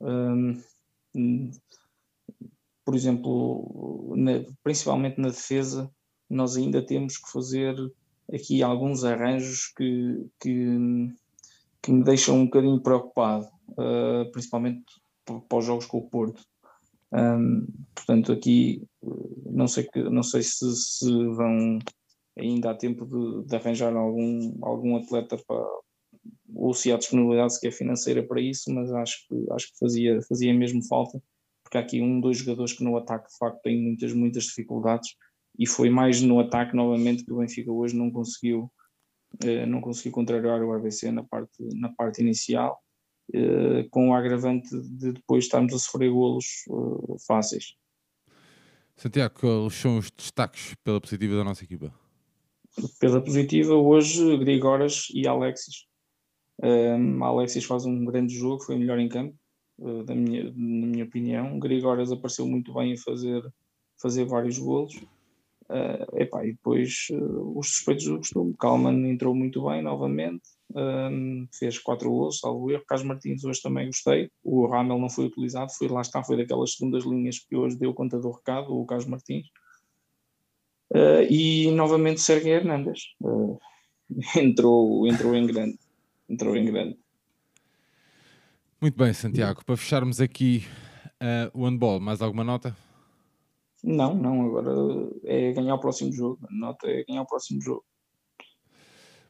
Por 2.85 2.95
exemplo, 2.95 4.14
na, 4.16 4.45
principalmente 4.62 5.21
na 5.21 5.29
defesa, 5.29 5.90
nós 6.29 6.57
ainda 6.57 6.85
temos 6.85 7.16
que 7.16 7.31
fazer 7.31 7.75
aqui 8.33 8.62
alguns 8.62 9.05
arranjos 9.05 9.73
que, 9.77 10.27
que, 10.40 10.79
que 11.83 11.92
me 11.92 12.05
deixam 12.05 12.37
um 12.37 12.45
bocadinho 12.45 12.81
preocupado, 12.81 13.47
uh, 13.71 14.31
principalmente 14.33 14.85
para 15.25 15.59
os 15.59 15.64
jogos 15.64 15.87
com 15.87 15.99
o 15.99 16.09
Porto. 16.09 16.42
Um, 17.12 17.66
portanto, 17.95 18.33
aqui 18.33 18.83
não 19.45 19.68
sei, 19.68 19.85
que, 19.85 20.03
não 20.03 20.23
sei 20.23 20.42
se, 20.42 20.75
se 20.77 21.27
vão 21.29 21.79
ainda 22.38 22.71
há 22.71 22.75
tempo 22.75 23.05
de, 23.05 23.47
de, 23.47 23.57
arranjar 23.57 23.95
algum, 23.95 24.57
algum 24.62 24.97
atleta 24.97 25.37
para, 25.47 25.62
ou 26.55 26.73
se 26.73 26.92
há 26.92 26.97
disponibilidade 26.97 27.55
sequer 27.55 27.73
financeira 27.73 28.23
para 28.23 28.40
isso, 28.40 28.73
mas 28.73 28.90
acho 28.92 29.27
que, 29.29 29.53
acho 29.53 29.66
que 29.73 29.79
fazia, 29.79 30.21
fazia 30.23 30.55
mesmo 30.55 30.83
falta, 30.87 31.21
porque 31.62 31.77
há 31.77 31.81
aqui 31.81 32.01
um, 32.01 32.21
dois 32.21 32.38
jogadores 32.38 32.73
que 32.73 32.85
no 32.85 32.97
ataque 32.97 33.29
de 33.29 33.37
facto 33.37 33.61
têm 33.62 33.83
muitas, 33.83 34.12
muitas 34.12 34.45
dificuldades 34.45 35.11
e 35.59 35.66
foi 35.66 35.90
mais 35.90 36.23
no 36.23 36.40
ataque 36.40 36.75
novamente 36.75 37.25
que 37.25 37.33
o 37.33 37.38
Benfica 37.38 37.71
hoje 37.71 37.97
não 37.97 38.11
conseguiu 38.11 38.71
eh, 38.71 38.82
não 39.66 39.81
conseguiu 39.81 40.12
contrariar 40.12 40.62
o 40.62 40.72
ABC 40.72 41.11
na 41.11 41.22
parte, 41.22 41.53
na 41.74 41.89
parte 41.91 42.20
inicial 42.20 42.83
eh, 43.35 43.87
com 43.91 44.11
o 44.11 44.14
agravante 44.14 44.68
de 44.78 45.12
depois 45.12 45.45
estarmos 45.45 45.72
a 45.72 45.78
sofrer 45.78 46.11
golos 46.11 46.64
uh, 46.68 47.16
fáceis. 47.26 47.74
Santiago, 48.95 49.35
quais 49.35 49.74
são 49.74 49.97
os 49.97 50.11
destaques 50.11 50.74
pela 50.85 51.01
positiva 51.01 51.37
da 51.37 51.45
nossa 51.45 51.64
equipa? 51.64 51.95
Pela 53.01 53.22
positiva, 53.22 53.74
hoje, 53.74 54.37
Grigoras 54.37 55.07
e 55.14 55.26
Alexis. 55.26 55.87
Um, 56.62 57.24
Alexis 57.24 57.64
faz 57.64 57.87
um 57.87 58.05
grande 58.05 58.35
jogo, 58.35 58.62
foi 58.62 58.74
o 58.74 58.78
melhor 58.78 58.99
em 58.99 59.09
campo, 59.09 59.35
uh, 59.78 60.05
da 60.05 60.14
minha, 60.14 60.45
na 60.45 60.87
minha 60.87 61.05
opinião. 61.05 61.59
Grigoras 61.59 62.12
apareceu 62.12 62.47
muito 62.47 62.74
bem 62.74 62.93
a 62.93 62.99
fazer, 62.99 63.43
fazer 64.01 64.26
vários 64.26 64.59
golos. 64.59 65.01
Uh, 65.73 66.20
epá, 66.20 66.45
e 66.45 66.53
depois 66.53 67.07
uh, 67.12 67.59
os 67.59 67.68
suspeitos 67.68 68.05
do 68.05 68.18
costume. 68.18 68.55
Kalman 68.59 69.09
entrou 69.11 69.35
muito 69.35 69.64
bem 69.64 69.81
novamente, 69.81 70.43
um, 70.75 71.49
fez 71.51 71.79
quatro 71.79 72.11
gols, 72.11 72.41
salvo 72.41 72.70
erro. 72.70 72.85
Carlos 72.87 73.07
Martins 73.07 73.43
hoje 73.43 73.62
também 73.62 73.87
gostei. 73.87 74.31
O 74.45 74.66
Ramel 74.66 74.99
não 74.99 75.09
foi 75.09 75.25
utilizado, 75.25 75.73
foi 75.73 75.89
lá 75.89 76.03
está, 76.03 76.23
foi 76.23 76.37
daquelas 76.37 76.75
segundas 76.75 77.05
linhas 77.05 77.39
que 77.39 77.57
hoje 77.57 77.79
deu 77.79 77.95
conta 77.95 78.20
do 78.20 78.31
recado, 78.31 78.77
o 78.77 78.85
Carlos 78.85 79.09
Martins. 79.09 79.47
Uh, 80.91 81.25
e 81.31 81.70
novamente 81.70 82.20
Sérgio 82.20 82.53
Hernandes 82.53 83.05
entrou, 84.37 85.07
entrou 85.07 85.35
em 85.35 85.47
grande. 85.47 85.79
entrou 86.29 86.55
em 86.55 86.66
grande. 86.66 86.99
Muito 88.79 88.99
bem, 88.99 89.14
Santiago. 89.14 89.64
Para 89.64 89.77
fecharmos 89.79 90.20
aqui 90.20 90.64
o 91.55 91.64
handball, 91.64 92.01
mais 92.01 92.20
alguma 92.20 92.43
nota? 92.43 92.77
Não, 93.83 94.14
não. 94.14 94.47
Agora 94.47 94.72
é 95.24 95.53
ganhar 95.53 95.74
o 95.74 95.80
próximo 95.80 96.12
jogo. 96.12 96.39
A 96.49 96.55
nota 96.55 96.87
é 96.87 97.05
ganhar 97.05 97.22
o 97.22 97.26
próximo 97.26 97.61
jogo. 97.61 97.85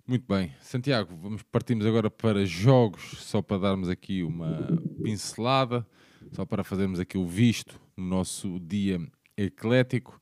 Muito 0.06 0.26
bem. 0.26 0.52
Santiago, 0.60 1.14
vamos 1.16 1.42
partimos 1.44 1.86
agora 1.86 2.10
para 2.10 2.44
jogos, 2.44 3.02
só 3.18 3.40
para 3.40 3.58
darmos 3.58 3.88
aqui 3.88 4.22
uma 4.22 4.66
pincelada, 5.02 5.86
só 6.32 6.44
para 6.44 6.64
fazermos 6.64 6.98
aqui 6.98 7.16
o 7.16 7.24
visto 7.24 7.80
no 7.96 8.04
nosso 8.04 8.58
dia 8.58 9.00
eclético. 9.36 10.20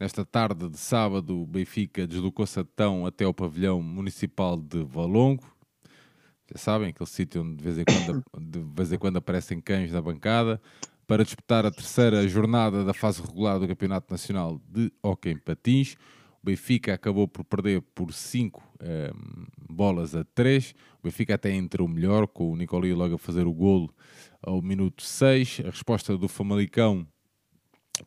Nesta 0.00 0.24
tarde 0.24 0.68
de 0.68 0.78
sábado, 0.78 1.40
o 1.40 1.46
Benfica 1.46 2.06
deslocou-se 2.06 2.58
então 2.58 3.06
até 3.06 3.26
o 3.26 3.32
pavilhão 3.32 3.80
municipal 3.80 4.56
de 4.56 4.82
Valongo. 4.82 5.44
Já 6.50 6.58
sabem, 6.58 6.88
aquele 6.88 7.08
sítio 7.08 7.42
onde 7.42 7.56
de 7.56 7.62
vez, 7.62 7.78
em 7.78 7.84
quando, 7.84 8.24
de 8.40 8.60
vez 8.74 8.92
em 8.92 8.98
quando 8.98 9.18
aparecem 9.18 9.60
cães 9.60 9.92
na 9.92 10.02
bancada, 10.02 10.60
para 11.10 11.24
disputar 11.24 11.66
a 11.66 11.72
terceira 11.72 12.28
jornada 12.28 12.84
da 12.84 12.94
fase 12.94 13.20
regular 13.20 13.58
do 13.58 13.66
Campeonato 13.66 14.12
Nacional 14.12 14.60
de 14.68 14.92
Hockey 15.02 15.30
em 15.30 15.36
Patins. 15.36 15.96
O 16.40 16.46
Benfica 16.46 16.94
acabou 16.94 17.26
por 17.26 17.42
perder 17.42 17.82
por 17.82 18.12
5 18.12 18.62
um, 18.62 18.86
ehm, 18.86 19.12
bolas 19.68 20.14
a 20.14 20.22
3. 20.22 20.72
O 21.00 21.02
Benfica 21.02 21.34
até 21.34 21.52
entrou 21.52 21.88
melhor, 21.88 22.28
com 22.28 22.52
o 22.52 22.56
Nicoli 22.56 22.94
logo 22.94 23.16
a 23.16 23.18
fazer 23.18 23.44
o 23.44 23.52
golo 23.52 23.92
ao 24.40 24.62
minuto 24.62 25.02
6. 25.02 25.62
A 25.64 25.70
resposta 25.70 26.16
do 26.16 26.28
Famalicão 26.28 27.04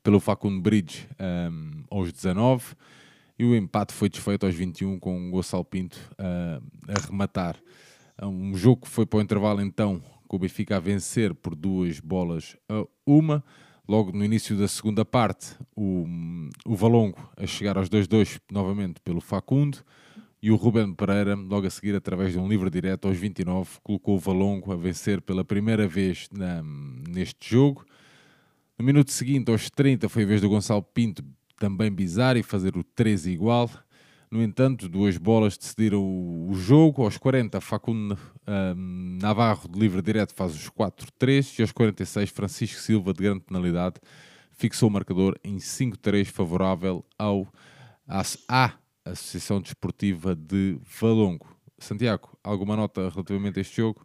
pelo 0.02 0.22
Facundo 0.22 0.62
Bridge 0.62 1.06
ehm, 1.20 1.84
aos 1.92 2.10
19. 2.10 2.74
E 3.38 3.44
o 3.44 3.54
empate 3.54 3.92
foi 3.92 4.08
desfeito 4.08 4.46
aos 4.46 4.56
21 4.56 4.98
com 4.98 5.28
o 5.28 5.30
Gonçalo 5.30 5.66
Pinto 5.66 6.00
uh, 6.14 6.64
a 6.88 7.06
rematar. 7.06 7.58
Um 8.22 8.56
jogo 8.56 8.84
que 8.84 8.88
foi 8.88 9.06
para 9.06 9.20
o 9.20 9.22
intervalo 9.22 9.60
então 9.60 10.02
com 10.34 10.38
o 10.38 10.40
Benfica 10.40 10.78
a 10.78 10.80
vencer 10.80 11.32
por 11.36 11.54
duas 11.54 12.00
bolas 12.00 12.58
a 12.68 12.84
uma. 13.06 13.44
Logo 13.88 14.12
no 14.12 14.26
início 14.26 14.58
da 14.58 14.68
segunda 14.68 15.06
parte, 15.06 15.56
o, 15.76 16.08
o 16.66 16.76
Valongo 16.76 17.32
a 17.38 17.46
chegar 17.46 17.78
aos 17.78 17.88
2-2 17.88 18.42
novamente 18.52 19.00
pelo 19.02 19.22
Facundo 19.22 19.78
e 20.42 20.50
o 20.50 20.56
Ruben 20.56 20.96
Pereira, 20.96 21.36
logo 21.36 21.68
a 21.68 21.70
seguir, 21.70 21.94
através 21.94 22.32
de 22.34 22.40
um 22.40 22.48
livre 22.48 22.72
direto 22.72 23.08
aos 23.08 23.16
29, 23.16 23.78
colocou 23.84 24.16
o 24.16 24.20
Valongo 24.20 24.72
a 24.72 24.76
vencer 24.76 25.22
pela 25.22 25.46
primeira 25.46 25.88
vez 25.88 26.28
na, 26.32 26.64
neste 27.08 27.52
jogo. 27.52 27.86
No 28.76 28.84
minuto 28.84 29.12
seguinte, 29.12 29.52
aos 29.52 29.70
30, 29.70 30.10
foi 30.10 30.24
a 30.24 30.26
vez 30.26 30.42
do 30.42 30.50
Gonçalo 30.50 30.82
Pinto 30.82 31.24
também 31.60 31.92
bizarro 31.92 32.40
e 32.40 32.44
fazer 32.44 32.76
o 32.76 32.84
13 32.84 33.30
igual. 33.30 33.70
No 34.34 34.42
entanto, 34.42 34.90
duas 34.90 35.16
bolas 35.16 35.56
decidiram 35.56 36.02
o 36.02 36.56
jogo. 36.56 37.04
Aos 37.04 37.20
40, 37.20 37.62
Facundo 37.62 38.18
um, 38.48 39.20
Navarro 39.22 39.70
de 39.70 39.80
livre 39.80 40.02
direto 40.02 40.34
faz 40.34 40.56
os 40.56 40.72
4-3 40.72 41.60
e 41.60 41.62
aos 41.62 41.72
46, 41.72 42.32
Francisco 42.32 42.80
Silva 42.80 43.14
de 43.14 43.22
grande 43.22 43.42
penalidade 43.42 43.98
fixou 44.52 44.90
o 44.90 44.92
marcador 44.92 45.38
em 45.44 45.58
5-3 45.58 46.26
favorável 46.26 47.06
ao, 47.16 47.48
à 48.50 48.74
Associação 49.06 49.62
Desportiva 49.62 50.36
de 50.36 50.80
Valongo. 51.00 51.56
Santiago, 51.78 52.36
alguma 52.44 52.76
nota 52.76 53.10
relativamente 53.10 53.60
a 53.60 53.62
este 53.62 53.78
jogo? 53.78 54.04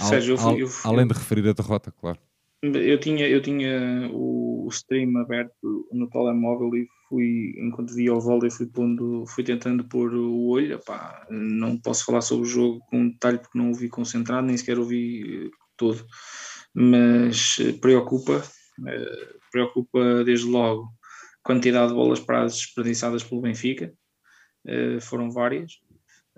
Sérgio, 0.00 0.38
al, 0.38 0.48
al, 0.48 0.58
eu 0.58 0.68
fui, 0.68 0.90
além 0.92 1.06
de 1.06 1.14
referir 1.14 1.48
a 1.48 1.54
derrota, 1.54 1.90
claro. 1.90 2.18
Eu 2.62 3.00
tinha, 3.00 3.26
eu 3.26 3.40
tinha 3.40 4.10
o 4.12 4.68
stream 4.70 5.16
aberto 5.16 5.88
no 5.90 6.10
telemóvel 6.10 6.74
e 6.76 6.86
fui, 7.08 7.54
enquanto 7.58 7.94
via 7.94 8.14
o 8.14 8.20
vôlei, 8.20 8.50
fui, 8.50 8.66
pondo, 8.66 9.24
fui 9.26 9.44
tentando 9.44 9.84
pôr 9.84 10.14
o 10.14 10.46
olho. 10.46 10.80
Não 11.30 11.78
posso 11.78 12.04
falar 12.04 12.20
sobre 12.20 12.46
o 12.46 12.50
jogo 12.50 12.80
com 12.86 13.08
detalhe 13.08 13.38
porque 13.38 13.58
não 13.58 13.70
o 13.70 13.74
vi 13.74 13.88
concentrado, 13.88 14.46
nem 14.46 14.56
sequer 14.56 14.78
o 14.78 14.84
vi 14.84 15.46
eh, 15.46 15.50
todo. 15.76 16.04
Mas 16.74 17.58
eh, 17.60 17.72
preocupa, 17.72 18.42
eh, 18.86 19.34
preocupa 19.50 20.24
desde 20.24 20.46
logo 20.46 20.84
a 21.44 21.46
quantidade 21.46 21.88
de 21.88 21.94
bolas 21.94 22.20
paradas 22.20 22.54
desperdiçadas 22.54 23.22
pelo 23.22 23.42
Benfica, 23.42 23.92
foram 25.02 25.30
várias. 25.30 25.72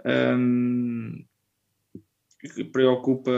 Um, 0.05 1.25
preocupa 2.73 3.31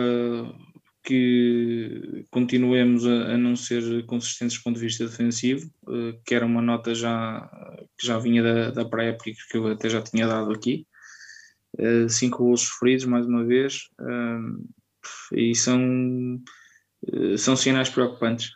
que 1.09 2.27
continuemos 2.31 3.07
a, 3.07 3.33
a, 3.33 3.39
não 3.39 3.57
ser 3.57 4.05
consistentes 4.05 4.59
do 4.59 4.63
ponto 4.63 4.79
de 4.79 4.85
vista 4.85 5.07
defensivo, 5.07 5.67
uh, 5.85 6.13
que 6.23 6.35
era 6.35 6.45
uma 6.45 6.61
nota 6.61 6.95
já, 6.95 7.49
que 7.99 8.07
já 8.07 8.19
vinha 8.19 8.43
da, 8.43 8.71
da 8.73 8.85
pré-época 8.85 9.31
que 9.51 9.57
eu 9.57 9.69
até 9.69 9.89
já 9.89 10.03
tinha 10.03 10.27
dado 10.27 10.53
aqui. 10.53 10.87
Uh, 11.79 12.11
cinco 12.11 12.45
gols 12.45 12.61
sofridos, 12.61 13.07
mais 13.07 13.27
uma 13.27 13.43
vez, 13.43 13.89
uh, 13.99 14.69
e 15.33 15.55
são, 15.55 15.81
são 17.39 17.57
sinais 17.57 17.89
preocupantes. 17.89 18.51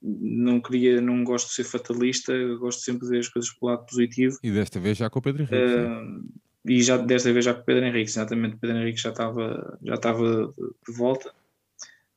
não 0.00 0.60
queria, 0.60 1.00
não 1.00 1.24
gosto 1.24 1.48
de 1.48 1.54
ser 1.54 1.64
fatalista, 1.64 2.32
gosto 2.60 2.82
sempre 2.82 3.06
de 3.06 3.10
ver 3.10 3.18
as 3.18 3.28
coisas 3.28 3.52
pelo 3.52 3.72
lado 3.72 3.86
positivo. 3.86 4.38
E 4.40 4.52
desta 4.52 4.78
vez 4.78 4.96
já 4.96 5.10
com 5.10 5.18
o 5.18 5.22
Pedro 5.22 5.42
Henrique 5.42 6.38
e 6.68 6.82
já 6.82 6.98
desta 6.98 7.32
vez 7.32 7.44
já 7.44 7.54
com 7.54 7.62
o 7.62 7.64
Pedro 7.64 7.86
Henrique, 7.86 8.10
exatamente, 8.10 8.56
o 8.56 8.58
Pedro 8.58 8.76
Henrique 8.78 9.00
já 9.00 9.10
estava, 9.10 9.78
já 9.82 9.94
estava 9.94 10.54
de 10.86 10.92
volta. 10.92 11.32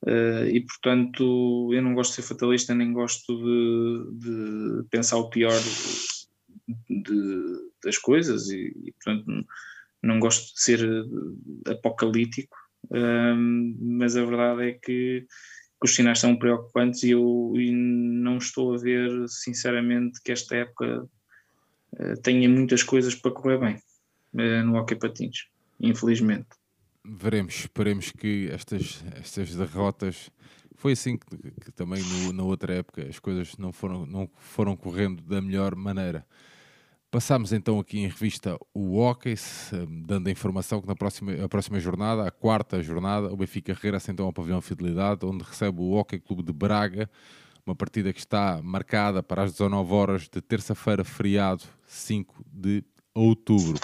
Uh, 0.04 0.48
e 0.48 0.62
portanto 0.62 1.70
eu 1.72 1.82
não 1.82 1.94
gosto 1.94 2.10
de 2.10 2.16
ser 2.16 2.28
fatalista, 2.28 2.74
nem 2.74 2.92
gosto 2.92 3.38
de, 3.38 4.18
de 4.18 4.84
pensar 4.90 5.18
o 5.18 5.30
pior 5.30 5.54
de, 5.54 7.04
de, 7.04 7.70
das 7.84 8.00
coisas 8.00 8.50
e, 8.50 8.74
e, 8.84 8.92
portanto 8.94 9.46
não, 10.02 10.20
gosto 10.20 10.56
de 10.56 10.60
ser 10.60 10.80
apocalíptico, 11.68 12.58
uh, 12.86 13.38
mas 13.80 14.18
a 14.18 14.26
verdade 14.26 14.70
é 14.70 14.72
que, 14.72 15.28
que, 15.28 15.86
os 15.86 15.94
sinais 15.94 16.18
são 16.18 16.36
preocupantes 16.36 17.04
e 17.04 17.12
eu 17.12 17.54
e 17.56 17.72
não 17.72 18.40
estou 18.40 18.74
a 18.74 18.80
ver 18.80 19.12
sinceramente 19.30 20.20
que 20.24 20.32
esta 20.32 20.56
época 20.56 21.08
uh, 21.94 22.22
tenha 22.24 22.50
muitas 22.50 22.82
coisas 22.82 23.14
para 23.14 23.30
correr 23.30 23.60
bem. 23.60 23.80
Eh, 24.38 24.64
no 24.64 24.78
hockey 24.78 24.96
patins, 24.96 25.48
infelizmente. 25.80 26.48
Veremos, 27.04 27.56
esperemos 27.56 28.12
que 28.12 28.50
estas, 28.52 29.04
estas 29.16 29.56
derrotas 29.56 30.30
foi 30.76 30.94
assim 30.94 31.18
que, 31.18 31.52
que 31.62 31.72
também 31.72 32.02
no, 32.04 32.34
na 32.34 32.44
outra 32.44 32.74
época 32.74 33.04
as 33.08 33.20
coisas 33.20 33.58
não 33.58 33.72
foram, 33.72 34.06
não 34.06 34.30
foram 34.38 34.76
correndo 34.76 35.22
da 35.24 35.42
melhor 35.42 35.76
maneira. 35.76 36.26
Passámos 37.12 37.52
então 37.52 37.78
aqui 37.78 38.00
em 38.00 38.08
revista 38.08 38.58
o 38.74 38.98
Hockey, 38.98 39.36
dando 40.06 40.28
a 40.28 40.32
informação 40.32 40.82
que 40.82 40.88
na 40.88 40.96
próxima, 40.96 41.34
a 41.44 41.50
próxima 41.50 41.78
jornada, 41.78 42.26
a 42.26 42.32
quarta 42.32 42.82
jornada, 42.82 43.28
o 43.34 43.36
Benfica 43.36 43.74
regressa 43.74 44.12
então 44.12 44.26
ao 44.26 44.32
pavilhão 44.32 44.62
Fidelidade, 44.62 45.26
onde 45.26 45.44
recebe 45.44 45.82
o 45.82 45.92
Hockey 45.92 46.20
Clube 46.20 46.42
de 46.42 46.54
Braga, 46.54 47.10
uma 47.66 47.76
partida 47.76 48.14
que 48.14 48.20
está 48.20 48.62
marcada 48.64 49.22
para 49.22 49.44
as 49.44 49.52
19 49.52 49.94
horas 49.94 50.22
de 50.30 50.42
terça-feira, 50.42 51.04
feriado 51.04 51.64
5 51.86 52.46
de 52.48 52.82
outubro. 53.14 53.78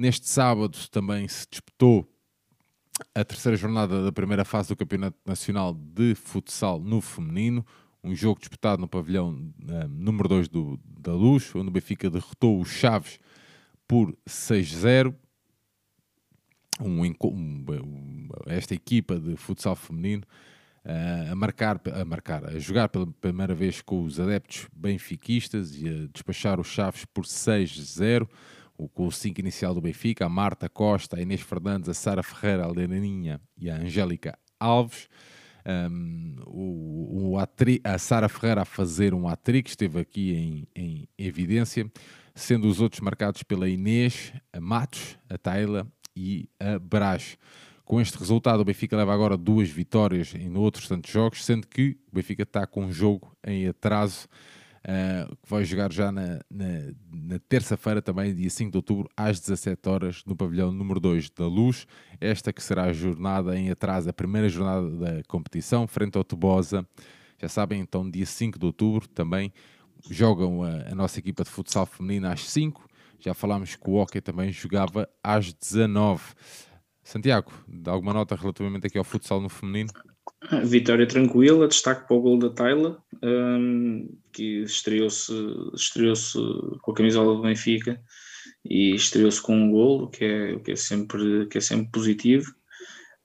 Neste 0.00 0.30
sábado 0.30 0.78
também 0.90 1.28
se 1.28 1.46
disputou 1.50 2.10
a 3.14 3.22
terceira 3.22 3.54
jornada 3.54 4.02
da 4.02 4.10
primeira 4.10 4.46
fase 4.46 4.70
do 4.70 4.76
Campeonato 4.76 5.18
Nacional 5.26 5.74
de 5.74 6.14
Futsal 6.14 6.80
no 6.80 7.02
feminino, 7.02 7.66
um 8.02 8.14
jogo 8.14 8.40
disputado 8.40 8.80
no 8.80 8.88
pavilhão 8.88 9.52
uh, 9.62 9.88
número 9.90 10.26
2 10.26 10.48
da 11.00 11.12
Luz, 11.12 11.54
onde 11.54 11.68
o 11.68 11.70
Benfica 11.70 12.08
derrotou 12.08 12.58
os 12.62 12.70
Chaves 12.70 13.18
por 13.86 14.16
6-0. 14.26 15.14
Um, 16.80 17.02
um, 17.02 18.28
esta 18.46 18.72
equipa 18.72 19.20
de 19.20 19.36
futsal 19.36 19.76
feminino 19.76 20.22
uh, 20.82 21.30
a, 21.30 21.34
marcar, 21.34 21.78
a 21.92 22.06
marcar, 22.06 22.46
a 22.46 22.58
jogar 22.58 22.88
pela 22.88 23.06
primeira 23.06 23.54
vez 23.54 23.82
com 23.82 24.02
os 24.02 24.18
adeptos 24.18 24.66
benfiquistas 24.74 25.76
e 25.76 25.86
a 25.86 26.06
despachar 26.10 26.58
os 26.58 26.68
Chaves 26.68 27.04
por 27.04 27.26
6-0 27.26 28.26
com 28.88 29.06
o 29.06 29.12
5 29.12 29.40
inicial 29.40 29.74
do 29.74 29.80
Benfica, 29.80 30.26
a 30.26 30.28
Marta 30.28 30.68
Costa, 30.68 31.16
a 31.16 31.20
Inês 31.20 31.40
Fernandes, 31.40 31.88
a 31.88 31.94
Sara 31.94 32.22
Ferreira, 32.22 32.64
a 32.64 32.68
Lenaninha 32.70 33.40
e 33.58 33.70
a 33.70 33.76
Angélica 33.76 34.38
Alves. 34.58 35.08
Um, 35.66 36.36
o, 36.46 37.32
o 37.32 37.38
atri, 37.38 37.80
a 37.84 37.98
Sara 37.98 38.28
Ferreira 38.28 38.62
a 38.62 38.64
fazer 38.64 39.12
um 39.12 39.28
hat-trick, 39.28 39.68
esteve 39.68 40.00
aqui 40.00 40.34
em, 40.34 40.68
em, 40.74 41.08
evidência, 41.18 41.90
sendo 42.34 42.66
os 42.66 42.80
outros 42.80 43.00
marcados 43.00 43.42
pela 43.42 43.68
Inês, 43.68 44.32
a 44.52 44.60
Matos, 44.60 45.18
a 45.28 45.36
Taylor 45.36 45.86
e 46.16 46.48
a 46.58 46.78
Brás. 46.78 47.36
Com 47.84 48.00
este 48.00 48.16
resultado, 48.18 48.60
o 48.60 48.64
Benfica 48.64 48.96
leva 48.96 49.12
agora 49.12 49.36
duas 49.36 49.68
vitórias 49.68 50.34
em 50.34 50.56
outros 50.56 50.88
tantos 50.88 51.10
jogos, 51.10 51.44
sendo 51.44 51.66
que 51.66 51.98
o 52.10 52.14
Benfica 52.14 52.44
está 52.44 52.66
com 52.66 52.84
um 52.84 52.92
jogo 52.92 53.36
em 53.44 53.66
atraso 53.66 54.28
uh, 54.84 55.36
que 55.36 55.50
vai 55.50 55.64
jogar 55.64 55.92
já 55.92 56.10
na, 56.10 56.40
na, 56.50 56.92
na 57.12 57.38
terça-feira, 57.48 58.00
também, 58.00 58.34
dia 58.34 58.50
5 58.50 58.70
de 58.70 58.76
outubro, 58.78 59.08
às 59.16 59.40
17 59.40 59.88
horas, 59.88 60.22
no 60.26 60.36
pavilhão 60.36 60.72
número 60.72 61.00
2 61.00 61.30
da 61.30 61.46
Luz. 61.46 61.86
Esta 62.20 62.52
que 62.52 62.62
será 62.62 62.84
a 62.84 62.92
jornada 62.92 63.58
em 63.58 63.70
atraso, 63.70 64.08
a 64.08 64.12
primeira 64.12 64.48
jornada 64.48 64.90
da 64.90 65.22
competição, 65.28 65.86
frente 65.86 66.16
ao 66.16 66.24
Tobosa. 66.24 66.86
Já 67.38 67.48
sabem, 67.48 67.80
então, 67.80 68.08
dia 68.10 68.26
5 68.26 68.58
de 68.58 68.66
outubro 68.66 69.08
também 69.08 69.52
jogam 70.08 70.62
a, 70.62 70.92
a 70.92 70.94
nossa 70.94 71.18
equipa 71.18 71.44
de 71.44 71.50
futsal 71.50 71.84
feminina 71.84 72.32
às 72.32 72.48
5 72.48 72.88
Já 73.18 73.34
falámos 73.34 73.76
que 73.76 73.90
o 73.90 73.94
Hockey 73.94 74.20
também 74.20 74.50
jogava 74.50 75.08
às 75.22 75.52
19. 75.52 76.22
Santiago, 77.02 77.52
dá 77.66 77.92
alguma 77.92 78.14
nota 78.14 78.36
relativamente 78.36 78.86
aqui 78.86 78.96
ao 78.96 79.04
futsal 79.04 79.40
no 79.40 79.48
feminino? 79.48 79.90
Vitória 80.64 81.06
tranquila, 81.06 81.68
destaque 81.68 82.08
para 82.08 82.16
o 82.16 82.20
gol 82.20 82.38
da 82.38 82.50
Taylor, 82.50 83.00
um, 83.22 84.08
que 84.32 84.62
estreou-se 84.62 85.32
estreou 85.74 86.14
com 86.80 86.92
a 86.92 86.94
camisola 86.94 87.36
do 87.36 87.42
Benfica 87.42 88.00
e 88.64 88.94
estreou-se 88.94 89.40
com 89.40 89.54
um 89.54 89.70
gol, 89.70 90.08
que 90.08 90.24
é, 90.24 90.58
que 90.58 90.72
é, 90.72 90.76
sempre, 90.76 91.46
que 91.46 91.58
é 91.58 91.60
sempre 91.60 91.90
positivo. 91.92 92.54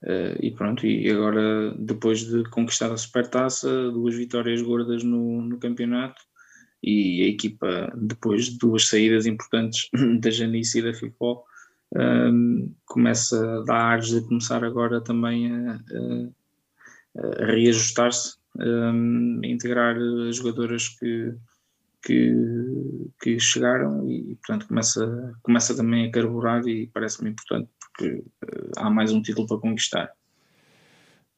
Uh, 0.02 0.36
e 0.40 0.50
pronto, 0.50 0.86
e 0.86 1.10
agora 1.10 1.74
depois 1.78 2.20
de 2.20 2.44
conquistar 2.50 2.92
a 2.92 2.96
supertaça, 2.96 3.90
duas 3.90 4.14
vitórias 4.14 4.60
gordas 4.60 5.02
no, 5.02 5.40
no 5.40 5.58
campeonato 5.58 6.20
e 6.82 7.22
a 7.22 7.28
equipa, 7.28 7.92
depois 7.96 8.44
de 8.44 8.58
duas 8.58 8.86
saídas 8.88 9.26
importantes 9.26 9.88
da 10.20 10.30
Janice 10.30 10.78
e 10.78 10.82
da 10.82 10.92
FIFO, 10.92 11.42
um, 11.96 12.72
começa 12.84 13.58
a 13.58 13.64
dar 13.64 13.80
ares 13.92 14.08
de 14.08 14.20
começar 14.20 14.62
agora 14.62 15.00
também 15.00 15.50
a, 15.50 15.74
a 15.74 16.28
reajustar-se, 17.38 18.36
um, 18.58 19.40
integrar 19.44 19.96
as 20.28 20.36
jogadoras 20.36 20.88
que, 20.88 21.34
que, 22.02 22.32
que, 23.20 23.38
chegaram 23.38 24.08
e 24.08 24.36
portanto 24.36 24.68
começa, 24.68 25.34
começa 25.42 25.76
também 25.76 26.06
a 26.06 26.10
carburar 26.10 26.66
e 26.66 26.86
parece-me 26.88 27.30
importante 27.30 27.70
porque 27.80 28.24
uh, 28.44 28.70
há 28.76 28.90
mais 28.90 29.12
um 29.12 29.22
título 29.22 29.46
para 29.46 29.58
conquistar. 29.58 30.10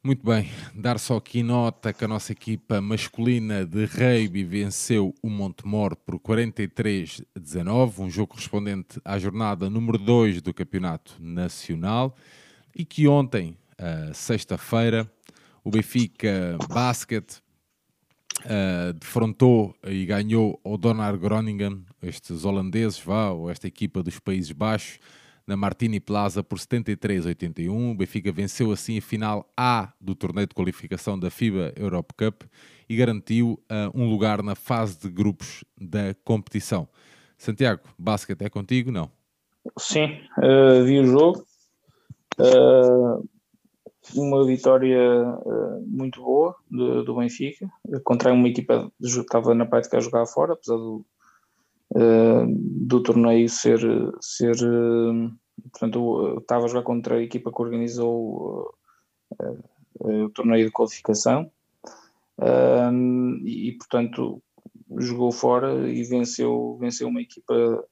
Muito 0.03 0.25
bem, 0.25 0.49
dar 0.75 0.97
só 0.99 1.17
aqui 1.17 1.43
nota 1.43 1.93
que 1.93 2.05
a 2.05 2.09
nossa 2.09 2.31
equipa 2.31 2.81
masculina 2.81 3.67
de 3.67 3.85
rugby 3.85 4.45
venceu 4.45 5.13
o 5.21 5.29
Montemor 5.29 5.97
por 5.97 6.21
43-19, 6.21 7.99
um 7.99 8.09
jogo 8.09 8.29
correspondente 8.29 9.01
à 9.05 9.19
jornada 9.19 9.69
número 9.69 9.99
2 9.99 10.41
do 10.41 10.55
Campeonato 10.55 11.17
Nacional, 11.19 12.17
e 12.75 12.85
que 12.85 13.09
ontem, 13.09 13.57
uh, 13.73 14.15
sexta-feira, 14.15 15.11
o 15.65 15.71
Benfica 15.71 16.57
Basket 16.69 17.41
uh, 18.45 18.93
defrontou 18.95 19.75
e 19.85 20.05
ganhou 20.07 20.61
o 20.63 20.77
Donar 20.77 21.17
Groningen, 21.17 21.85
estes 22.03 22.45
holandeses, 22.45 22.99
vá, 22.99 23.31
ou 23.31 23.51
esta 23.51 23.67
equipa 23.67 24.03
dos 24.03 24.19
Países 24.19 24.53
Baixos, 24.53 24.99
na 25.47 25.57
Martini 25.57 25.99
Plaza 25.99 26.45
por 26.45 26.59
73-81. 26.59 27.93
O 27.93 27.95
Benfica 27.95 28.31
venceu 28.31 28.71
assim 28.71 28.99
a 28.99 29.03
final 29.03 29.51
A 29.57 29.93
do 29.99 30.15
torneio 30.15 30.47
de 30.47 30.55
qualificação 30.55 31.19
da 31.19 31.31
FIBA 31.31 31.73
Europe 31.75 32.13
Cup 32.15 32.43
e 32.87 32.95
garantiu 32.95 33.59
uh, 33.71 33.91
um 33.99 34.09
lugar 34.09 34.43
na 34.43 34.55
fase 34.55 34.99
de 35.01 35.09
grupos 35.09 35.65
da 35.81 36.15
competição. 36.23 36.87
Santiago, 37.39 37.83
basquete 37.99 38.43
é 38.43 38.51
contigo, 38.51 38.93
não? 38.93 39.11
Sim, 39.79 40.21
uh, 40.39 40.85
vi 40.85 41.01
o 41.01 41.07
jogo. 41.07 41.43
Uh, 42.39 43.27
uma 44.15 44.45
vitória 44.45 44.99
muito 45.87 46.23
boa 46.23 46.55
do, 46.71 47.05
do, 47.05 47.17
Benfica 47.17 47.69
contra 48.05 48.33
uma 48.33 48.49
equipa 48.49 48.91
que 49.01 49.07
estava 49.07 49.55
na 49.55 49.67
prática 49.67 49.99
a 49.99 50.01
jogar 50.01 50.27
fora, 50.27 50.55
apesar 50.55 50.77
do, 50.77 51.05
uh, 51.95 52.47
do 52.49 53.03
torneio 53.03 53.49
ser, 53.49 53.81
ser 54.21 54.57
uh, 54.57 55.31
portanto, 55.71 56.39
estava 56.41 56.65
a 56.65 56.69
jogar 56.69 56.83
contra 56.83 57.17
a 57.17 57.23
equipa 57.23 57.53
que 57.53 57.63
organizou 57.63 58.75
o 60.01 60.31
torneio 60.31 60.67
de 60.67 60.73
qualificação 60.73 61.51
e, 63.45 63.73
portanto, 63.79 64.43
jogou 64.97 65.33
fora 65.33 65.89
e 65.89 66.03
venceu, 66.05 66.77
venceu 66.81 67.09
uma 67.09 67.21
equipa 67.21 67.85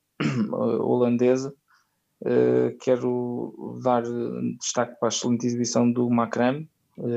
holandesa. 0.81 1.55
Quero 2.81 3.79
dar 3.83 4.03
destaque 4.59 4.99
para 4.99 5.09
a 5.09 5.11
excelente 5.11 5.47
exibição 5.47 5.91
do 5.91 6.09
Macram, 6.11 6.67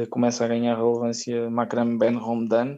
começa 0.09 0.43
a 0.43 0.47
ganhar 0.47 0.75
relevância 0.75 1.49
Macram 1.49 1.97
Ben 1.97 2.15
Romdan, 2.15 2.77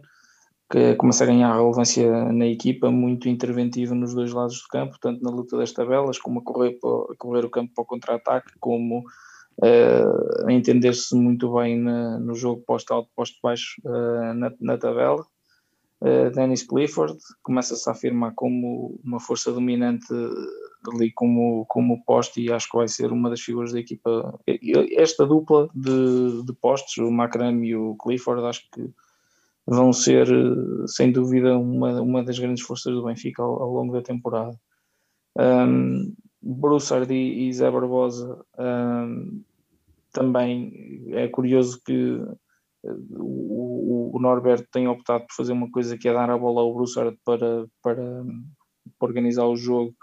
que 0.71 0.95
começa 0.95 1.25
a 1.25 1.27
ganhar 1.27 1.53
relevância 1.53 2.31
na 2.31 2.47
equipa, 2.47 2.89
muito 2.89 3.27
interventiva 3.27 3.93
nos 3.93 4.13
dois 4.13 4.31
lados 4.31 4.61
do 4.61 4.67
campo, 4.69 4.97
tanto 5.01 5.21
na 5.21 5.29
luta 5.29 5.57
das 5.57 5.73
tabelas, 5.73 6.17
como 6.17 6.39
a 6.39 6.43
correr, 6.43 6.79
para, 6.79 7.13
a 7.13 7.15
correr 7.17 7.45
o 7.45 7.49
campo 7.49 7.73
para 7.75 7.81
o 7.81 7.85
contra-ataque, 7.85 8.53
como 8.57 8.99
uh, 8.99 10.47
a 10.47 10.53
entender-se 10.53 11.13
muito 11.13 11.53
bem 11.53 11.77
na, 11.77 12.17
no 12.19 12.33
jogo 12.33 12.63
posto-alto, 12.65 13.09
posto-baixo 13.13 13.81
uh, 13.83 14.33
na, 14.33 14.53
na, 14.61 14.77
tabela. 14.77 15.25
Uh, 15.99 16.31
Dennis 16.33 16.63
Clifford 16.63 17.17
começa-se 17.43 17.87
a 17.89 17.91
afirmar 17.91 18.31
como 18.33 18.97
uma 19.03 19.19
força 19.19 19.51
dominante 19.51 20.07
ali 20.89 21.11
como, 21.11 21.65
como 21.67 22.03
poste 22.03 22.41
e 22.41 22.51
acho 22.51 22.69
que 22.69 22.77
vai 22.77 22.87
ser 22.87 23.11
uma 23.11 23.29
das 23.29 23.41
figuras 23.41 23.71
da 23.71 23.79
equipa. 23.79 24.39
Esta 24.95 25.25
dupla 25.25 25.69
de, 25.73 26.43
de 26.43 26.53
postes, 26.53 26.97
o 26.97 27.11
Macram 27.11 27.63
e 27.63 27.75
o 27.75 27.95
Clifford, 27.95 28.43
acho 28.45 28.69
que 28.71 28.89
vão 29.65 29.93
ser, 29.93 30.27
sem 30.87 31.11
dúvida, 31.11 31.57
uma, 31.57 32.01
uma 32.01 32.23
das 32.23 32.39
grandes 32.39 32.63
forças 32.63 32.93
do 32.93 33.03
Benfica 33.03 33.43
ao, 33.43 33.61
ao 33.61 33.73
longo 33.73 33.93
da 33.93 34.01
temporada. 34.01 34.59
Um, 35.37 36.13
Broussard 36.41 37.13
e, 37.13 37.47
e 37.47 37.53
Zé 37.53 37.69
Barbosa 37.69 38.43
um, 38.57 39.43
também 40.11 41.05
é 41.11 41.27
curioso 41.27 41.79
que 41.85 42.19
o, 42.83 44.15
o, 44.15 44.19
Norberto 44.19 44.67
tem 44.71 44.87
optado 44.87 45.25
por 45.27 45.35
fazer 45.35 45.53
uma 45.53 45.69
coisa 45.69 45.97
que 45.97 46.09
é 46.09 46.13
dar 46.13 46.29
a 46.29 46.37
bola 46.37 46.61
ao 46.61 46.73
Broussard 46.73 47.17
para, 47.23 47.67
para, 47.81 48.25
para 48.99 49.07
organizar 49.07 49.45
o 49.45 49.55
jogo 49.55 49.95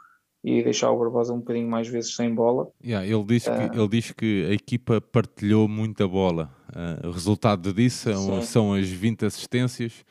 e 0.43 0.63
deixar 0.63 0.91
o 0.91 0.99
Barbosa 0.99 1.33
um 1.33 1.39
bocadinho 1.39 1.69
mais 1.69 1.89
vezes 1.89 2.15
sem 2.15 2.35
bola. 2.35 2.71
Yeah, 2.85 3.07
ele, 3.07 3.25
diz 3.25 3.45
que, 3.45 3.51
uh, 3.51 3.75
ele 3.75 3.89
diz 3.89 4.13
que 4.13 4.47
a 4.49 4.53
equipa 4.55 5.01
partilhou 5.01 5.69
muita 5.69 6.07
bola. 6.07 6.55
Uh, 6.69 7.09
o 7.09 7.11
resultado 7.11 7.73
disso 7.73 8.13
são, 8.13 8.43
são, 8.43 8.75
as 8.75 8.89
20 8.89 9.27
assistências. 9.27 10.05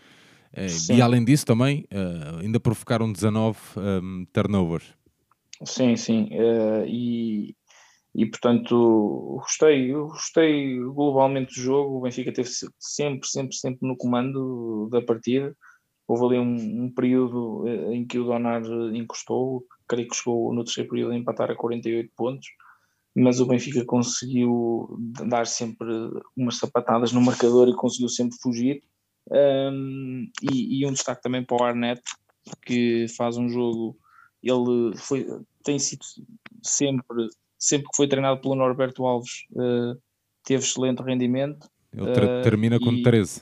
Uh, 0.53 0.93
e 0.93 1.01
além 1.01 1.23
disso 1.23 1.45
também 1.45 1.85
ainda 2.41 2.59
provocaram 2.59 3.11
19 3.11 3.57
um, 3.77 4.25
turnovers. 4.33 4.93
Sim, 5.63 5.95
sim. 5.95 6.29
e, 6.85 7.55
e 8.13 8.25
portanto 8.27 9.37
gostei, 9.41 9.91
gostei 9.91 10.79
globalmente 10.79 11.55
do 11.55 11.61
jogo. 11.61 11.97
O 11.97 12.01
Benfica 12.01 12.31
teve 12.31 12.49
sempre, 12.79 13.27
sempre, 13.27 13.55
sempre 13.55 13.87
no 13.87 13.95
comando 13.97 14.87
da 14.91 15.01
partida. 15.01 15.55
Houve 16.07 16.25
ali 16.25 16.39
um, 16.39 16.85
um 16.85 16.93
período 16.93 17.67
em 17.91 18.05
que 18.05 18.17
o 18.17 18.23
Donar 18.23 18.63
encostou, 18.93 19.65
creio 19.87 20.07
que 20.07 20.15
chegou 20.15 20.53
no 20.53 20.63
terceiro 20.63 20.89
período 20.89 21.13
a 21.13 21.17
empatar 21.17 21.51
a 21.51 21.55
48 21.55 22.11
pontos, 22.15 22.47
mas 23.15 23.39
o 23.39 23.47
Benfica 23.47 23.83
conseguiu 23.83 24.95
dar 25.27 25.47
sempre 25.47 25.89
umas 26.35 26.57
sapatadas 26.57 27.11
no 27.11 27.21
marcador 27.21 27.67
e 27.67 27.75
conseguiu 27.75 28.09
sempre 28.09 28.37
fugir. 28.41 28.83
Um, 29.31 30.29
e, 30.41 30.79
e, 30.79 30.85
um 30.85 30.93
destaque 30.93 31.21
também 31.21 31.43
para 31.43 31.57
o 31.57 31.63
Arnett, 31.63 32.01
que 32.65 33.07
faz 33.17 33.35
um 33.37 33.49
jogo. 33.49 33.97
Ele 34.41 34.95
foi, 34.95 35.25
tem 35.63 35.79
sido 35.79 36.05
sempre, 36.61 37.27
sempre 37.57 37.87
que 37.87 37.97
foi 37.97 38.07
treinado 38.07 38.39
pelo 38.39 38.55
Norberto 38.55 39.05
Alves, 39.05 39.45
uh, 39.51 39.99
teve 40.43 40.63
excelente 40.63 41.01
rendimento. 41.01 41.67
Ele 41.91 42.13
ter, 42.13 42.43
termina 42.43 42.77
uh, 42.77 42.79
com 42.79 42.93
e, 42.93 43.01
13. 43.01 43.41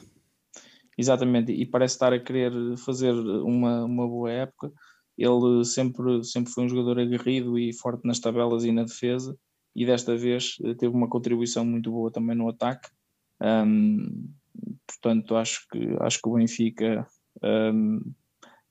Exatamente, 0.98 1.52
e 1.52 1.66
parece 1.66 1.96
estar 1.96 2.14
a 2.14 2.20
querer 2.20 2.54
fazer 2.78 3.12
uma, 3.12 3.84
uma 3.84 4.08
boa 4.08 4.32
época. 4.32 4.72
Ele 5.18 5.64
sempre, 5.64 6.24
sempre 6.24 6.52
foi 6.52 6.66
um 6.66 6.70
jogador 6.70 7.00
aguerrido 7.00 7.58
e 7.58 7.74
forte 7.74 8.06
nas 8.06 8.20
tabelas 8.20 8.66
e 8.66 8.72
na 8.72 8.84
defesa, 8.84 9.38
e 9.76 9.86
desta 9.86 10.16
vez 10.16 10.56
eh, 10.64 10.74
teve 10.74 10.94
uma 10.96 11.10
contribuição 11.10 11.66
muito 11.66 11.92
boa 11.92 12.12
também 12.12 12.36
no 12.36 12.50
ataque. 12.50 12.90
Um, 13.42 14.30
portanto, 14.88 15.36
acho 15.36 15.68
que, 15.70 15.96
acho 16.00 16.22
que 16.22 16.30
o 16.30 16.34
Benfica 16.34 17.06
um, 17.44 18.00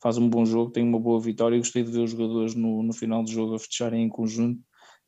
faz 0.02 0.16
um 0.18 0.28
bom 0.28 0.44
jogo, 0.44 0.70
tem 0.70 0.82
uma 0.82 0.98
boa 0.98 1.20
vitória. 1.20 1.58
Gostei 1.58 1.82
de 1.82 1.90
ver 1.90 2.00
os 2.00 2.10
jogadores 2.10 2.54
no, 2.54 2.82
no 2.82 2.92
final 2.92 3.22
do 3.22 3.30
jogo 3.30 3.54
a 3.54 3.58
fecharem 3.58 4.04
em 4.04 4.08
conjunto. 4.08 4.60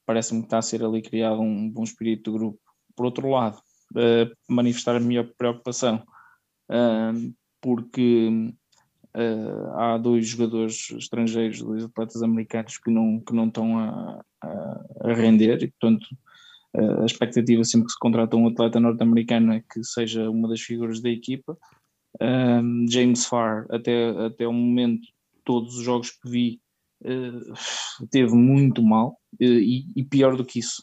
Parece-me 0.05 0.41
que 0.41 0.47
está 0.47 0.59
a 0.59 0.63
ser 0.63 0.85
ali 0.85 1.03
criado 1.03 1.41
um 1.41 1.71
bom 1.71 1.83
espírito 1.83 2.31
de 2.31 2.39
grupo. 2.39 2.61
Por 2.95 3.07
outro 3.07 3.29
lado, 3.29 3.59
uh, 3.93 4.35
manifestar 4.49 4.97
a 4.97 5.01
minha 5.01 5.25
preocupação, 5.25 6.03
uh, 6.71 7.35
porque 7.61 8.31
Uh, 9.17 9.71
há 9.79 9.97
dois 9.97 10.29
jogadores 10.29 10.91
estrangeiros, 10.91 11.63
dois 11.63 11.85
atletas 11.85 12.23
americanos 12.23 12.77
que 12.77 12.91
não, 12.91 13.19
que 13.19 13.35
não 13.35 13.49
estão 13.49 13.79
a, 13.79 14.23
a, 14.43 14.85
a 15.05 15.15
render 15.15 15.63
e, 15.63 15.69
portanto, 15.69 16.07
uh, 16.77 17.01
a 17.01 17.07
expectativa 17.07 17.65
sempre 17.65 17.87
que 17.87 17.95
se 17.95 17.99
contrata 17.99 18.37
um 18.37 18.47
atleta 18.47 18.79
norte-americano 18.79 19.55
é 19.55 19.63
que 19.73 19.83
seja 19.83 20.29
uma 20.29 20.47
das 20.47 20.61
figuras 20.61 21.01
da 21.01 21.09
equipa. 21.09 21.57
Uh, 22.17 22.91
James 22.91 23.25
Farr, 23.25 23.65
até, 23.71 24.11
até 24.27 24.47
o 24.47 24.53
momento, 24.53 25.09
todos 25.43 25.79
os 25.79 25.83
jogos 25.83 26.11
que 26.11 26.29
vi, 26.29 26.61
teve 28.11 28.35
muito 28.35 28.83
mal 28.83 29.19
e, 29.39 29.85
e, 29.95 30.03
pior 30.03 30.35
do 30.35 30.45
que 30.45 30.59
isso. 30.61 30.83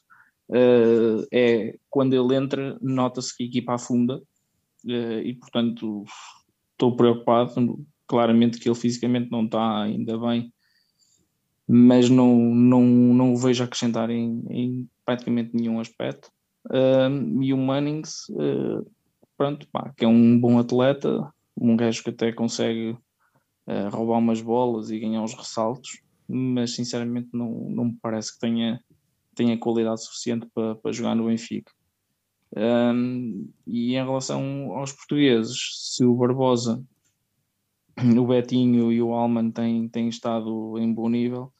é 1.32 1.76
quando 1.90 2.14
ele 2.14 2.36
entra, 2.36 2.78
nota-se 2.82 3.36
que 3.36 3.44
a 3.44 3.48
equipa 3.48 3.74
afunda 3.74 4.22
e, 4.86 5.34
portanto, 5.34 6.06
estou 6.72 6.96
preocupado 6.96 7.52
claramente 8.14 8.60
que 8.60 8.70
ele 8.70 8.76
fisicamente 8.76 9.32
não 9.32 9.46
está 9.46 9.82
ainda 9.82 10.18
bem 10.18 10.54
mas 11.68 12.10
não, 12.10 12.36
não, 12.36 12.82
não 12.82 13.34
o 13.34 13.38
vejo 13.38 13.64
acrescentar 13.64 14.10
em, 14.10 14.44
em 14.50 14.90
praticamente 15.06 15.56
nenhum 15.56 15.80
aspecto. 15.80 16.30
Uh, 16.68 17.42
e 17.42 17.54
o 17.54 17.58
Mannings, 17.58 18.30
uh, 18.30 18.90
pronto, 19.38 19.68
pá, 19.72 19.94
que 19.96 20.06
é 20.06 20.08
um 20.08 20.40
bom 20.40 20.60
atleta, 20.60 21.32
um 21.58 21.76
gajo 21.76 22.04
que 22.04 22.10
até 22.10 22.32
consegue 22.32 22.92
uh, 23.68 23.90
roubar 23.92 24.20
umas 24.20 24.42
bolas 24.42 24.90
e 24.92 25.00
ganhar 25.00 25.22
uns 25.22 25.34
ressaltos, 25.34 26.02
mas 26.28 26.76
sinceramente 26.76 27.30
não, 27.34 27.50
não 27.70 27.86
me 27.86 27.98
parece 28.02 28.34
que 28.34 28.40
tenha, 28.40 28.80
tenha 29.36 29.58
qualidade 29.58 30.04
suficiente 30.04 30.48
para, 30.54 30.76
para 30.76 30.92
jogar 30.92 31.16
no 31.16 31.26
Benfica. 31.26 31.72
Um, 32.56 33.50
e 33.66 33.96
em 33.96 34.06
relação 34.06 34.74
aos 34.74 34.92
portugueses, 34.92 35.58
se 35.96 36.06
o 36.06 36.14
Barbosa, 36.14 36.84
o 38.20 38.28
Betinho 38.28 38.92
e 38.92 39.02
o 39.02 39.14
Alman 39.14 39.52
têm, 39.52 39.88
têm 39.88 40.10
estado 40.10 40.78
em 40.78 40.94
bom 40.94 41.10
nível, 41.10 41.52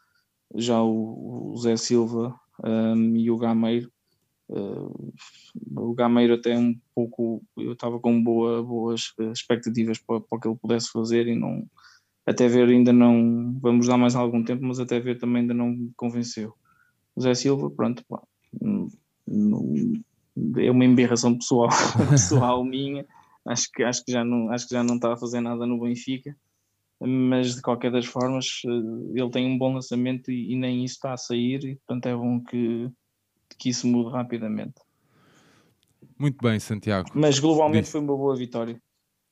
já 0.56 0.82
o, 0.82 1.52
o 1.54 1.58
Zé 1.58 1.76
Silva 1.76 2.36
um, 2.64 3.16
e 3.16 3.30
o 3.32 3.38
Gameiro, 3.38 3.92
uh, 4.50 5.14
o 5.76 5.94
Gameiro 5.94 6.36
até 6.36 6.58
um 6.58 6.76
pouco, 6.94 7.44
eu 7.58 7.74
estava 7.74 8.00
com 8.00 8.24
boa, 8.24 8.64
boas 8.64 9.14
expectativas 9.34 10.00
para, 10.00 10.22
para 10.22 10.40
que 10.40 10.48
ele 10.48 10.58
pudesse 10.58 10.92
fazer 10.92 11.28
e 11.28 11.36
não, 11.36 11.68
até 12.26 12.48
ver 12.48 12.70
ainda 12.70 12.94
não, 12.94 13.58
vamos 13.60 13.88
dar 13.88 13.98
mais 13.98 14.16
algum 14.16 14.44
tempo, 14.44 14.64
mas 14.66 14.80
até 14.80 15.00
ver 15.00 15.18
também 15.18 15.42
ainda 15.42 15.54
não 15.54 15.70
me 15.70 15.92
convenceu. 15.96 16.54
O 17.16 17.22
Zé 17.22 17.34
Silva, 17.34 17.70
pronto, 17.70 18.04
pá, 18.08 18.22
não, 18.62 18.88
é 20.58 20.72
uma 20.72 20.86
emberração 20.86 21.36
pessoal, 21.36 21.70
pessoal 22.10 22.64
minha. 22.64 23.06
Acho 23.46 23.70
que, 23.74 23.84
acho, 23.84 24.04
que 24.06 24.12
já 24.12 24.24
não, 24.24 24.50
acho 24.52 24.68
que 24.68 24.74
já 24.74 24.84
não 24.84 24.96
está 24.96 25.14
a 25.14 25.18
fazer 25.18 25.42
nada 25.42 25.66
no 25.66 25.80
Benfica, 25.80 26.36
mas 27.00 27.56
de 27.56 27.62
qualquer 27.62 27.92
das 27.92 28.06
formas 28.06 28.62
eh, 28.66 29.20
ele 29.20 29.30
tem 29.30 29.46
um 29.46 29.58
bom 29.58 29.74
lançamento 29.74 30.32
e, 30.32 30.54
e 30.54 30.56
nem 30.56 30.84
isso 30.84 30.96
está 30.96 31.14
a 31.14 31.18
sair, 31.18 31.64
e 31.66 31.76
portanto 31.76 32.06
é 32.08 32.16
bom 32.16 32.42
que, 32.42 32.90
que 33.58 33.70
isso 33.70 33.86
mude 33.86 34.12
rapidamente. 34.12 34.76
Muito 36.18 36.38
bem, 36.42 36.60
Santiago. 36.60 37.10
Mas 37.14 37.40
globalmente 37.40 37.90
foi 37.90 38.00
uma 38.00 38.16
boa 38.16 38.36
vitória. 38.36 38.82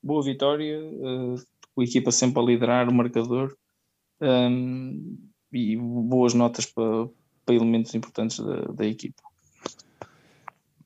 Boa 0.04 0.24
vitória, 0.24 0.80
uh, 0.84 1.36
a 1.80 1.84
equipa 1.84 2.12
sempre 2.12 2.42
a 2.42 2.46
liderar 2.46 2.90
o 2.90 2.94
marcador 2.94 3.56
um, 4.20 4.26
ehm, 4.26 5.18
e 5.54 5.78
boas 5.78 6.34
notas 6.34 6.66
para, 6.66 7.08
para 7.46 7.56
elementos 7.56 7.94
importantes 7.94 8.40
da, 8.40 8.62
da 8.74 8.86
equipa. 8.86 9.22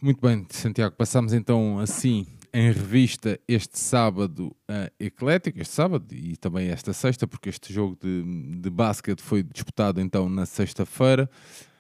Muito 0.02 0.22
bem, 0.22 0.46
Santiago, 0.50 0.96
passamos 0.96 1.34
então 1.34 1.80
assim 1.80 2.28
em 2.56 2.72
revista 2.72 3.38
este 3.50 3.78
sábado 3.78 4.56
uh, 4.70 4.90
eclético, 4.98 5.60
este 5.60 5.74
sábado 5.74 6.16
e 6.16 6.38
também 6.38 6.70
esta 6.70 6.94
sexta, 6.94 7.28
porque 7.28 7.50
este 7.50 7.74
jogo 7.74 7.98
de, 8.02 8.24
de 8.62 8.70
basquete 8.70 9.22
foi 9.22 9.44
disputado 9.44 10.00
então 10.00 10.30
na 10.30 10.46
sexta-feira. 10.46 11.30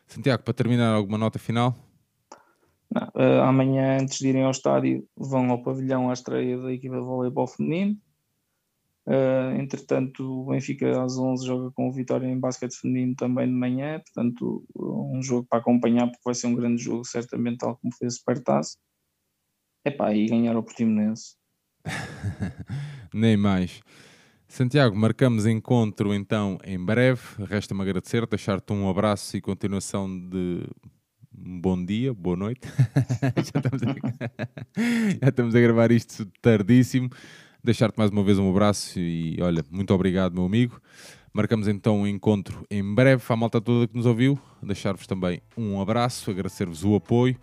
Santiago, 0.05 0.43
para 0.43 0.53
terminar, 0.53 0.93
alguma 0.93 1.17
nota 1.17 1.39
final? 1.39 1.73
Não, 2.93 3.03
uh, 3.15 3.41
amanhã, 3.43 4.01
antes 4.01 4.17
de 4.17 4.27
irem 4.27 4.43
ao 4.43 4.51
estádio, 4.51 5.07
vão 5.15 5.49
ao 5.49 5.63
pavilhão 5.63 6.09
à 6.09 6.13
estreia 6.13 6.57
da 6.57 6.73
equipa 6.73 6.95
de 6.95 7.03
voleibol 7.03 7.47
feminino. 7.47 7.97
Uh, 9.07 9.55
entretanto, 9.57 10.41
o 10.41 10.47
Benfica 10.47 11.01
às 11.01 11.17
11 11.17 11.45
joga 11.47 11.71
com 11.71 11.87
o 11.87 11.93
Vitória 11.93 12.27
em 12.27 12.37
basquete 12.37 12.75
feminino 12.75 13.15
também 13.15 13.47
de 13.47 13.53
manhã, 13.53 14.01
portanto, 14.01 14.65
um 14.75 15.23
jogo 15.23 15.47
para 15.49 15.59
acompanhar, 15.59 16.07
porque 16.07 16.23
vai 16.25 16.33
ser 16.33 16.47
um 16.47 16.55
grande 16.55 16.83
jogo, 16.83 17.05
certamente, 17.05 17.59
tal 17.59 17.77
como 17.77 17.95
fez 17.95 18.15
o 18.15 18.17
Supertaço. 18.17 18.77
Epá, 19.85 20.11
e 20.15 20.25
ganhar 20.25 20.57
o 20.57 20.63
Portimonense. 20.63 21.35
Nem 23.13 23.37
mais. 23.37 23.81
Santiago, 24.47 24.95
marcamos 24.95 25.45
encontro 25.45 26.11
então 26.11 26.57
em 26.63 26.83
breve. 26.83 27.21
Resta-me 27.47 27.83
agradecer, 27.83 28.25
deixar-te 28.25 28.73
um 28.73 28.89
abraço 28.89 29.37
e 29.37 29.41
continuação 29.41 30.09
de 30.09 30.67
bom 31.31 31.85
dia, 31.85 32.11
boa 32.15 32.35
noite. 32.35 32.67
Já, 33.53 33.59
estamos 33.59 33.83
a... 33.83 33.85
Já 35.21 35.29
estamos 35.29 35.55
a 35.55 35.59
gravar 35.59 35.91
isto 35.91 36.25
tardíssimo 36.41 37.11
deixar-te 37.65 37.97
mais 37.97 38.11
uma 38.11 38.23
vez 38.23 38.37
um 38.37 38.49
abraço 38.49 38.99
e 38.99 39.37
olha, 39.41 39.65
muito 39.71 39.91
obrigado, 39.91 40.33
meu 40.33 40.45
amigo. 40.45 40.79
Marcamos 41.33 41.67
então 41.67 42.01
um 42.01 42.07
encontro 42.07 42.65
em 42.69 42.83
breve. 42.93 43.23
À 43.27 43.35
malta 43.35 43.59
toda 43.59 43.87
que 43.87 43.95
nos 43.95 44.05
ouviu, 44.05 44.39
deixar-vos 44.61 45.07
também 45.07 45.41
um 45.57 45.81
abraço, 45.81 46.29
agradecer-vos 46.29 46.83
o 46.83 46.95
apoio 46.95 47.35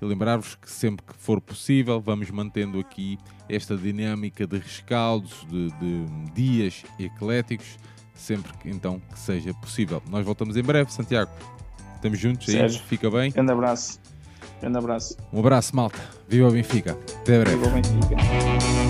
e 0.00 0.04
lembrar-vos 0.04 0.54
que 0.54 0.70
sempre 0.70 1.04
que 1.04 1.14
for 1.14 1.40
possível 1.40 2.00
vamos 2.00 2.30
mantendo 2.30 2.78
aqui 2.78 3.18
esta 3.48 3.76
dinâmica 3.76 4.46
de 4.46 4.58
rescaldos, 4.58 5.46
de, 5.48 5.70
de 5.72 6.32
dias 6.34 6.84
ecléticos, 6.98 7.78
sempre 8.14 8.52
que 8.58 8.68
então 8.68 9.00
que 9.12 9.18
seja 9.18 9.52
possível. 9.54 10.02
Nós 10.10 10.24
voltamos 10.24 10.56
em 10.56 10.62
breve, 10.62 10.92
Santiago. 10.92 11.30
Estamos 11.94 12.18
juntos 12.18 12.48
aí, 12.54 12.68
fica 12.70 13.10
bem. 13.10 13.32
Grande 13.32 13.52
abraço. 13.52 14.00
Grande 14.60 14.78
abraço. 14.78 15.16
Um 15.32 15.40
abraço, 15.40 15.74
malta. 15.74 15.98
Viva 16.28 16.48
o 16.48 16.52
Benfica. 16.52 16.92
Até 17.20 17.40
breve. 17.40 17.56
Viva 17.56 17.68
o 17.68 17.74
Benfica. 17.74 18.87